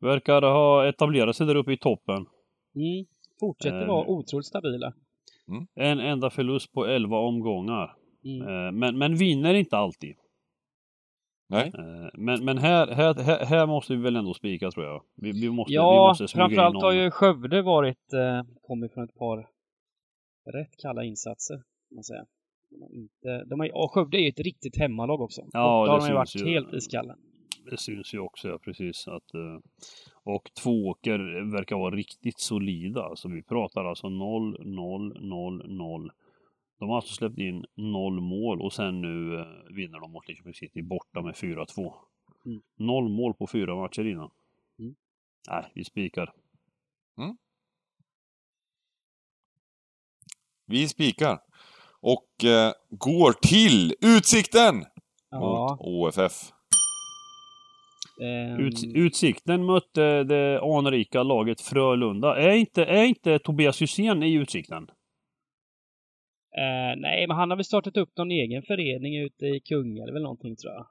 Verkar 0.01 0.41
ha 0.41 0.87
etablerat 0.89 1.35
sig 1.35 1.47
där 1.47 1.55
uppe 1.55 1.73
i 1.73 1.77
toppen. 1.77 2.15
Mm. 2.75 3.05
Fortsätter 3.39 3.81
Eh. 3.81 3.87
vara 3.87 4.05
otroligt 4.07 4.45
stabila. 4.47 4.93
En 5.75 5.99
enda 5.99 6.29
förlust 6.29 6.73
på 6.73 6.85
11 6.85 7.17
omgångar. 7.17 7.95
Mm. 8.25 8.47
Eh, 8.47 8.71
Men, 8.71 8.97
men 8.97 9.15
vinner 9.15 9.53
inte 9.53 9.77
alltid. 9.77 10.15
Nej. 11.49 11.71
Eh, 11.77 12.09
Men, 12.13 12.45
men 12.45 12.57
här, 12.57 12.87
här, 12.87 13.45
här, 13.45 13.67
måste 13.67 13.95
vi 13.95 14.01
väl 14.01 14.15
ändå 14.15 14.33
spika 14.33 14.71
tror 14.71 14.85
jag. 14.85 15.03
Vi, 15.15 15.31
vi 15.31 15.49
måste, 15.49 15.71
vi 15.71 15.75
Ja, 15.75 16.07
måste 16.07 16.27
smyga 16.27 16.43
in 16.45 16.49
framförallt 16.49 16.83
har 16.83 16.91
ju 16.91 17.11
Skövde 17.11 17.61
varit, 17.61 18.13
eh, 18.13 18.41
kommit 18.61 18.93
från 18.93 19.03
ett 19.03 19.15
par 19.15 19.37
rätt 20.53 20.77
kalla 20.77 21.03
insatser, 21.03 21.55
kan 21.55 21.95
man 21.95 22.03
säga. 22.03 22.25
De 22.69 22.81
har 22.81 22.89
inte, 22.89 23.43
de 23.49 23.59
har, 23.59 23.75
och 23.83 23.91
Skövde 23.91 24.17
är 24.17 24.21
ju 24.21 24.29
ett 24.29 24.39
riktigt 24.39 24.77
hemmalag 24.77 25.21
också. 25.21 25.41
Ja, 25.53 25.81
och 25.81 25.85
då 25.87 25.91
har 25.91 25.99
det 25.99 26.05
de 26.05 26.09
ju 26.09 26.15
varit 26.15 26.35
ju. 26.35 26.45
helt 26.45 26.73
iskalla. 26.73 27.15
Det 27.71 27.77
syns 27.77 28.13
ju 28.13 28.19
också, 28.19 28.47
ja 28.47 28.57
precis. 28.57 29.07
Att, 29.07 29.31
och 30.23 30.51
Tvååker 30.63 31.51
verkar 31.51 31.75
vara 31.75 31.95
riktigt 31.95 32.39
solida. 32.39 33.03
Alltså 33.03 33.27
vi 33.29 33.43
pratar 33.43 33.85
alltså 33.85 34.09
0, 34.09 34.57
0, 34.65 35.17
0, 35.21 35.63
0. 35.67 36.11
De 36.83 36.89
har 36.89 36.95
alltså 36.95 37.13
släppt 37.13 37.37
in 37.39 37.65
0 37.75 38.21
mål 38.21 38.61
och 38.61 38.73
sen 38.73 39.01
nu 39.01 39.39
eh, 39.39 39.45
vinner 39.75 39.99
de 39.99 40.11
mot 40.11 40.27
Linköping 40.27 40.53
City 40.53 40.81
borta 40.81 41.21
med 41.21 41.33
4-2. 41.35 41.93
Mm. 42.45 42.61
Noll 42.75 43.09
mål 43.09 43.33
på 43.33 43.47
fyra 43.47 43.75
matcher 43.75 44.05
innan. 44.05 44.29
Mm. 44.79 44.95
Nej, 45.49 45.71
vi 45.73 45.83
spikar. 45.83 46.33
Vi 50.65 50.87
spikar. 50.87 51.39
Och 51.99 52.43
eh, 52.45 52.73
går 52.89 53.31
till 53.31 53.95
Utsikten! 54.01 54.85
Ja, 55.29 55.39
Mot 55.39 55.79
OFF. 55.79 56.51
ehm, 58.21 58.59
Ut, 58.59 58.83
utsikten 58.83 59.65
mötte 59.65 60.23
det 60.23 60.61
anrika 60.61 61.23
laget 61.23 61.61
Frölunda. 61.61 62.35
Är 62.37 62.51
inte, 62.51 62.85
är 62.85 63.03
inte 63.03 63.39
Tobias 63.39 63.81
Hysén 63.81 64.23
i 64.23 64.33
Utsikten? 64.33 64.87
Eh, 66.57 66.99
nej, 67.01 67.27
men 67.27 67.37
han 67.37 67.49
har 67.49 67.57
väl 67.57 67.63
startat 67.65 67.97
upp 67.97 68.17
någon 68.17 68.31
egen 68.31 68.61
förening 68.63 69.17
ute 69.17 69.45
i 69.45 69.59
Kungälv 69.59 70.09
eller 70.15 70.23
någonting 70.23 70.55
tror 70.55 70.73
jag. 70.73 70.85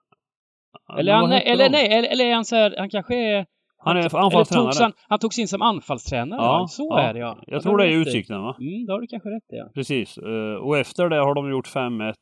Ja, 0.88 0.98
Eller, 0.98 1.12
han, 1.12 1.32
eller 1.32 1.70
nej, 1.70 1.86
eller, 1.92 2.08
eller 2.08 2.24
är 2.24 2.34
han 2.34 2.44
så 2.44 2.56
här, 2.56 2.74
han 2.78 2.90
kanske 2.90 3.14
är... 3.16 3.46
Han 3.84 3.96
är 3.96 4.16
anfallstränare. 4.16 4.66
togs 4.66 4.80
han, 4.80 4.92
han 5.08 5.18
togs 5.18 5.38
in 5.38 5.48
som 5.48 5.62
anfallstränare, 5.62 6.40
ja. 6.42 6.66
Så 6.70 6.96
är 6.96 7.12
det 7.14 7.18
ja. 7.20 7.38
Ja, 7.40 7.52
Jag 7.52 7.62
tror 7.62 7.78
det 7.78 7.84
är. 7.86 7.98
Utsikten 8.00 8.42
va? 8.42 8.56
Mm, 8.60 8.86
det 8.86 8.92
har 8.92 9.00
du 9.00 9.06
kanske 9.06 9.28
rätt 9.28 9.52
i 9.52 9.56
ja. 9.56 9.70
Precis. 9.74 10.18
Eh, 10.18 10.54
Och 10.54 10.78
efter 10.78 11.08
det 11.08 11.16
har 11.16 11.34
de 11.34 11.50
gjort 11.50 11.66
5-1. 11.68 12.14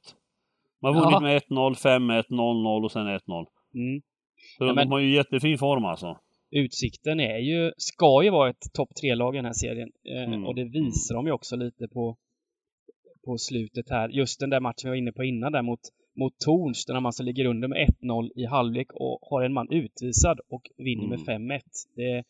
Man 0.83 0.95
har 0.95 1.03
Ja. 1.03 1.05
vunnit 1.21 1.23
med 1.23 1.37
1-0, 1.59 1.75
5-1, 1.75 2.25
0-0 2.29 2.85
och 2.85 2.93
sen 2.93 3.07
1-0. 3.07 3.47
Mm. 3.75 4.01
Så 4.59 4.65
Ja, 4.65 4.67
de, 4.67 4.75
men- 4.75 4.89
de 4.89 4.93
har 4.93 4.99
ju 4.99 5.15
jättefin 5.15 5.59
form 5.59 5.85
alltså. 5.85 6.17
Utsikten 6.51 7.21
är 7.21 7.39
ju, 7.39 7.73
ska 7.77 8.23
ju 8.25 8.31
vara 8.31 8.51
ett 8.51 8.73
topp 8.75 8.89
tre-lag 9.01 9.35
i 9.35 9.39
den 9.39 9.45
här 9.45 9.53
serien. 9.53 9.89
Eh, 10.17 10.23
Mm. 10.29 10.47
Och 10.47 10.55
det 10.55 10.65
visar 10.65 11.15
de 11.15 11.27
ju 11.27 11.33
också 11.33 11.57
lite 11.57 11.89
på, 11.89 12.17
på 13.25 13.39
slutet 13.39 13.91
här. 13.91 14.09
Just 14.09 14.41
den 14.41 14.51
där 14.51 14.61
matchen 14.61 14.81
vi 14.85 14.89
var 14.89 14.97
inne 14.97 15.13
på 15.13 15.25
innan 15.25 15.53
där 15.53 15.63
mot, 15.63 15.81
mot 16.19 16.39
Torns, 16.39 16.87
där 16.87 16.95
de 16.95 17.07
alltså 17.07 17.23
ligger 17.23 17.45
under 17.45 17.69
med 17.69 17.89
1-0 18.03 18.31
i 18.37 18.45
halvlek 18.45 18.87
och 18.93 19.19
har 19.31 19.43
en 19.43 19.53
man 19.53 19.71
utvisad 19.71 20.41
och 20.51 20.71
vinner 20.77 21.07
med 21.07 21.19
5-1. 21.19 21.61
Det, 21.97 22.25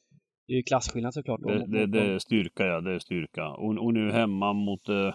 det 0.46 0.52
är 0.52 0.56
ju 0.56 0.62
klasskillnad 0.62 1.14
såklart. 1.14 1.40
Det, 1.42 1.66
det, 1.66 1.86
det 1.86 2.00
är 2.00 2.18
styrka 2.18 2.64
ja, 2.66 2.80
det 2.80 2.94
är 2.94 2.98
styrka. 2.98 3.48
Och, 3.48 3.84
och 3.84 3.94
nu 3.94 4.12
hemma 4.12 4.52
mot 4.52 4.88
eh, 4.88 5.14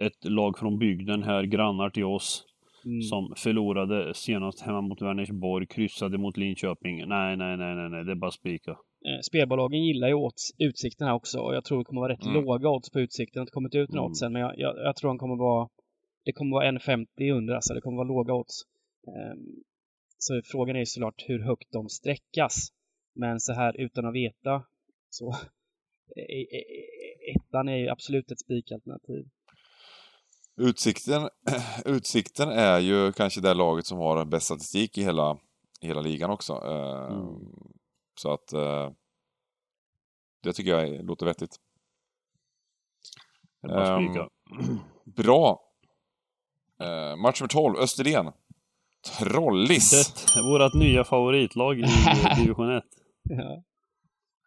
ett 0.00 0.24
lag 0.24 0.58
från 0.58 0.78
bygden 0.78 1.22
här, 1.22 1.42
grannar 1.42 1.90
till 1.90 2.04
oss. 2.04 2.44
Mm. 2.84 3.02
Som 3.02 3.34
förlorade 3.36 4.14
senast 4.14 4.60
hemma 4.60 4.80
mot 4.80 5.02
Vänersborg, 5.02 5.66
kryssade 5.66 6.18
mot 6.18 6.36
Linköping. 6.36 7.08
Nej, 7.08 7.36
nej, 7.36 7.56
nej, 7.56 7.74
nej, 7.74 7.90
nej, 7.90 8.04
det 8.04 8.12
är 8.12 8.16
bara 8.16 8.30
spika. 8.30 8.76
Eh, 9.06 9.20
Spelbolagen 9.22 9.84
gillar 9.84 10.08
ju 10.08 10.14
åt 10.14 10.34
utsikten 10.58 11.06
här 11.06 11.14
också 11.14 11.38
och 11.40 11.54
jag 11.54 11.64
tror 11.64 11.78
det 11.78 11.84
kommer 11.84 12.00
vara 12.00 12.12
rätt 12.12 12.22
Mm. 12.26 12.44
låga 12.44 12.68
odds 12.68 12.90
på 12.90 13.00
utsikten. 13.00 13.44
Det 13.44 13.50
har 13.54 13.62
inte 13.64 13.78
ut 13.78 13.88
några 13.90 14.00
Mm. 14.02 14.10
odds 14.10 14.22
än 14.22 14.32
men 14.32 14.42
jag, 14.42 14.58
jag, 14.58 14.76
jag 14.78 14.96
tror 14.96 15.08
de 15.10 15.18
kommer 15.18 15.36
vara 15.36 15.68
det 16.24 16.32
kommer 16.32 16.50
vara 16.56 16.68
1,50 16.70 17.32
under 17.32 17.54
alltså. 17.54 17.74
Det 17.74 17.80
kommer 17.80 17.96
vara 17.96 18.08
låga 18.08 18.34
odds. 18.34 18.62
Ehm, 19.06 19.62
så 20.18 20.40
frågan 20.44 20.76
är 20.76 20.80
ju 20.80 20.86
såklart 20.86 21.24
hur 21.26 21.42
högt 21.42 21.72
de 21.72 21.88
sträckas. 21.88 22.68
Men 23.14 23.40
så 23.40 23.52
här 23.52 23.80
utan 23.80 24.06
att 24.06 24.14
veta 24.14 24.62
så 25.10 25.30
e- 26.16 26.20
e- 26.30 26.56
e- 26.56 27.30
ettan 27.36 27.68
är 27.68 27.76
ju 27.76 27.88
absolut 27.88 28.30
ett 28.30 28.40
spikalternativ. 28.40 29.24
Utsikten, 30.60 31.28
Utsikten 31.84 32.48
är 32.48 32.78
ju 32.78 33.12
kanske 33.12 33.40
det 33.40 33.54
laget 33.54 33.86
som 33.86 33.98
har 33.98 34.24
bäst 34.24 34.46
statistik 34.46 34.98
i 34.98 35.02
hela, 35.02 35.38
hela 35.80 36.00
ligan 36.00 36.30
också. 36.30 36.52
Eh, 36.52 37.14
Mm. 37.14 37.34
Så 38.18 38.32
att 38.32 38.52
eh, 38.52 38.90
det 40.42 40.52
tycker 40.52 40.70
jag 40.70 40.88
är- 40.88 41.02
låter 41.02 41.26
vettigt. 41.26 41.56
Spika. 43.66 44.28
Bra! 45.16 45.60
Eh, 46.80 47.16
match 47.16 47.40
nummer 47.40 47.48
12, 47.48 47.76
Österlen. 47.78 48.32
Trollis! 49.18 50.14
Det, 50.34 50.42
vårat 50.42 50.74
nya 50.74 51.04
favoritlag 51.04 51.78
i 51.78 51.82
division 52.36 52.70
1. 52.76 52.84
Ja. 53.22 53.62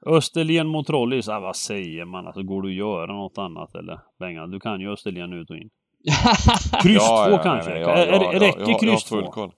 Österlen 0.06 0.68
mot 0.68 0.88
Trollis, 0.88 1.28
ah, 1.28 1.40
vad 1.40 1.56
säger 1.56 2.06
man? 2.06 2.26
Alltså, 2.28 2.44
går 2.44 2.62
du 2.62 2.70
att 2.70 2.76
göra 2.76 3.14
något 3.14 3.38
annat 3.38 3.76
eller? 3.76 4.00
Bengan, 4.20 4.52
du 4.52 4.60
kan 4.60 4.82
ju 4.82 4.92
Österlen 4.94 5.34
ut 5.34 5.50
och 5.50 5.58
in. 5.58 5.70
Kryss 6.82 6.96
Ja, 6.96 7.26
två 7.28 7.32
ja, 7.36 7.44
kanske? 7.44 7.80
ja, 7.80 8.06
ja, 8.06 8.34
ja, 8.34 8.40
räcker 8.40 8.80
kryss 8.80 9.04
full 9.04 9.24
två? 9.24 9.32
koll. 9.32 9.52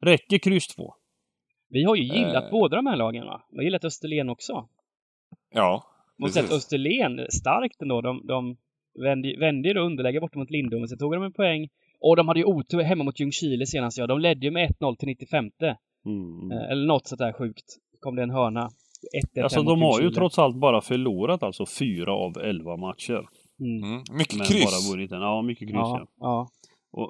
Räcker 0.00 0.38
kryss 0.38 0.66
två? 0.66 0.94
Vi 1.72 1.84
har 1.84 1.96
ju 1.96 2.02
gillat 2.02 2.44
Eh. 2.44 2.50
båda 2.50 2.76
de 2.76 2.86
här 2.86 2.96
lagen 2.96 3.26
va? 3.26 3.42
Vi 3.50 3.56
har 3.56 3.62
gillat 3.64 3.84
Österlen 3.84 4.28
också. 4.30 4.68
Ja, 5.54 5.84
Måste 6.18 6.32
säga 6.34 6.44
att. 6.44 6.52
Österlen, 6.52 7.26
starkt 7.30 7.82
ändå. 7.82 8.00
De, 8.00 8.26
de 8.26 8.56
vände, 9.02 9.36
vände 9.38 9.68
ju 9.68 9.74
då 9.74 9.80
underläge 9.80 10.20
borta 10.20 10.38
mot 10.38 10.50
Lindom, 10.50 10.80
men 10.80 10.88
sen 10.88 10.98
tog 10.98 11.12
de 11.12 11.22
en 11.22 11.32
poäng. 11.32 11.68
Och 12.00 12.16
de 12.16 12.28
hade 12.28 12.40
ju 12.40 12.46
otur 12.46 12.80
hemma 12.82 13.04
mot 13.04 13.20
Ljungskile 13.20 13.66
senast, 13.66 13.98
ja. 13.98 14.06
De 14.06 14.20
ledde 14.20 14.46
ju 14.46 14.50
med 14.52 14.70
1-0 14.80 14.96
till 14.96 15.08
95. 15.08 15.50
Mm. 16.06 16.52
Eh, 16.52 16.70
Eller 16.70 16.86
något 16.86 17.06
sånt 17.06 17.18
där 17.18 17.32
sjukt. 17.32 17.64
Kom 18.00 18.16
det 18.16 18.22
en 18.22 18.30
hörna. 18.30 18.70
1-1 19.36 19.42
Alltså 19.42 19.62
de 19.62 19.82
har 19.82 20.00
ju 20.00 20.10
trots 20.10 20.38
allt 20.38 20.56
bara 20.56 20.80
förlorat 20.80 21.42
alltså 21.42 21.66
fyra 21.66 22.12
av 22.12 22.38
elva 22.38 22.76
matcher. 22.76 23.26
Mm. 23.60 23.82
Mm. 23.84 24.02
Mycket 24.12 24.36
Men 24.38 24.46
kryss. 24.46 24.64
bara 24.64 24.92
vunnit 24.92 25.12
en. 25.12 25.20
Ja, 25.20 25.42
mycket 25.42 25.68
kryss 25.68 25.74
ja. 25.76 25.98
Ja, 26.00 26.06
ja. 26.20 26.40
Och, 26.40 26.48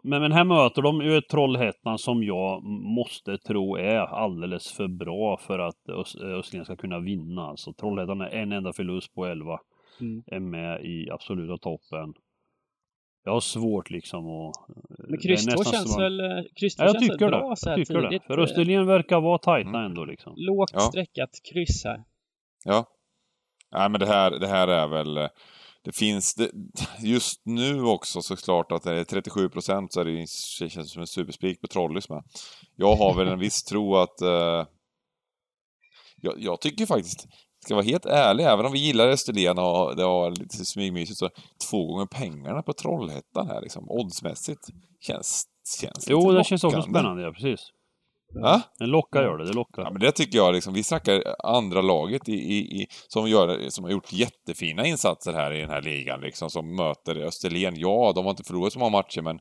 men, 0.05 0.23
men 0.23 0.33
här 0.33 0.45
möter 0.45 0.83
de 0.83 1.01
ju 1.03 1.17
ett 1.17 1.29
Trollhättan 1.29 1.99
som 1.99 2.23
jag 2.25 2.63
måste 2.97 3.39
tro 3.39 3.77
är 3.77 3.99
alldeles 4.01 4.73
för 4.73 4.89
bra 4.89 5.37
för 5.37 5.59
att 5.59 5.89
Ös- 5.89 6.17
Österlen 6.39 6.65
ska 6.65 6.77
kunna 6.77 6.99
vinna. 6.99 7.43
Alltså 7.43 7.73
Trollhättan 7.73 8.21
är 8.21 8.29
en 8.31 8.53
enda 8.53 8.73
förlust 8.73 9.15
på 9.15 9.27
11. 9.27 9.59
Mm. 10.01 10.23
Är 10.27 10.41
med 10.41 10.85
i 10.85 11.11
absoluta 11.11 11.59
toppen. 11.59 12.15
Jag 13.25 13.33
har 13.33 13.41
svårt 13.41 13.91
liksom 13.91 14.27
att... 14.31 14.55
Men 15.09 15.19
kryss 15.21 15.47
det 15.47 15.53
är 15.53 15.57
2 15.57 15.59
nästan 15.61 15.73
känns 15.79 15.93
som- 15.93 16.03
väl, 16.03 16.21
eh, 16.21 16.43
kryss 16.61 16.77
2 16.77 16.83
Ja, 16.83 16.87
jag 16.87 16.95
känns 16.95 17.09
tycker 17.09 17.25
väl 17.25 17.33
det. 17.33 17.39
bra 17.39 17.57
så 17.57 17.71
här 17.71 17.79
Jag 17.79 17.87
tycker 17.87 18.01
det. 18.03 18.09
tidigt. 18.09 18.25
För 18.27 18.39
Eh, 18.39 18.45
Österlen 18.45 18.87
verkar 18.87 19.21
vara 19.21 19.39
tajta 19.39 19.69
Mm. 19.69 19.85
ändå 19.85 20.05
liksom. 20.05 20.33
Lågt 20.37 20.71
Ja. 20.75 20.81
streckat 20.81 21.31
kryss 21.53 21.85
här. 21.85 22.05
Ja. 22.65 22.87
Nej 23.73 23.89
men 23.91 24.01
det 24.01 24.07
här, 24.07 24.31
det 24.31 24.47
här 24.47 24.69
är 24.69 24.89
väl... 24.89 25.29
Det 25.85 25.93
finns... 25.93 26.35
Det, 26.35 26.51
just 27.01 27.41
nu 27.45 27.83
också 27.83 28.23
såklart 28.23 28.73
att 28.73 28.83
det 28.83 28.93
är 28.93 29.05
37 29.05 29.49
procent 29.49 29.93
så 29.93 30.01
är 30.01 30.05
det, 30.05 30.27
det 30.61 30.71
känns 30.71 30.93
som 30.93 31.01
en 31.01 31.07
superspik 31.07 31.61
på 31.61 31.67
Trollis 31.67 32.09
med. 32.09 32.23
Jag 32.77 32.97
har 32.97 33.15
väl 33.15 33.29
en 33.29 33.39
viss 33.39 33.63
tro 33.65 33.97
att... 33.97 34.21
eh, 34.21 34.67
jag, 36.17 36.35
jag 36.39 36.61
tycker 36.61 36.87
faktiskt, 36.87 37.27
ska 37.65 37.75
vara 37.75 37.85
helt 37.85 38.07
ärlig, 38.07 38.45
även 38.45 38.67
om 38.67 38.73
vi 38.73 38.79
gillar 38.79 39.09
Österlen 39.09 39.59
och 39.59 39.97
det 39.97 40.05
var 40.05 40.31
lite 40.31 40.65
smygmysigt 40.65 41.19
så 41.19 41.31
två 41.71 41.87
gånger 41.87 42.07
pengarna 42.07 42.63
på 42.63 42.73
Trollhättan 42.73 43.47
här 43.47 43.61
liksom, 43.61 43.91
oddsmässigt, 43.91 44.69
känns, 45.01 45.45
känns 45.81 46.07
Jo, 46.09 46.33
det 46.33 46.45
känns 46.45 46.65
också 46.65 46.77
lockande. 46.77 46.99
spännande, 46.99 47.23
ja 47.23 47.33
precis. 47.33 47.61
Va? 48.35 48.63
Det 48.79 48.87
lockar 48.87 49.23
gör 49.23 49.39
det, 49.39 49.45
det 49.47 49.53
lockar. 49.53 49.83
Ja, 49.83 49.91
men 49.91 50.01
det 50.01 50.13
tycker 50.13 50.39
jag 50.39 50.55
liksom, 50.55 50.75
vi 50.75 50.83
snackar 50.83 51.23
andra 51.45 51.81
laget 51.83 52.29
i, 52.29 52.33
i, 52.33 52.59
i, 52.83 52.87
som, 53.09 53.29
gör, 53.29 53.69
som 53.69 53.85
har 53.85 53.91
gjort 53.91 54.13
jättefina 54.13 54.87
insatser 54.87 55.33
här 55.33 55.53
i 55.53 55.61
den 55.61 55.71
här 55.71 55.83
ligan 55.83 56.21
liksom, 56.21 56.51
som 56.51 56.77
möter 56.77 57.17
Österlen. 57.17 57.75
Ja, 57.77 58.13
de 58.15 58.25
har 58.25 58.31
inte 58.31 58.45
förlorat 58.45 58.73
så 58.73 58.79
många 58.79 58.91
matcher, 58.91 59.21
men 59.23 59.39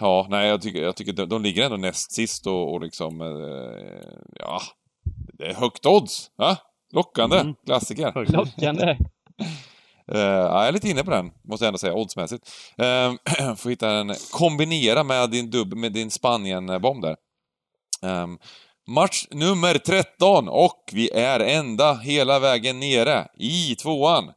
Ja, 0.00 0.26
nej, 0.30 0.48
jag 0.48 0.62
tycker, 0.62 0.82
jag 0.82 0.96
tycker 0.96 1.12
de, 1.12 1.28
de 1.28 1.42
ligger 1.42 1.64
ändå 1.64 1.76
näst 1.76 2.12
sist 2.12 2.46
och, 2.46 2.72
och 2.72 2.80
liksom, 2.80 3.20
eh, 3.20 4.18
ja, 4.40 4.60
det 5.38 5.46
är 5.46 5.54
högt 5.54 5.86
odds. 5.86 6.30
Va? 6.36 6.56
Lockande, 6.92 7.38
Mm. 7.38 7.54
klassiker. 7.66 8.32
Lockande. 8.32 8.96
Eh, 10.12 10.20
ja, 10.20 10.58
jag 10.58 10.68
är 10.68 10.72
lite 10.72 10.88
inne 10.88 11.04
på 11.04 11.10
den, 11.10 11.30
måste 11.44 11.64
jag 11.64 11.68
ändå 11.68 11.78
säga, 11.78 11.94
oddsmässigt. 11.94 12.50
Uh, 12.82 13.54
får 13.56 13.70
hitta 13.70 13.90
en, 13.90 14.14
kombinera 14.32 15.04
med 15.04 15.30
din 15.30 15.50
dubb, 15.50 15.74
med 15.74 15.92
din 15.92 16.10
Spanien-bomb 16.10 17.02
där. 17.02 17.16
Ehm, 18.02 18.38
match 18.88 19.26
nummer 19.30 19.78
13 19.78 20.48
och 20.48 20.90
vi 20.92 21.10
är 21.10 21.40
ända 21.40 21.94
hela 21.94 22.38
vägen 22.38 22.80
nere 22.80 23.28
i 23.38 23.74
tvåan. 23.74 24.32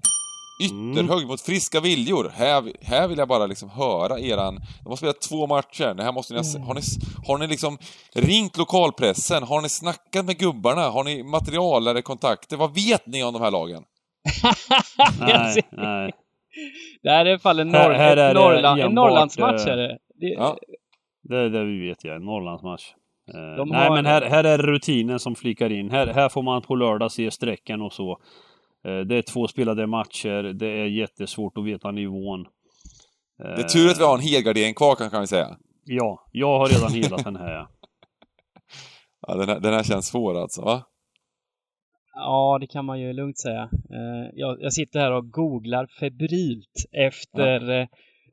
Ytterhöjd 0.61 1.27
mot 1.27 1.41
friska 1.41 1.79
viljor. 1.79 2.31
Här, 2.35 2.73
här 2.81 3.07
vill 3.07 3.17
jag 3.17 3.27
bara 3.27 3.45
liksom 3.45 3.69
höra 3.69 4.19
eran... 4.19 4.55
De 4.83 4.89
har 4.89 4.95
spelat 4.95 5.21
två 5.21 5.47
matcher. 5.47 5.93
Det 5.93 6.03
här 6.03 6.11
måste 6.11 6.33
ni 6.33 6.39
ha, 6.39 6.65
har, 6.65 6.73
ni, 6.73 6.81
har 7.27 7.37
ni 7.37 7.47
liksom 7.47 7.77
ringt 8.13 8.57
lokalpressen? 8.57 9.43
Har 9.43 9.61
ni 9.61 9.69
snackat 9.69 10.25
med 10.25 10.37
gubbarna? 10.37 10.89
Har 10.89 11.03
ni 11.03 11.23
material 11.23 11.87
eller 11.87 12.01
kontakter? 12.01 12.57
Vad 12.57 12.75
vet 12.75 13.07
ni 13.07 13.23
om 13.23 13.33
de 13.33 13.41
här 13.41 13.51
lagen? 13.51 13.83
Nej, 15.19 15.61
nej. 15.71 16.11
Det 17.03 17.09
här 17.09 17.25
är 17.25 17.29
i 17.29 17.31
alla 17.31 17.39
fall 17.39 17.59
en, 17.59 17.73
Här- 17.73 17.89
norr, 17.89 17.95
här 17.95 18.17
är 18.17 18.29
ett 18.29 18.35
det 18.35 18.39
Norrland, 18.41 18.81
en 18.81 18.93
Norrlandsmatch. 18.93 19.67
eh, 19.67 19.73
Är 19.73 19.77
det. 19.77 19.97
Det, 20.15 20.27
Ja. 20.27 20.57
Det, 21.23 21.49
det 21.49 21.63
vi 21.65 21.87
vet 21.87 22.03
jag, 22.03 22.15
en 22.15 22.25
Norrlandsmatch. 22.25 22.83
De 23.57 23.69
nej 23.69 23.87
har- 23.87 23.95
men 23.95 24.05
här, 24.05 24.21
här 24.21 24.43
är 24.43 24.57
rutinen 24.57 25.19
som 25.19 25.35
flikar 25.35 25.69
in. 25.71 25.89
Här, 25.91 26.07
här 26.07 26.29
får 26.29 26.41
man 26.43 26.61
på 26.61 26.75
lördag 26.75 27.11
se 27.11 27.31
strecken 27.31 27.81
och 27.81 27.93
så. 27.93 28.11
Eh, 28.87 28.99
det 28.99 29.15
är 29.17 29.21
två 29.21 29.47
spelade 29.47 29.87
matcher, 29.87 30.43
det 30.53 30.67
är 30.67 30.85
jättesvårt 30.85 31.57
att 31.57 31.65
veta 31.65 31.91
nivån. 31.91 32.45
Det 33.37 33.45
är 33.61 33.63
tur 33.63 33.89
att 33.91 33.99
vi 33.99 34.03
har 34.03 34.13
en 34.15 34.19
helgardering 34.23 34.73
kvar 34.73 34.95
kan 34.95 35.09
kan 35.09 35.21
vi 35.21 35.27
säga. 35.27 35.47
Ja, 35.85 36.27
jag 36.31 36.59
har 36.59 36.67
redan 36.67 36.91
helat 37.03 37.23
den 37.23 37.35
här. 37.35 37.51
ja. 37.53 37.67
Ja, 39.27 39.33
den, 39.35 39.49
här, 39.49 39.59
den 39.59 39.73
här 39.73 39.83
känns 39.83 40.07
svår 40.07 40.41
alltså, 40.41 40.61
va? 40.61 40.81
Ja, 42.19 42.57
det 42.61 42.67
kan 42.67 42.85
man 42.85 42.99
ju 42.99 43.13
lugnt 43.13 43.37
säga. 43.37 43.69
Eh, 43.89 44.29
jag, 44.33 44.61
jag 44.61 44.73
sitter 44.73 44.99
här 44.99 45.11
och 45.11 45.31
googlar 45.31 45.87
febrilt 45.99 46.85
efter 46.91 47.69
ja. 47.69 47.87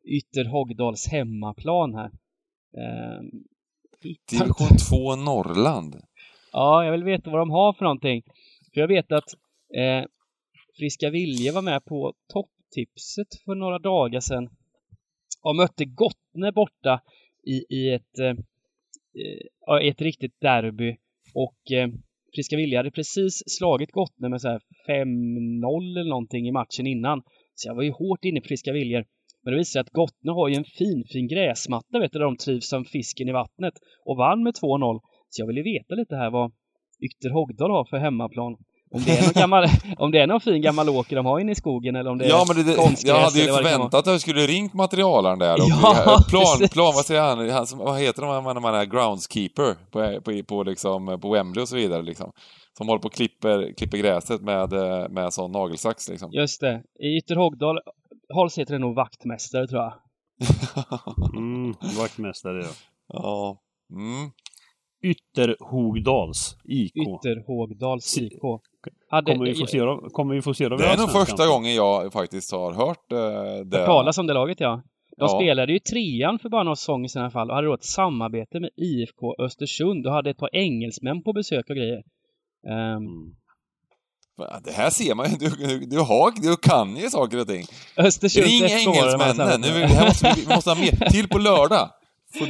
Ytterhogdals 0.05 1.09
hemmaplan 1.09 1.95
här. 1.95 2.11
Eh, 2.77 3.23
Division 4.31 4.77
2 4.91 5.17
Norrland. 5.17 5.97
Ja, 6.53 6.85
jag 6.85 6.93
vill 6.93 7.05
veta 7.05 7.31
vad 7.31 7.41
de 7.41 7.51
har 7.51 7.73
för 7.73 7.85
någonting. 7.85 8.23
För 8.75 8.81
jag 8.81 8.89
vet 8.89 9.13
att 9.13 9.35
eh, 9.75 10.05
Friska 10.77 11.11
Vilje 11.11 11.53
var 11.53 11.63
med 11.63 11.85
på 11.85 12.15
topptipset 12.33 13.35
för 13.45 13.55
några 13.55 13.79
dagar 13.79 14.21
sedan 14.21 14.49
och 15.43 15.57
mötte 15.57 15.85
Gottne 15.85 16.53
borta 16.53 17.01
i, 17.43 17.65
i 17.69 17.91
ett, 17.93 18.19
eh, 18.19 18.35
eh, 19.69 19.89
ett 19.89 20.01
riktigt 20.01 20.41
derby. 20.41 20.97
Och 21.35 21.73
eh, 21.73 21.89
Friska 22.35 22.57
Vilja 22.57 22.79
hade 22.79 22.91
precis 22.91 23.43
slagit 23.47 23.93
Gottne 23.93 24.29
med 24.29 24.41
så 24.41 24.49
här 24.49 24.61
5-0 24.89 26.01
eller 26.01 26.11
någonting 26.11 26.49
i 26.49 26.53
matchen 26.53 26.87
innan. 26.87 27.23
Så 27.55 27.69
jag 27.69 27.75
var 27.75 27.83
ju 27.83 27.91
hårt 27.91 28.25
inne 28.25 28.41
på 28.41 28.49
Friska 28.49 28.73
Viljor. 28.73 29.05
Men 29.43 29.53
det 29.53 29.59
visade 29.59 29.73
sig 29.73 29.81
att 29.81 29.91
Gottne 29.91 30.33
har 30.33 30.49
ju 30.49 30.55
en 30.55 30.65
fin, 30.65 31.05
fin 31.13 31.29
gräsmatta, 31.29 31.99
vet 31.99 32.13
du, 32.13 32.19
där 32.19 32.27
de 32.27 32.37
trivs 32.37 32.69
som 32.69 32.85
fisken 32.85 33.29
i 33.29 33.33
vattnet. 33.33 33.75
Och 34.05 34.17
vann 34.17 34.43
med 34.43 34.55
2-0. 34.55 35.01
Så 35.29 35.43
jag 35.43 35.47
vill 35.47 35.57
ju 35.57 35.63
veta 35.63 35.95
lite 35.95 36.17
här 36.17 36.31
vad 36.31 36.53
Ytter 37.07 37.31
Hogdal 37.31 37.71
har 37.71 37.85
för 37.85 37.97
hemmaplan. 37.97 38.57
Om 38.97 39.03
det, 39.05 39.19
är 39.19 39.23
någon 39.23 39.33
gammal, 39.35 39.69
om 39.99 40.11
det 40.11 40.19
är 40.19 40.27
någon 40.27 40.41
fin 40.41 40.63
gammal 40.63 40.89
åker 40.89 41.17
de 41.17 41.27
har 41.27 41.41
inne 41.41 41.53
i 41.53 41.55
skogen 41.55 41.97
eller 41.97 42.11
om 42.11 42.19
det 42.19 42.25
är 42.25 42.29
Ja, 42.29 42.45
men 42.49 42.57
det, 42.57 42.63
det, 42.63 42.75
konstgräs 42.75 43.05
jag 43.05 43.21
hade 43.21 43.39
ju 43.39 43.47
förväntat 43.47 43.95
att 43.95 44.07
jag 44.07 44.21
skulle 44.21 44.47
ringt 44.47 44.75
materialaren 44.75 45.39
där. 45.39 45.55
Och 45.55 45.69
Ja, 45.69 46.25
plan, 46.29 46.45
precis. 46.59 46.71
plan, 46.73 46.93
vad 46.95 47.05
säger 47.05 47.21
han? 47.21 47.51
han 47.51 47.67
som, 47.67 47.79
vad 47.79 48.01
heter 48.01 48.23
de 48.23 48.45
när 48.45 48.61
man 48.61 48.75
är 48.75 48.85
groundskeeper 48.85 49.75
på, 49.91 50.21
på, 50.21 50.43
på, 50.45 50.63
liksom, 50.63 51.19
på 51.21 51.33
Wembley 51.33 51.63
och 51.63 51.69
så 51.69 51.77
vidare 51.77 52.03
liksom. 52.03 52.33
Som 52.79 52.89
håller 52.89 53.01
på 53.01 53.07
och 53.07 53.15
klipper, 53.15 53.73
klipper 53.77 53.99
gräset 53.99 54.41
med, 54.41 54.73
eh, 54.73 55.09
med 55.09 55.33
sån 55.33 55.53
nagelsax 55.53 56.09
liksom. 56.09 56.33
Just 56.33 56.61
det. 56.61 56.83
I 57.01 57.17
Ytterhogdal 57.17 57.81
Hals 58.35 58.59
heter 58.59 58.73
det 58.73 58.79
nog 58.79 58.95
vaktmästare 58.95 59.67
tror 59.67 59.83
jag. 59.83 59.93
Mm, 61.37 61.75
vaktmästare 61.99 62.63
ja. 62.63 62.69
ja. 63.09 63.59
Mm. 63.91 64.31
Ytterhogdals 65.03 66.57
IK. 66.65 66.97
Ytterhogdals 66.97 68.19
IK. 68.19 68.43
Kommer 69.25 69.45
vi 69.45 69.55
få 69.55 69.67
se 69.67 69.79
dem, 69.81 70.09
kommer 70.13 70.35
vi 70.35 70.43
få 70.43 70.55
se 70.55 70.69
dem 70.69 70.79
Det 70.79 70.87
är 70.87 70.97
nog 70.97 71.11
första 71.13 71.47
gången 71.47 71.75
jag 71.75 72.13
faktiskt 72.13 72.53
har 72.53 72.73
hört 72.73 73.13
eh, 73.13 73.19
det. 73.67 73.79
Hört 73.79 73.87
talas 73.87 74.19
om 74.19 74.27
det 74.27 74.35
laget 74.35 74.61
ja. 74.61 74.83
De 75.19 75.23
Ja. 75.25 75.29
spelade 75.29 75.73
ju 75.73 75.79
trean 75.79 76.39
för 76.39 76.49
bara 76.49 76.63
några 76.63 76.77
säsonger 76.77 77.09
sedan 77.09 77.21
i 77.21 77.25
alla 77.25 77.31
fall 77.31 77.51
och 77.51 77.57
hade 77.57 77.67
då 77.67 77.75
ett 77.75 77.85
samarbete 77.85 78.61
med 78.61 78.71
IFK 78.77 79.35
Östersund 79.39 80.07
och 80.07 80.13
hade 80.13 80.31
ett 80.31 80.39
par 80.39 80.51
engelsmän 80.57 81.23
på 81.23 81.33
besök 81.33 81.65
och 81.71 81.77
grejer. 81.77 82.03
Ehm, 82.69 83.33
Mm. 84.39 84.63
Det 84.65 84.73
här 84.73 84.91
ser 84.91 85.15
man 85.15 85.27
ju. 85.31 85.37
Du, 85.37 85.49
du, 85.51 85.87
du, 85.87 85.99
har, 85.99 86.31
du 86.43 86.57
kan 86.57 86.97
ju 86.97 87.11
saker 87.11 87.41
och 87.41 87.49
ting. 87.49 87.65
Östersunds 87.97 88.49
Ring 88.49 88.65
engelsmännen! 88.65 89.61
Nu, 89.61 89.69
här 89.69 90.07
måste, 90.07 90.33
vi 90.37 90.41
vi 90.49 90.55
måste 90.55 90.71
ha 90.71 90.77
mer. 90.81 91.11
Till 91.11 91.29
på 91.29 91.39
lördag! 91.39 91.91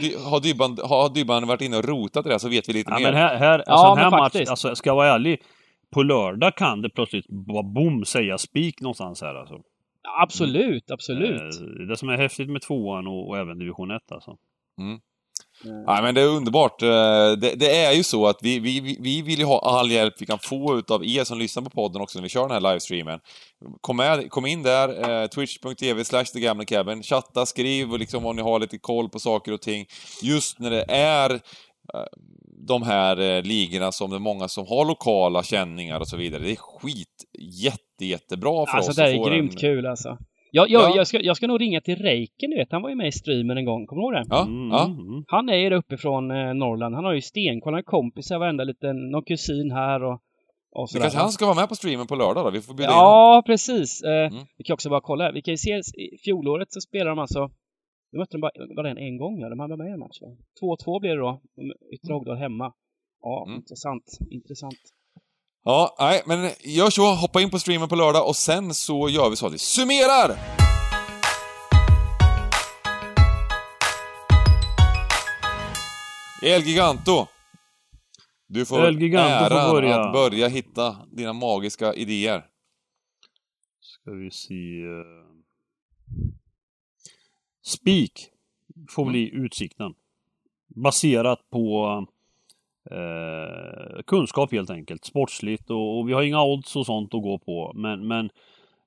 Dy, 0.01 0.17
har, 0.17 0.41
Dybban, 0.41 0.79
har 0.85 1.09
Dybban 1.09 1.47
varit 1.47 1.61
inne 1.61 1.77
och 1.77 1.85
rotat 1.85 2.27
i 2.27 2.29
det 2.29 2.35
här 2.35 2.39
så 2.39 2.49
vet 2.49 2.69
vi 2.69 2.73
lite 2.73 2.91
Ja 2.91 2.99
mer. 2.99 3.05
men 3.05 3.15
här, 3.15 3.37
här, 3.37 3.63
Ja, 3.67 3.73
alltså, 3.73 3.95
men 3.95 4.05
här 4.05 4.11
match, 4.11 4.49
alltså 4.51 4.75
ska 4.75 4.91
jag 4.91 4.95
vara 4.97 5.09
ärlig. 5.15 5.43
På 5.95 6.03
lördag 6.03 6.57
kan 6.57 6.83
det 6.83 6.91
plötsligt 6.91 7.27
bara 7.29 7.63
boom 7.63 8.05
säga 8.05 8.39
spik 8.39 8.81
någonstans 8.81 9.21
här 9.23 9.35
alltså. 9.35 9.61
Absolut, 10.23 10.91
absolut. 10.91 11.41
Eh, 11.61 11.87
Det 11.89 11.97
som 11.97 12.09
är 12.09 12.17
häftigt 12.17 12.51
med 12.51 12.63
tvåan 12.63 13.07
och, 13.07 13.29
och 13.29 13.39
även 13.39 13.59
division 13.59 13.91
1 13.91 14.03
alltså. 14.13 14.37
Nej, 15.65 16.03
men 16.03 16.15
det 16.15 16.21
är 16.21 16.27
underbart. 16.29 16.83
Eh, 16.83 16.89
Det, 17.41 17.55
det 17.57 17.77
är 17.85 17.93
ju 17.93 18.03
så 18.03 18.27
att 18.27 18.39
vi, 18.43 18.59
vi, 18.59 18.81
vi- 18.81 18.99
vi 19.01 19.23
vill 19.23 19.39
ju 19.39 19.45
ha 19.45 19.61
all 19.81 19.91
hjälp 19.91 20.15
vi 20.19 20.27
kan 20.27 20.39
få 20.39 20.79
utav 20.79 21.05
er 21.05 21.25
som 21.25 21.39
lyssnar 21.39 21.63
på 21.63 21.71
podden 21.71 22.03
också 22.03 22.19
när 22.19 22.23
vi 22.23 22.29
kör 22.29 22.43
den 22.49 22.51
här 22.51 22.61
livestreamen. 22.73 23.21
Kom, 23.81 23.97
med, 23.97 24.31
kom 24.31 24.47
in 24.47 24.63
där, 24.63 25.11
eh, 25.23 25.27
twitch.tv 25.27 26.05
slash 26.05 26.25
thegambling 26.25 27.03
chatta, 27.03 27.47
skriv 27.47 27.93
och 27.93 27.99
liksom 27.99 28.27
om 28.27 28.37
ni 28.37 28.43
har 28.43 28.59
lite 28.61 28.79
koll 28.79 29.09
på 29.09 29.19
saker 29.19 29.53
och 29.53 29.61
ting. 29.63 29.87
Just 30.23 30.59
när 30.59 30.71
det 30.71 30.85
är 30.89 31.31
eh, 31.31 31.39
de 32.67 32.83
här 32.83 33.21
eh, 33.21 33.43
ligorna 33.43 33.93
som 33.93 34.11
det 34.11 34.17
är 34.17 34.21
många 34.21 34.49
som 34.49 34.67
har 34.67 34.85
lokala 34.85 35.43
känningar 35.43 36.01
och 36.01 36.09
så 36.09 36.17
vidare. 36.17 36.43
Det 36.43 36.51
är 36.51 36.57
skit 36.57 37.25
jätte, 37.63 38.05
jättebra 38.05 38.67
för 38.67 38.77
alltså, 38.77 38.91
oss 38.91 38.97
det 38.97 39.05
att 39.05 39.11
är 39.11 39.31
grymt 39.31 39.53
en... 39.53 39.59
kul 39.59 39.87
alltså. 39.87 40.19
Jag, 40.51 40.71
jag, 40.71 40.83
Ja. 40.91 40.97
jag, 40.97 41.07
ska, 41.07 41.21
jag 41.21 41.37
ska 41.37 41.47
nog 41.47 41.61
ringa 41.61 41.81
till 41.81 41.97
Reiken, 41.97 42.51
du 42.51 42.57
vet. 42.57 42.73
Han 42.73 42.83
var 42.83 42.89
ju 42.91 42.97
med 42.97 43.09
i 43.09 43.13
streamen 43.13 43.59
en 43.59 43.65
gång. 43.65 43.87
Kommer 43.87 44.03
du 44.03 44.07
ihåg 44.07 44.13
det? 44.29 44.35
Ja, 44.37 44.43
Mm, 44.43 44.71
ja. 44.71 44.85
mm. 44.85 45.25
Han 45.27 45.49
är 45.49 45.55
ju 45.57 45.71
där 45.71 45.77
uppifrån 45.77 46.31
eh, 46.31 46.55
Norrland. 46.55 46.95
Han 46.95 47.05
har 47.05 47.13
ju 47.13 47.21
stenkoll. 47.21 47.73
Han 47.73 47.79
har 47.79 47.83
kompisar, 47.83 48.39
varenda 48.39 48.65
liten, 48.65 49.11
någon 49.11 49.23
kusin 49.25 49.71
här 49.71 50.05
och, 50.05 50.13
och 50.73 50.87
Det 50.87 50.93
sådär. 50.93 51.03
kanske 51.03 51.19
han 51.19 51.31
ska 51.33 51.45
vara 51.47 51.57
med 51.57 51.69
på 51.69 51.75
streamen 51.75 52.07
på 52.07 52.15
lördag 52.17 52.45
då? 52.47 52.51
Vi 52.51 52.61
får 52.61 52.75
bjuda 52.75 52.91
in 52.93 52.97
honom. 52.99 53.11
Ja, 53.13 53.43
precis. 53.47 54.03
Eh, 54.03 54.27
Mm. 54.33 54.45
Vi 54.59 54.65
kan 54.65 54.75
också 54.75 54.89
bara 54.91 55.01
kolla. 55.01 55.25
här. 55.25 55.33
Vi 55.33 55.43
kan 55.43 55.53
ju 55.55 55.59
se, 55.59 55.81
fjolåret 56.25 56.73
så 56.73 56.81
spelade 56.81 57.11
de 57.11 57.19
alltså 57.19 57.51
de 58.13 58.19
mötte 58.19 58.37
de 58.37 58.41
bara, 58.41 58.83
det 58.83 58.91
en, 58.91 58.99
en 58.99 59.17
gång? 59.19 59.41
Ja, 59.41 59.49
de 59.49 59.59
hade 59.61 59.77
med 59.77 59.87
i 59.89 59.91
en 59.91 59.99
match 59.99 60.19
va? 60.23 60.29
2-2 60.87 61.01
blev 61.01 61.17
det 61.17 61.21
då. 61.23 61.41
Yttre 61.95 62.13
Hogdal 62.15 62.37
hemma. 62.37 62.73
Ja, 63.23 63.45
Mm. 63.47 63.57
intressant. 63.57 64.05
Intressant. 64.31 64.79
Ja, 65.65 65.97
nej, 65.99 66.23
men 66.27 66.51
gör 66.65 66.91
så. 66.91 67.03
Hoppa 67.15 67.41
in 67.41 67.51
på 67.51 67.59
streamen 67.59 67.89
på 67.89 67.97
lördag 67.97 68.29
och 68.29 68.37
sen 68.37 68.75
så 68.75 69.09
gör 69.09 69.31
vi 69.31 69.37
så 69.37 69.47
att 69.47 69.53
vi 69.55 69.59
summerar! 69.59 70.31
El 76.43 76.63
Giganto! 76.63 77.27
Du 78.49 78.67
får 78.67 78.87
El 78.87 79.01
Giganto 79.01 79.45
får 79.49 79.57
äran 79.57 79.71
börja. 79.73 80.01
att 80.01 80.13
börja 80.13 80.49
hitta 80.49 80.97
dina 81.13 81.33
magiska 81.33 81.95
idéer. 81.95 82.45
Ska 83.81 84.11
vi 84.11 84.31
se... 84.31 84.55
Spik 87.67 88.13
får 88.91 89.05
bli 89.05 89.31
utsikten. 89.35 89.95
Baserat 90.69 91.51
på 91.51 91.87
eh, 92.91 94.03
kunskap 94.07 94.53
helt 94.53 94.71
enkelt. 94.71 95.05
Sportsligt 95.05 95.71
och, 95.71 95.99
och 95.99 96.09
vi 96.09 96.13
har 96.13 96.23
inga 96.23 96.43
odds 96.43 96.77
och 96.77 96.87
sånt 96.87 97.15
att 97.15 97.23
gå 97.23 97.39
på. 97.39 97.73
Men, 97.75 98.07
men 98.07 98.31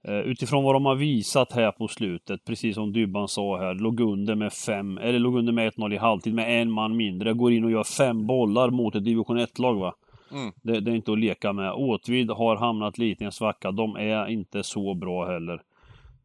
eh, 0.03 0.19
utifrån 0.19 0.63
vad 0.63 0.75
de 0.75 0.86
har 0.86 0.95
visat 0.95 1.51
här 1.51 1.71
på 1.71 1.88
slutet, 1.88 2.45
precis 2.45 2.75
som 2.75 2.93
Dybban 2.93 3.27
sa 3.27 3.57
här, 3.57 3.73
låg 3.73 3.99
under 3.99 4.36
med 4.36 4.53
fem, 4.53 4.97
eller 4.97 5.19
låg 5.19 5.38
under 5.38 5.53
med 5.53 5.73
1-0 5.73 5.93
i 5.93 5.97
halvtid 5.97 6.34
med 6.34 6.61
en 6.61 6.71
man 6.71 6.97
mindre. 6.97 7.34
Går 7.34 7.53
in 7.53 7.63
och 7.63 7.71
gör 7.71 7.84
fem 7.84 8.27
bollar 8.27 8.69
mot 8.69 8.95
ett 8.95 9.05
division 9.05 9.39
1-lag 9.39 9.75
va. 9.75 9.95
Mm. 10.32 10.51
Det, 10.61 10.80
det 10.80 10.91
är 10.91 10.95
inte 10.95 11.11
att 11.11 11.19
leka 11.19 11.53
med. 11.53 11.73
Åtvid 11.73 12.30
har 12.30 12.55
hamnat 12.55 12.97
lite 12.97 13.23
i 13.23 13.25
en 13.25 13.32
svacka. 13.32 13.71
De 13.71 13.95
är 13.95 14.27
inte 14.27 14.63
så 14.63 14.93
bra 14.93 15.25
heller. 15.25 15.61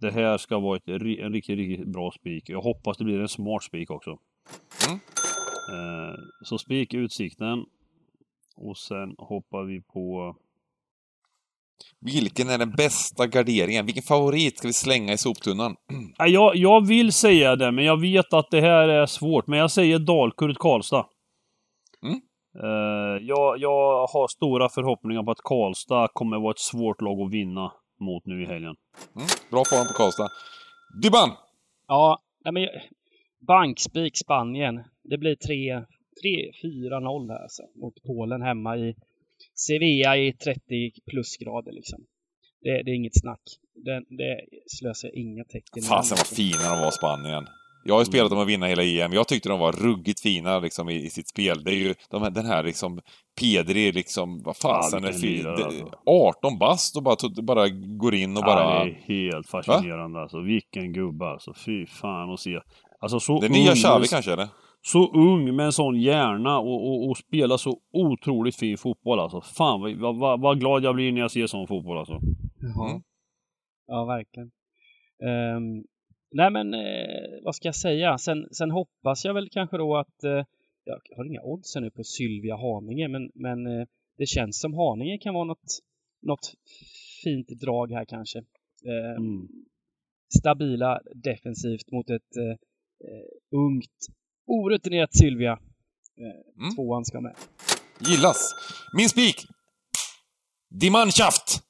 Det 0.04 0.10
här 0.10 0.38
ska 0.38 0.58
vara 0.58 0.76
ett, 0.76 0.88
en 0.88 1.32
riktigt, 1.32 1.58
riktigt 1.58 1.88
bra 1.88 2.10
spik. 2.10 2.48
Jag 2.48 2.60
hoppas 2.60 2.96
det 2.96 3.04
blir 3.04 3.20
en 3.20 3.28
smart 3.28 3.62
spik 3.62 3.90
också. 3.90 4.18
Mm. 4.88 5.00
Eh, 5.72 6.14
så 6.42 6.58
spik 6.58 6.94
Utsikten. 6.94 7.64
Och 8.56 8.76
sen 8.76 9.14
hoppar 9.18 9.62
vi 9.64 9.80
på... 9.80 10.36
Vilken 12.00 12.48
är 12.48 12.58
den 12.58 12.70
bästa 12.70 13.26
garderingen? 13.26 13.86
Vilken 13.86 14.02
favorit 14.02 14.58
ska 14.58 14.68
vi 14.68 14.72
slänga 14.72 15.12
i 15.12 15.18
soptunnan? 15.18 15.76
Jag, 16.18 16.56
jag 16.56 16.86
vill 16.86 17.12
säga 17.12 17.56
det, 17.56 17.72
men 17.72 17.84
jag 17.84 18.00
vet 18.00 18.32
att 18.32 18.50
det 18.50 18.60
här 18.60 18.88
är 18.88 19.06
svårt. 19.06 19.46
Men 19.46 19.58
jag 19.58 19.70
säger 19.70 19.98
Dalkurd 19.98 20.58
Karlstad. 20.58 21.06
Mm. 22.02 22.20
Eh, 22.62 23.22
jag, 23.22 23.58
jag 23.58 24.06
har 24.06 24.28
stora 24.28 24.68
förhoppningar 24.68 25.22
på 25.22 25.30
att 25.30 25.42
Karlstad 25.44 26.08
kommer 26.12 26.40
vara 26.40 26.50
ett 26.50 26.58
svårt 26.58 27.00
lag 27.00 27.20
att 27.20 27.32
vinna 27.32 27.72
mot 28.04 28.26
nu 28.26 28.42
i 28.42 28.46
helgen. 28.46 28.76
Mm. 29.16 29.28
Bra 29.50 29.64
form 29.64 29.86
på 29.86 29.92
Karlstad. 29.92 30.28
Dybban! 31.02 31.30
Ja, 31.88 32.22
nej 32.44 32.52
men 32.52 32.68
bankspik 33.46 34.16
Spanien. 34.16 34.82
Det 35.02 35.18
blir 35.18 35.36
3-4-0 35.36 37.30
här 37.30 37.42
alltså. 37.42 37.62
Mot 37.74 38.02
Polen 38.02 38.42
hemma 38.42 38.76
i 38.76 38.94
Sevilla 39.54 40.16
i 40.16 40.32
30 40.32 40.92
plusgrader 41.06 41.72
liksom. 41.72 42.06
Det, 42.60 42.82
det 42.82 42.90
är 42.90 42.94
inget 42.94 43.20
snack. 43.20 43.40
Det, 43.74 44.04
det 44.08 44.40
slösar 44.66 45.18
inga 45.18 45.44
tecken. 45.44 45.82
Fasen 45.82 46.16
vad 46.16 46.26
fina 46.26 46.70
de 46.70 46.80
var, 46.80 46.90
Spanien. 46.90 47.46
Jag 47.84 47.94
har 47.94 48.00
ju 48.00 48.04
spelat 48.04 48.30
dem 48.30 48.38
att 48.38 48.48
vinna 48.48 48.66
hela 48.66 48.82
EM. 48.82 49.12
Jag 49.12 49.28
tyckte 49.28 49.48
de 49.48 49.58
var 49.60 49.72
ruggigt 49.72 50.20
fina 50.20 50.58
liksom, 50.58 50.88
i, 50.88 50.94
i 51.04 51.10
sitt 51.10 51.28
spel. 51.28 51.64
Det 51.64 51.70
är 51.70 51.74
ju 51.74 51.94
de, 52.10 52.22
här- 52.22 52.30
den 52.30 52.46
här 52.46 52.62
liksom 52.62 53.00
Pedri, 53.40 53.92
liksom, 53.92 54.42
vad 54.42 54.56
fasen 54.56 55.04
är 55.04 55.12
det- 55.56 55.64
alltså. 55.64 55.90
18 56.06 56.58
bast 56.58 56.96
och 56.96 57.02
bara, 57.02 57.16
bara 57.42 57.68
går 57.68 58.14
in 58.14 58.36
och 58.36 58.42
Ja, 58.42 58.46
bara... 58.46 58.84
det 58.84 58.90
är 58.90 58.94
helt 59.08 59.48
fascinerande 59.48 60.20
alltså. 60.20 60.40
Vilken 60.40 60.92
gubbe 60.92 61.26
alltså. 61.26 61.54
Fy 61.66 61.86
fan 61.86 62.30
att 62.32 62.40
se. 62.40 62.60
Alltså 63.00 63.20
så 63.20 63.40
Det 63.40 63.46
är 63.46 63.50
nya 63.50 63.70
ung, 63.70 63.76
Xavi 63.76 63.98
men- 64.00 64.08
kanske, 64.08 64.32
eller? 64.32 64.48
Så 64.86 65.12
ung 65.12 65.56
med 65.56 65.66
en 65.66 65.72
sån 65.72 66.00
hjärna 66.00 66.58
och, 66.58 66.88
och, 66.88 67.10
och 67.10 67.16
spela 67.16 67.58
så 67.58 67.78
otroligt 67.92 68.56
fin 68.56 68.78
fotboll 68.78 69.20
alltså. 69.20 69.40
Fan 69.40 69.80
vad, 69.80 70.16
vad, 70.18 70.40
vad, 70.40 70.60
glad 70.60 70.84
jag 70.84 70.94
blir 70.94 71.12
när 71.12 71.20
jag 71.20 71.30
ser 71.30 71.46
sån 71.46 71.66
fotboll 71.66 71.98
alltså. 71.98 72.20
Ja, 72.76 72.88
Mm. 72.90 73.02
ja 73.86 74.04
verkligen. 74.04 74.50
Ehm, 75.28 75.84
nej 76.34 76.50
men, 76.50 76.74
eh, 76.74 77.42
vad 77.44 77.54
ska 77.54 77.68
jag 77.68 77.76
säga? 77.76 78.18
Sen, 78.18 78.48
sen 78.52 78.70
hoppas 78.70 79.24
jag 79.24 79.34
väl 79.34 79.48
kanske 79.50 79.76
då 79.76 79.96
att, 79.96 80.24
eh, 80.24 80.44
jag 80.84 81.00
har 81.16 81.24
inga 81.24 81.42
odds 81.42 81.76
nu 81.76 81.90
på 81.90 82.04
Sylvia 82.04 82.56
Haninge, 82.56 83.08
men, 83.08 83.30
men 83.34 83.66
eh, 83.66 83.86
det 84.18 84.26
känns 84.26 84.60
som 84.60 84.74
Haninge 84.74 85.18
kan 85.18 85.34
vara 85.34 85.44
något, 85.44 85.78
något 86.22 86.54
fint 87.24 87.48
drag 87.48 87.92
här 87.92 88.04
kanske. 88.04 88.38
Ehm, 88.38 89.16
Mm. 89.16 89.48
Stabila 90.38 91.00
defensivt 91.14 91.90
mot 91.92 92.10
ett 92.10 92.36
eh, 92.36 92.50
eh, 93.08 93.26
ungt, 93.50 93.98
orutinerat 94.46 95.16
Sylvia. 95.16 95.52
Eh, 95.52 96.60
Mm. 96.62 96.74
Tvåan 96.74 97.04
ska 97.04 97.20
med. 97.20 97.34
Gillas. 98.00 98.54
Min 98.96 99.08
spik! 99.08 99.46
Die 100.80 100.90
Mannschaft! 100.90 101.62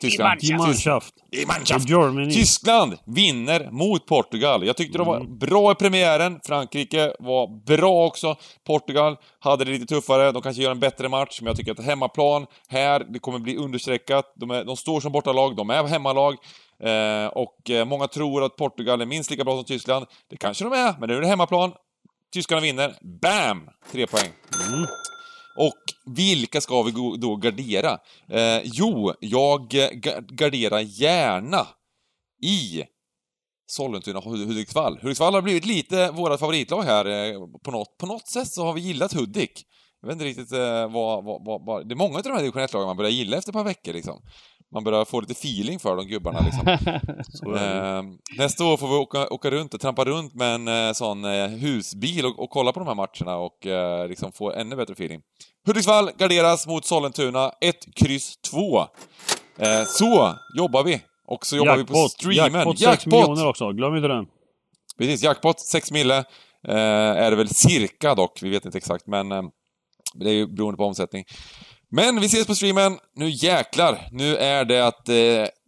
Tyskland. 0.00 0.40
Die 0.40 0.54
Mannschaft. 0.56 1.14
Och 1.42 1.48
Mannschaft! 1.48 1.88
Tyskland 2.34 2.96
vinner 3.06 3.70
mot 3.70 4.06
Portugal. 4.06 4.66
Jag 4.66 4.76
tyckte 4.76 4.98
de 4.98 5.06
var 5.06 5.16
Mm. 5.20 5.38
bra 5.38 5.72
i 5.72 5.74
premiären. 5.74 6.40
Frankrike 6.46 7.12
var 7.18 7.64
bra 7.64 8.06
också. 8.06 8.36
Portugal 8.66 9.16
hade 9.38 9.64
det 9.64 9.70
lite 9.70 9.86
tuffare. 9.86 10.32
De 10.32 10.42
kanske 10.42 10.62
gör 10.62 10.70
en 10.70 10.80
bättre 10.80 11.08
match, 11.08 11.38
men 11.40 11.46
jag 11.46 11.56
tycker 11.56 11.72
att 11.72 11.84
hemmaplan 11.84 12.46
här, 12.68 13.06
det 13.08 13.18
kommer 13.18 13.38
bli 13.38 13.56
understreckat. 13.56 14.32
De, 14.36 14.50
är, 14.50 14.64
de 14.64 14.76
står 14.76 15.00
som 15.00 15.12
bortalag, 15.12 15.56
de 15.56 15.70
är 15.70 15.84
hemmalag. 15.84 16.34
Eh, 16.82 17.26
och 17.26 17.70
eh, 17.70 17.84
många 17.84 18.08
tror 18.08 18.44
att 18.44 18.56
Portugal 18.56 19.00
är 19.00 19.06
minst 19.06 19.30
lika 19.30 19.44
bra 19.44 19.54
som 19.56 19.64
Tyskland. 19.64 20.06
Det 20.30 20.36
kanske 20.36 20.64
de 20.64 20.72
är, 20.72 20.94
men 21.00 21.08
nu 21.08 21.16
är 21.16 21.20
det 21.20 21.26
hemmaplan. 21.26 21.72
Tyskarna 22.34 22.60
vinner. 22.60 22.94
Bam! 23.22 23.68
Tre 23.92 24.06
poäng. 24.06 24.30
Mm. 24.68 24.86
Och 25.56 25.82
vilka 26.16 26.60
ska 26.60 26.82
vi 26.82 26.90
då 27.18 27.36
gardera? 27.36 27.98
Eh, 28.28 28.60
jo, 28.64 29.12
jag 29.20 29.68
garderar 30.28 30.80
gärna 30.80 31.66
i 32.42 32.84
Sollentuna 33.66 34.18
och 34.18 34.24
Hudiksvall. 34.24 34.98
Hudiksvall 35.02 35.34
har 35.34 35.42
blivit 35.42 35.66
lite 35.66 36.10
vårat 36.10 36.40
favoritlag 36.40 36.82
här 36.82 37.06
eh, 37.06 37.46
på 37.64 37.70
något, 37.70 37.98
på 37.98 38.06
något 38.06 38.28
sätt 38.28 38.48
så 38.48 38.64
har 38.64 38.72
vi 38.72 38.80
gillat 38.80 39.12
Hudik. 39.12 39.66
Jag 40.00 40.08
vet 40.08 40.12
inte 40.12 40.24
riktigt 40.24 40.52
eh, 40.52 40.92
vad, 40.92 41.24
vad, 41.24 41.44
vad, 41.44 41.64
vad... 41.66 41.88
Det 41.88 41.94
är 41.94 41.96
många 41.96 42.16
av 42.16 42.22
de 42.22 42.30
här 42.30 42.38
division 42.38 42.62
1-lagen 42.62 42.86
man 42.86 42.96
börjar 42.96 43.10
gilla 43.10 43.36
efter 43.36 43.50
ett 43.50 43.54
par 43.54 43.64
veckor 43.64 43.92
liksom. 43.92 44.22
Man 44.74 44.84
börjar 44.84 45.04
få 45.04 45.20
lite 45.20 45.32
feeling 45.32 45.78
för 45.78 45.96
de 45.96 46.06
gubbarna 46.06 46.40
liksom. 46.40 46.68
Eh, 47.56 48.02
nästa 48.38 48.64
år 48.64 48.76
får 48.76 48.88
vi 48.88 48.94
åka, 48.94 49.28
åka 49.28 49.50
runt 49.50 49.74
och 49.74 49.80
trampa 49.80 50.04
runt 50.04 50.34
med 50.34 50.54
en 50.54 50.68
eh, 50.68 50.92
sån 50.92 51.24
eh, 51.24 51.46
husbil 51.46 52.26
och, 52.26 52.38
och 52.38 52.50
kolla 52.50 52.72
på 52.72 52.80
de 52.80 52.88
här 52.88 52.94
matcherna 52.94 53.36
och 53.36 53.66
eh, 53.66 54.08
liksom 54.08 54.32
få 54.32 54.52
ännu 54.52 54.76
bättre 54.76 54.92
feeling. 54.92 55.20
Hudiksvall 55.66 56.10
garderas 56.18 56.66
mot 56.66 56.84
Sollentuna, 56.84 57.52
1, 57.60 57.76
kryss 57.96 58.36
2. 58.36 58.80
Eh, 59.58 59.84
så 59.86 60.34
jobbar 60.58 60.84
vi. 60.84 61.02
Och 61.26 61.46
så 61.46 61.56
jobbar 61.56 61.76
vi 61.76 61.84
på 61.84 62.08
streamen. 62.08 62.52
Jackpot 62.52 62.78
6 62.78 63.06
miljoner 63.06 63.48
också. 63.48 63.72
Glöm 63.72 63.96
inte 63.96 64.08
den. 64.08 64.26
Precis, 64.98 65.22
jackpot 65.22 65.60
6 65.60 65.92
mille. 65.92 66.18
Eh, 66.68 66.74
är 67.24 67.30
det 67.30 67.36
väl 67.36 67.48
cirka 67.48 68.14
dock, 68.14 68.42
vi 68.42 68.50
vet 68.50 68.64
inte 68.64 68.78
exakt, 68.78 69.06
men 69.06 69.32
eh, 69.32 69.42
det 70.14 70.30
är 70.30 70.34
ju 70.34 70.46
beroende 70.46 70.76
på 70.76 70.84
omsättning. 70.84 71.24
Men 71.94 72.20
vi 72.20 72.26
ses 72.26 72.46
på 72.46 72.54
streamen. 72.54 72.98
Nu 73.16 73.30
jäklar, 73.30 74.08
nu 74.12 74.36
är 74.36 74.64
det 74.64 74.86
att 74.86 75.08
eh, 75.08 75.14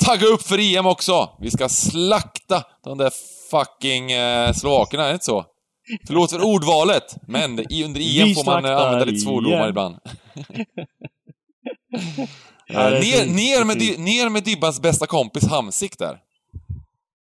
tagga 0.04 0.26
upp 0.26 0.42
för 0.42 0.76
EM 0.76 0.86
också. 0.86 1.30
Vi 1.40 1.50
ska 1.50 1.68
slakta 1.68 2.64
de 2.84 2.98
där 2.98 3.12
fucking 3.50 4.12
eh, 4.12 4.52
slovakerna, 4.52 5.04
är 5.04 5.08
det 5.08 5.12
inte 5.12 5.24
så? 5.24 5.44
Förlåt 6.06 6.30
för 6.30 6.44
ordvalet, 6.44 7.16
men 7.28 7.50
under 7.50 7.80
EM 7.80 7.92
Vi 7.92 8.34
får 8.34 8.44
man 8.44 8.64
eh, 8.64 8.76
använda 8.76 9.04
lite 9.04 9.20
svordomar 9.20 9.68
ibland. 9.68 9.96
Ja, 12.68 12.80
Eh, 12.80 12.86
är 12.86 13.00
ner, 13.00 13.26
ner, 13.26 13.64
med, 13.64 13.98
ner 13.98 14.28
med 14.28 14.44
Dibbans 14.44 14.80
bästa 14.80 15.06
kompis 15.06 15.48
Hamsik 15.48 15.98
där. 15.98 16.18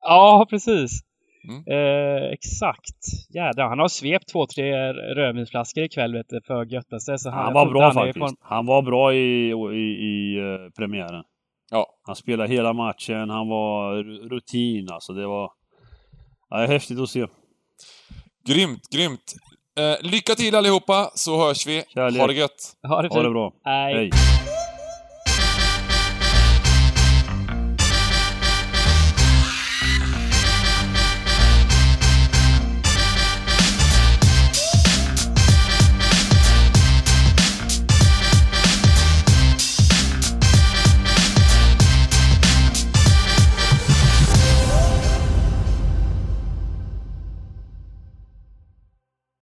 Ja, 0.00 0.46
precis. 0.50 0.90
Mm. 1.48 1.62
Eh, 1.66 2.22
exakt. 2.32 3.00
Jädrar, 3.34 3.68
han 3.68 3.78
har 3.78 3.88
svept 3.88 4.28
två, 4.32 4.46
tre 4.46 4.92
rödvinsflaskor 4.92 5.84
ikväll 5.84 6.12
vet 6.12 6.26
du, 6.28 6.40
för 6.46 6.54
att 6.62 6.70
götta 6.72 6.98
sig. 7.00 7.18
Så 7.18 7.30
Han 7.30 7.46
jag 7.46 7.52
var 7.54 7.66
bra 7.70 7.82
han 7.82 7.94
faktiskt. 7.94 8.16
från- 8.18 8.36
Han 8.40 8.66
var 8.66 8.82
bra 8.82 9.14
i, 9.14 9.50
i, 9.52 9.86
i 10.10 10.38
eh, 10.38 10.70
premiären. 10.78 11.22
Ja. 11.70 11.86
Han 12.06 12.16
spelade 12.16 12.52
hela 12.52 12.72
matchen, 12.72 13.30
han 13.30 13.48
var 13.48 13.94
ru- 13.96 14.28
rutin 14.28 14.88
alltså. 14.92 15.12
Det 15.12 15.26
var... 15.26 15.50
Ja, 16.50 16.56
det 16.56 16.62
är 16.64 16.68
häftigt 16.68 17.00
att 17.00 17.08
se. 17.08 17.26
Grymt, 18.48 18.82
grymt. 18.94 19.34
Eh, 19.78 20.10
lycka 20.10 20.34
till 20.34 20.54
allihopa, 20.54 21.10
så 21.14 21.46
hörs 21.46 21.66
vi. 21.66 21.82
Kärlek. 21.94 22.20
Ha 22.20 22.26
det 22.26 22.34
gött! 22.34 22.72
Ha 22.88 23.02
det 23.02 23.08
Ha 23.08 23.22
det 23.22 23.30
bra. 23.30 23.52
Hej. 23.64 23.94
Hej. 23.94 24.10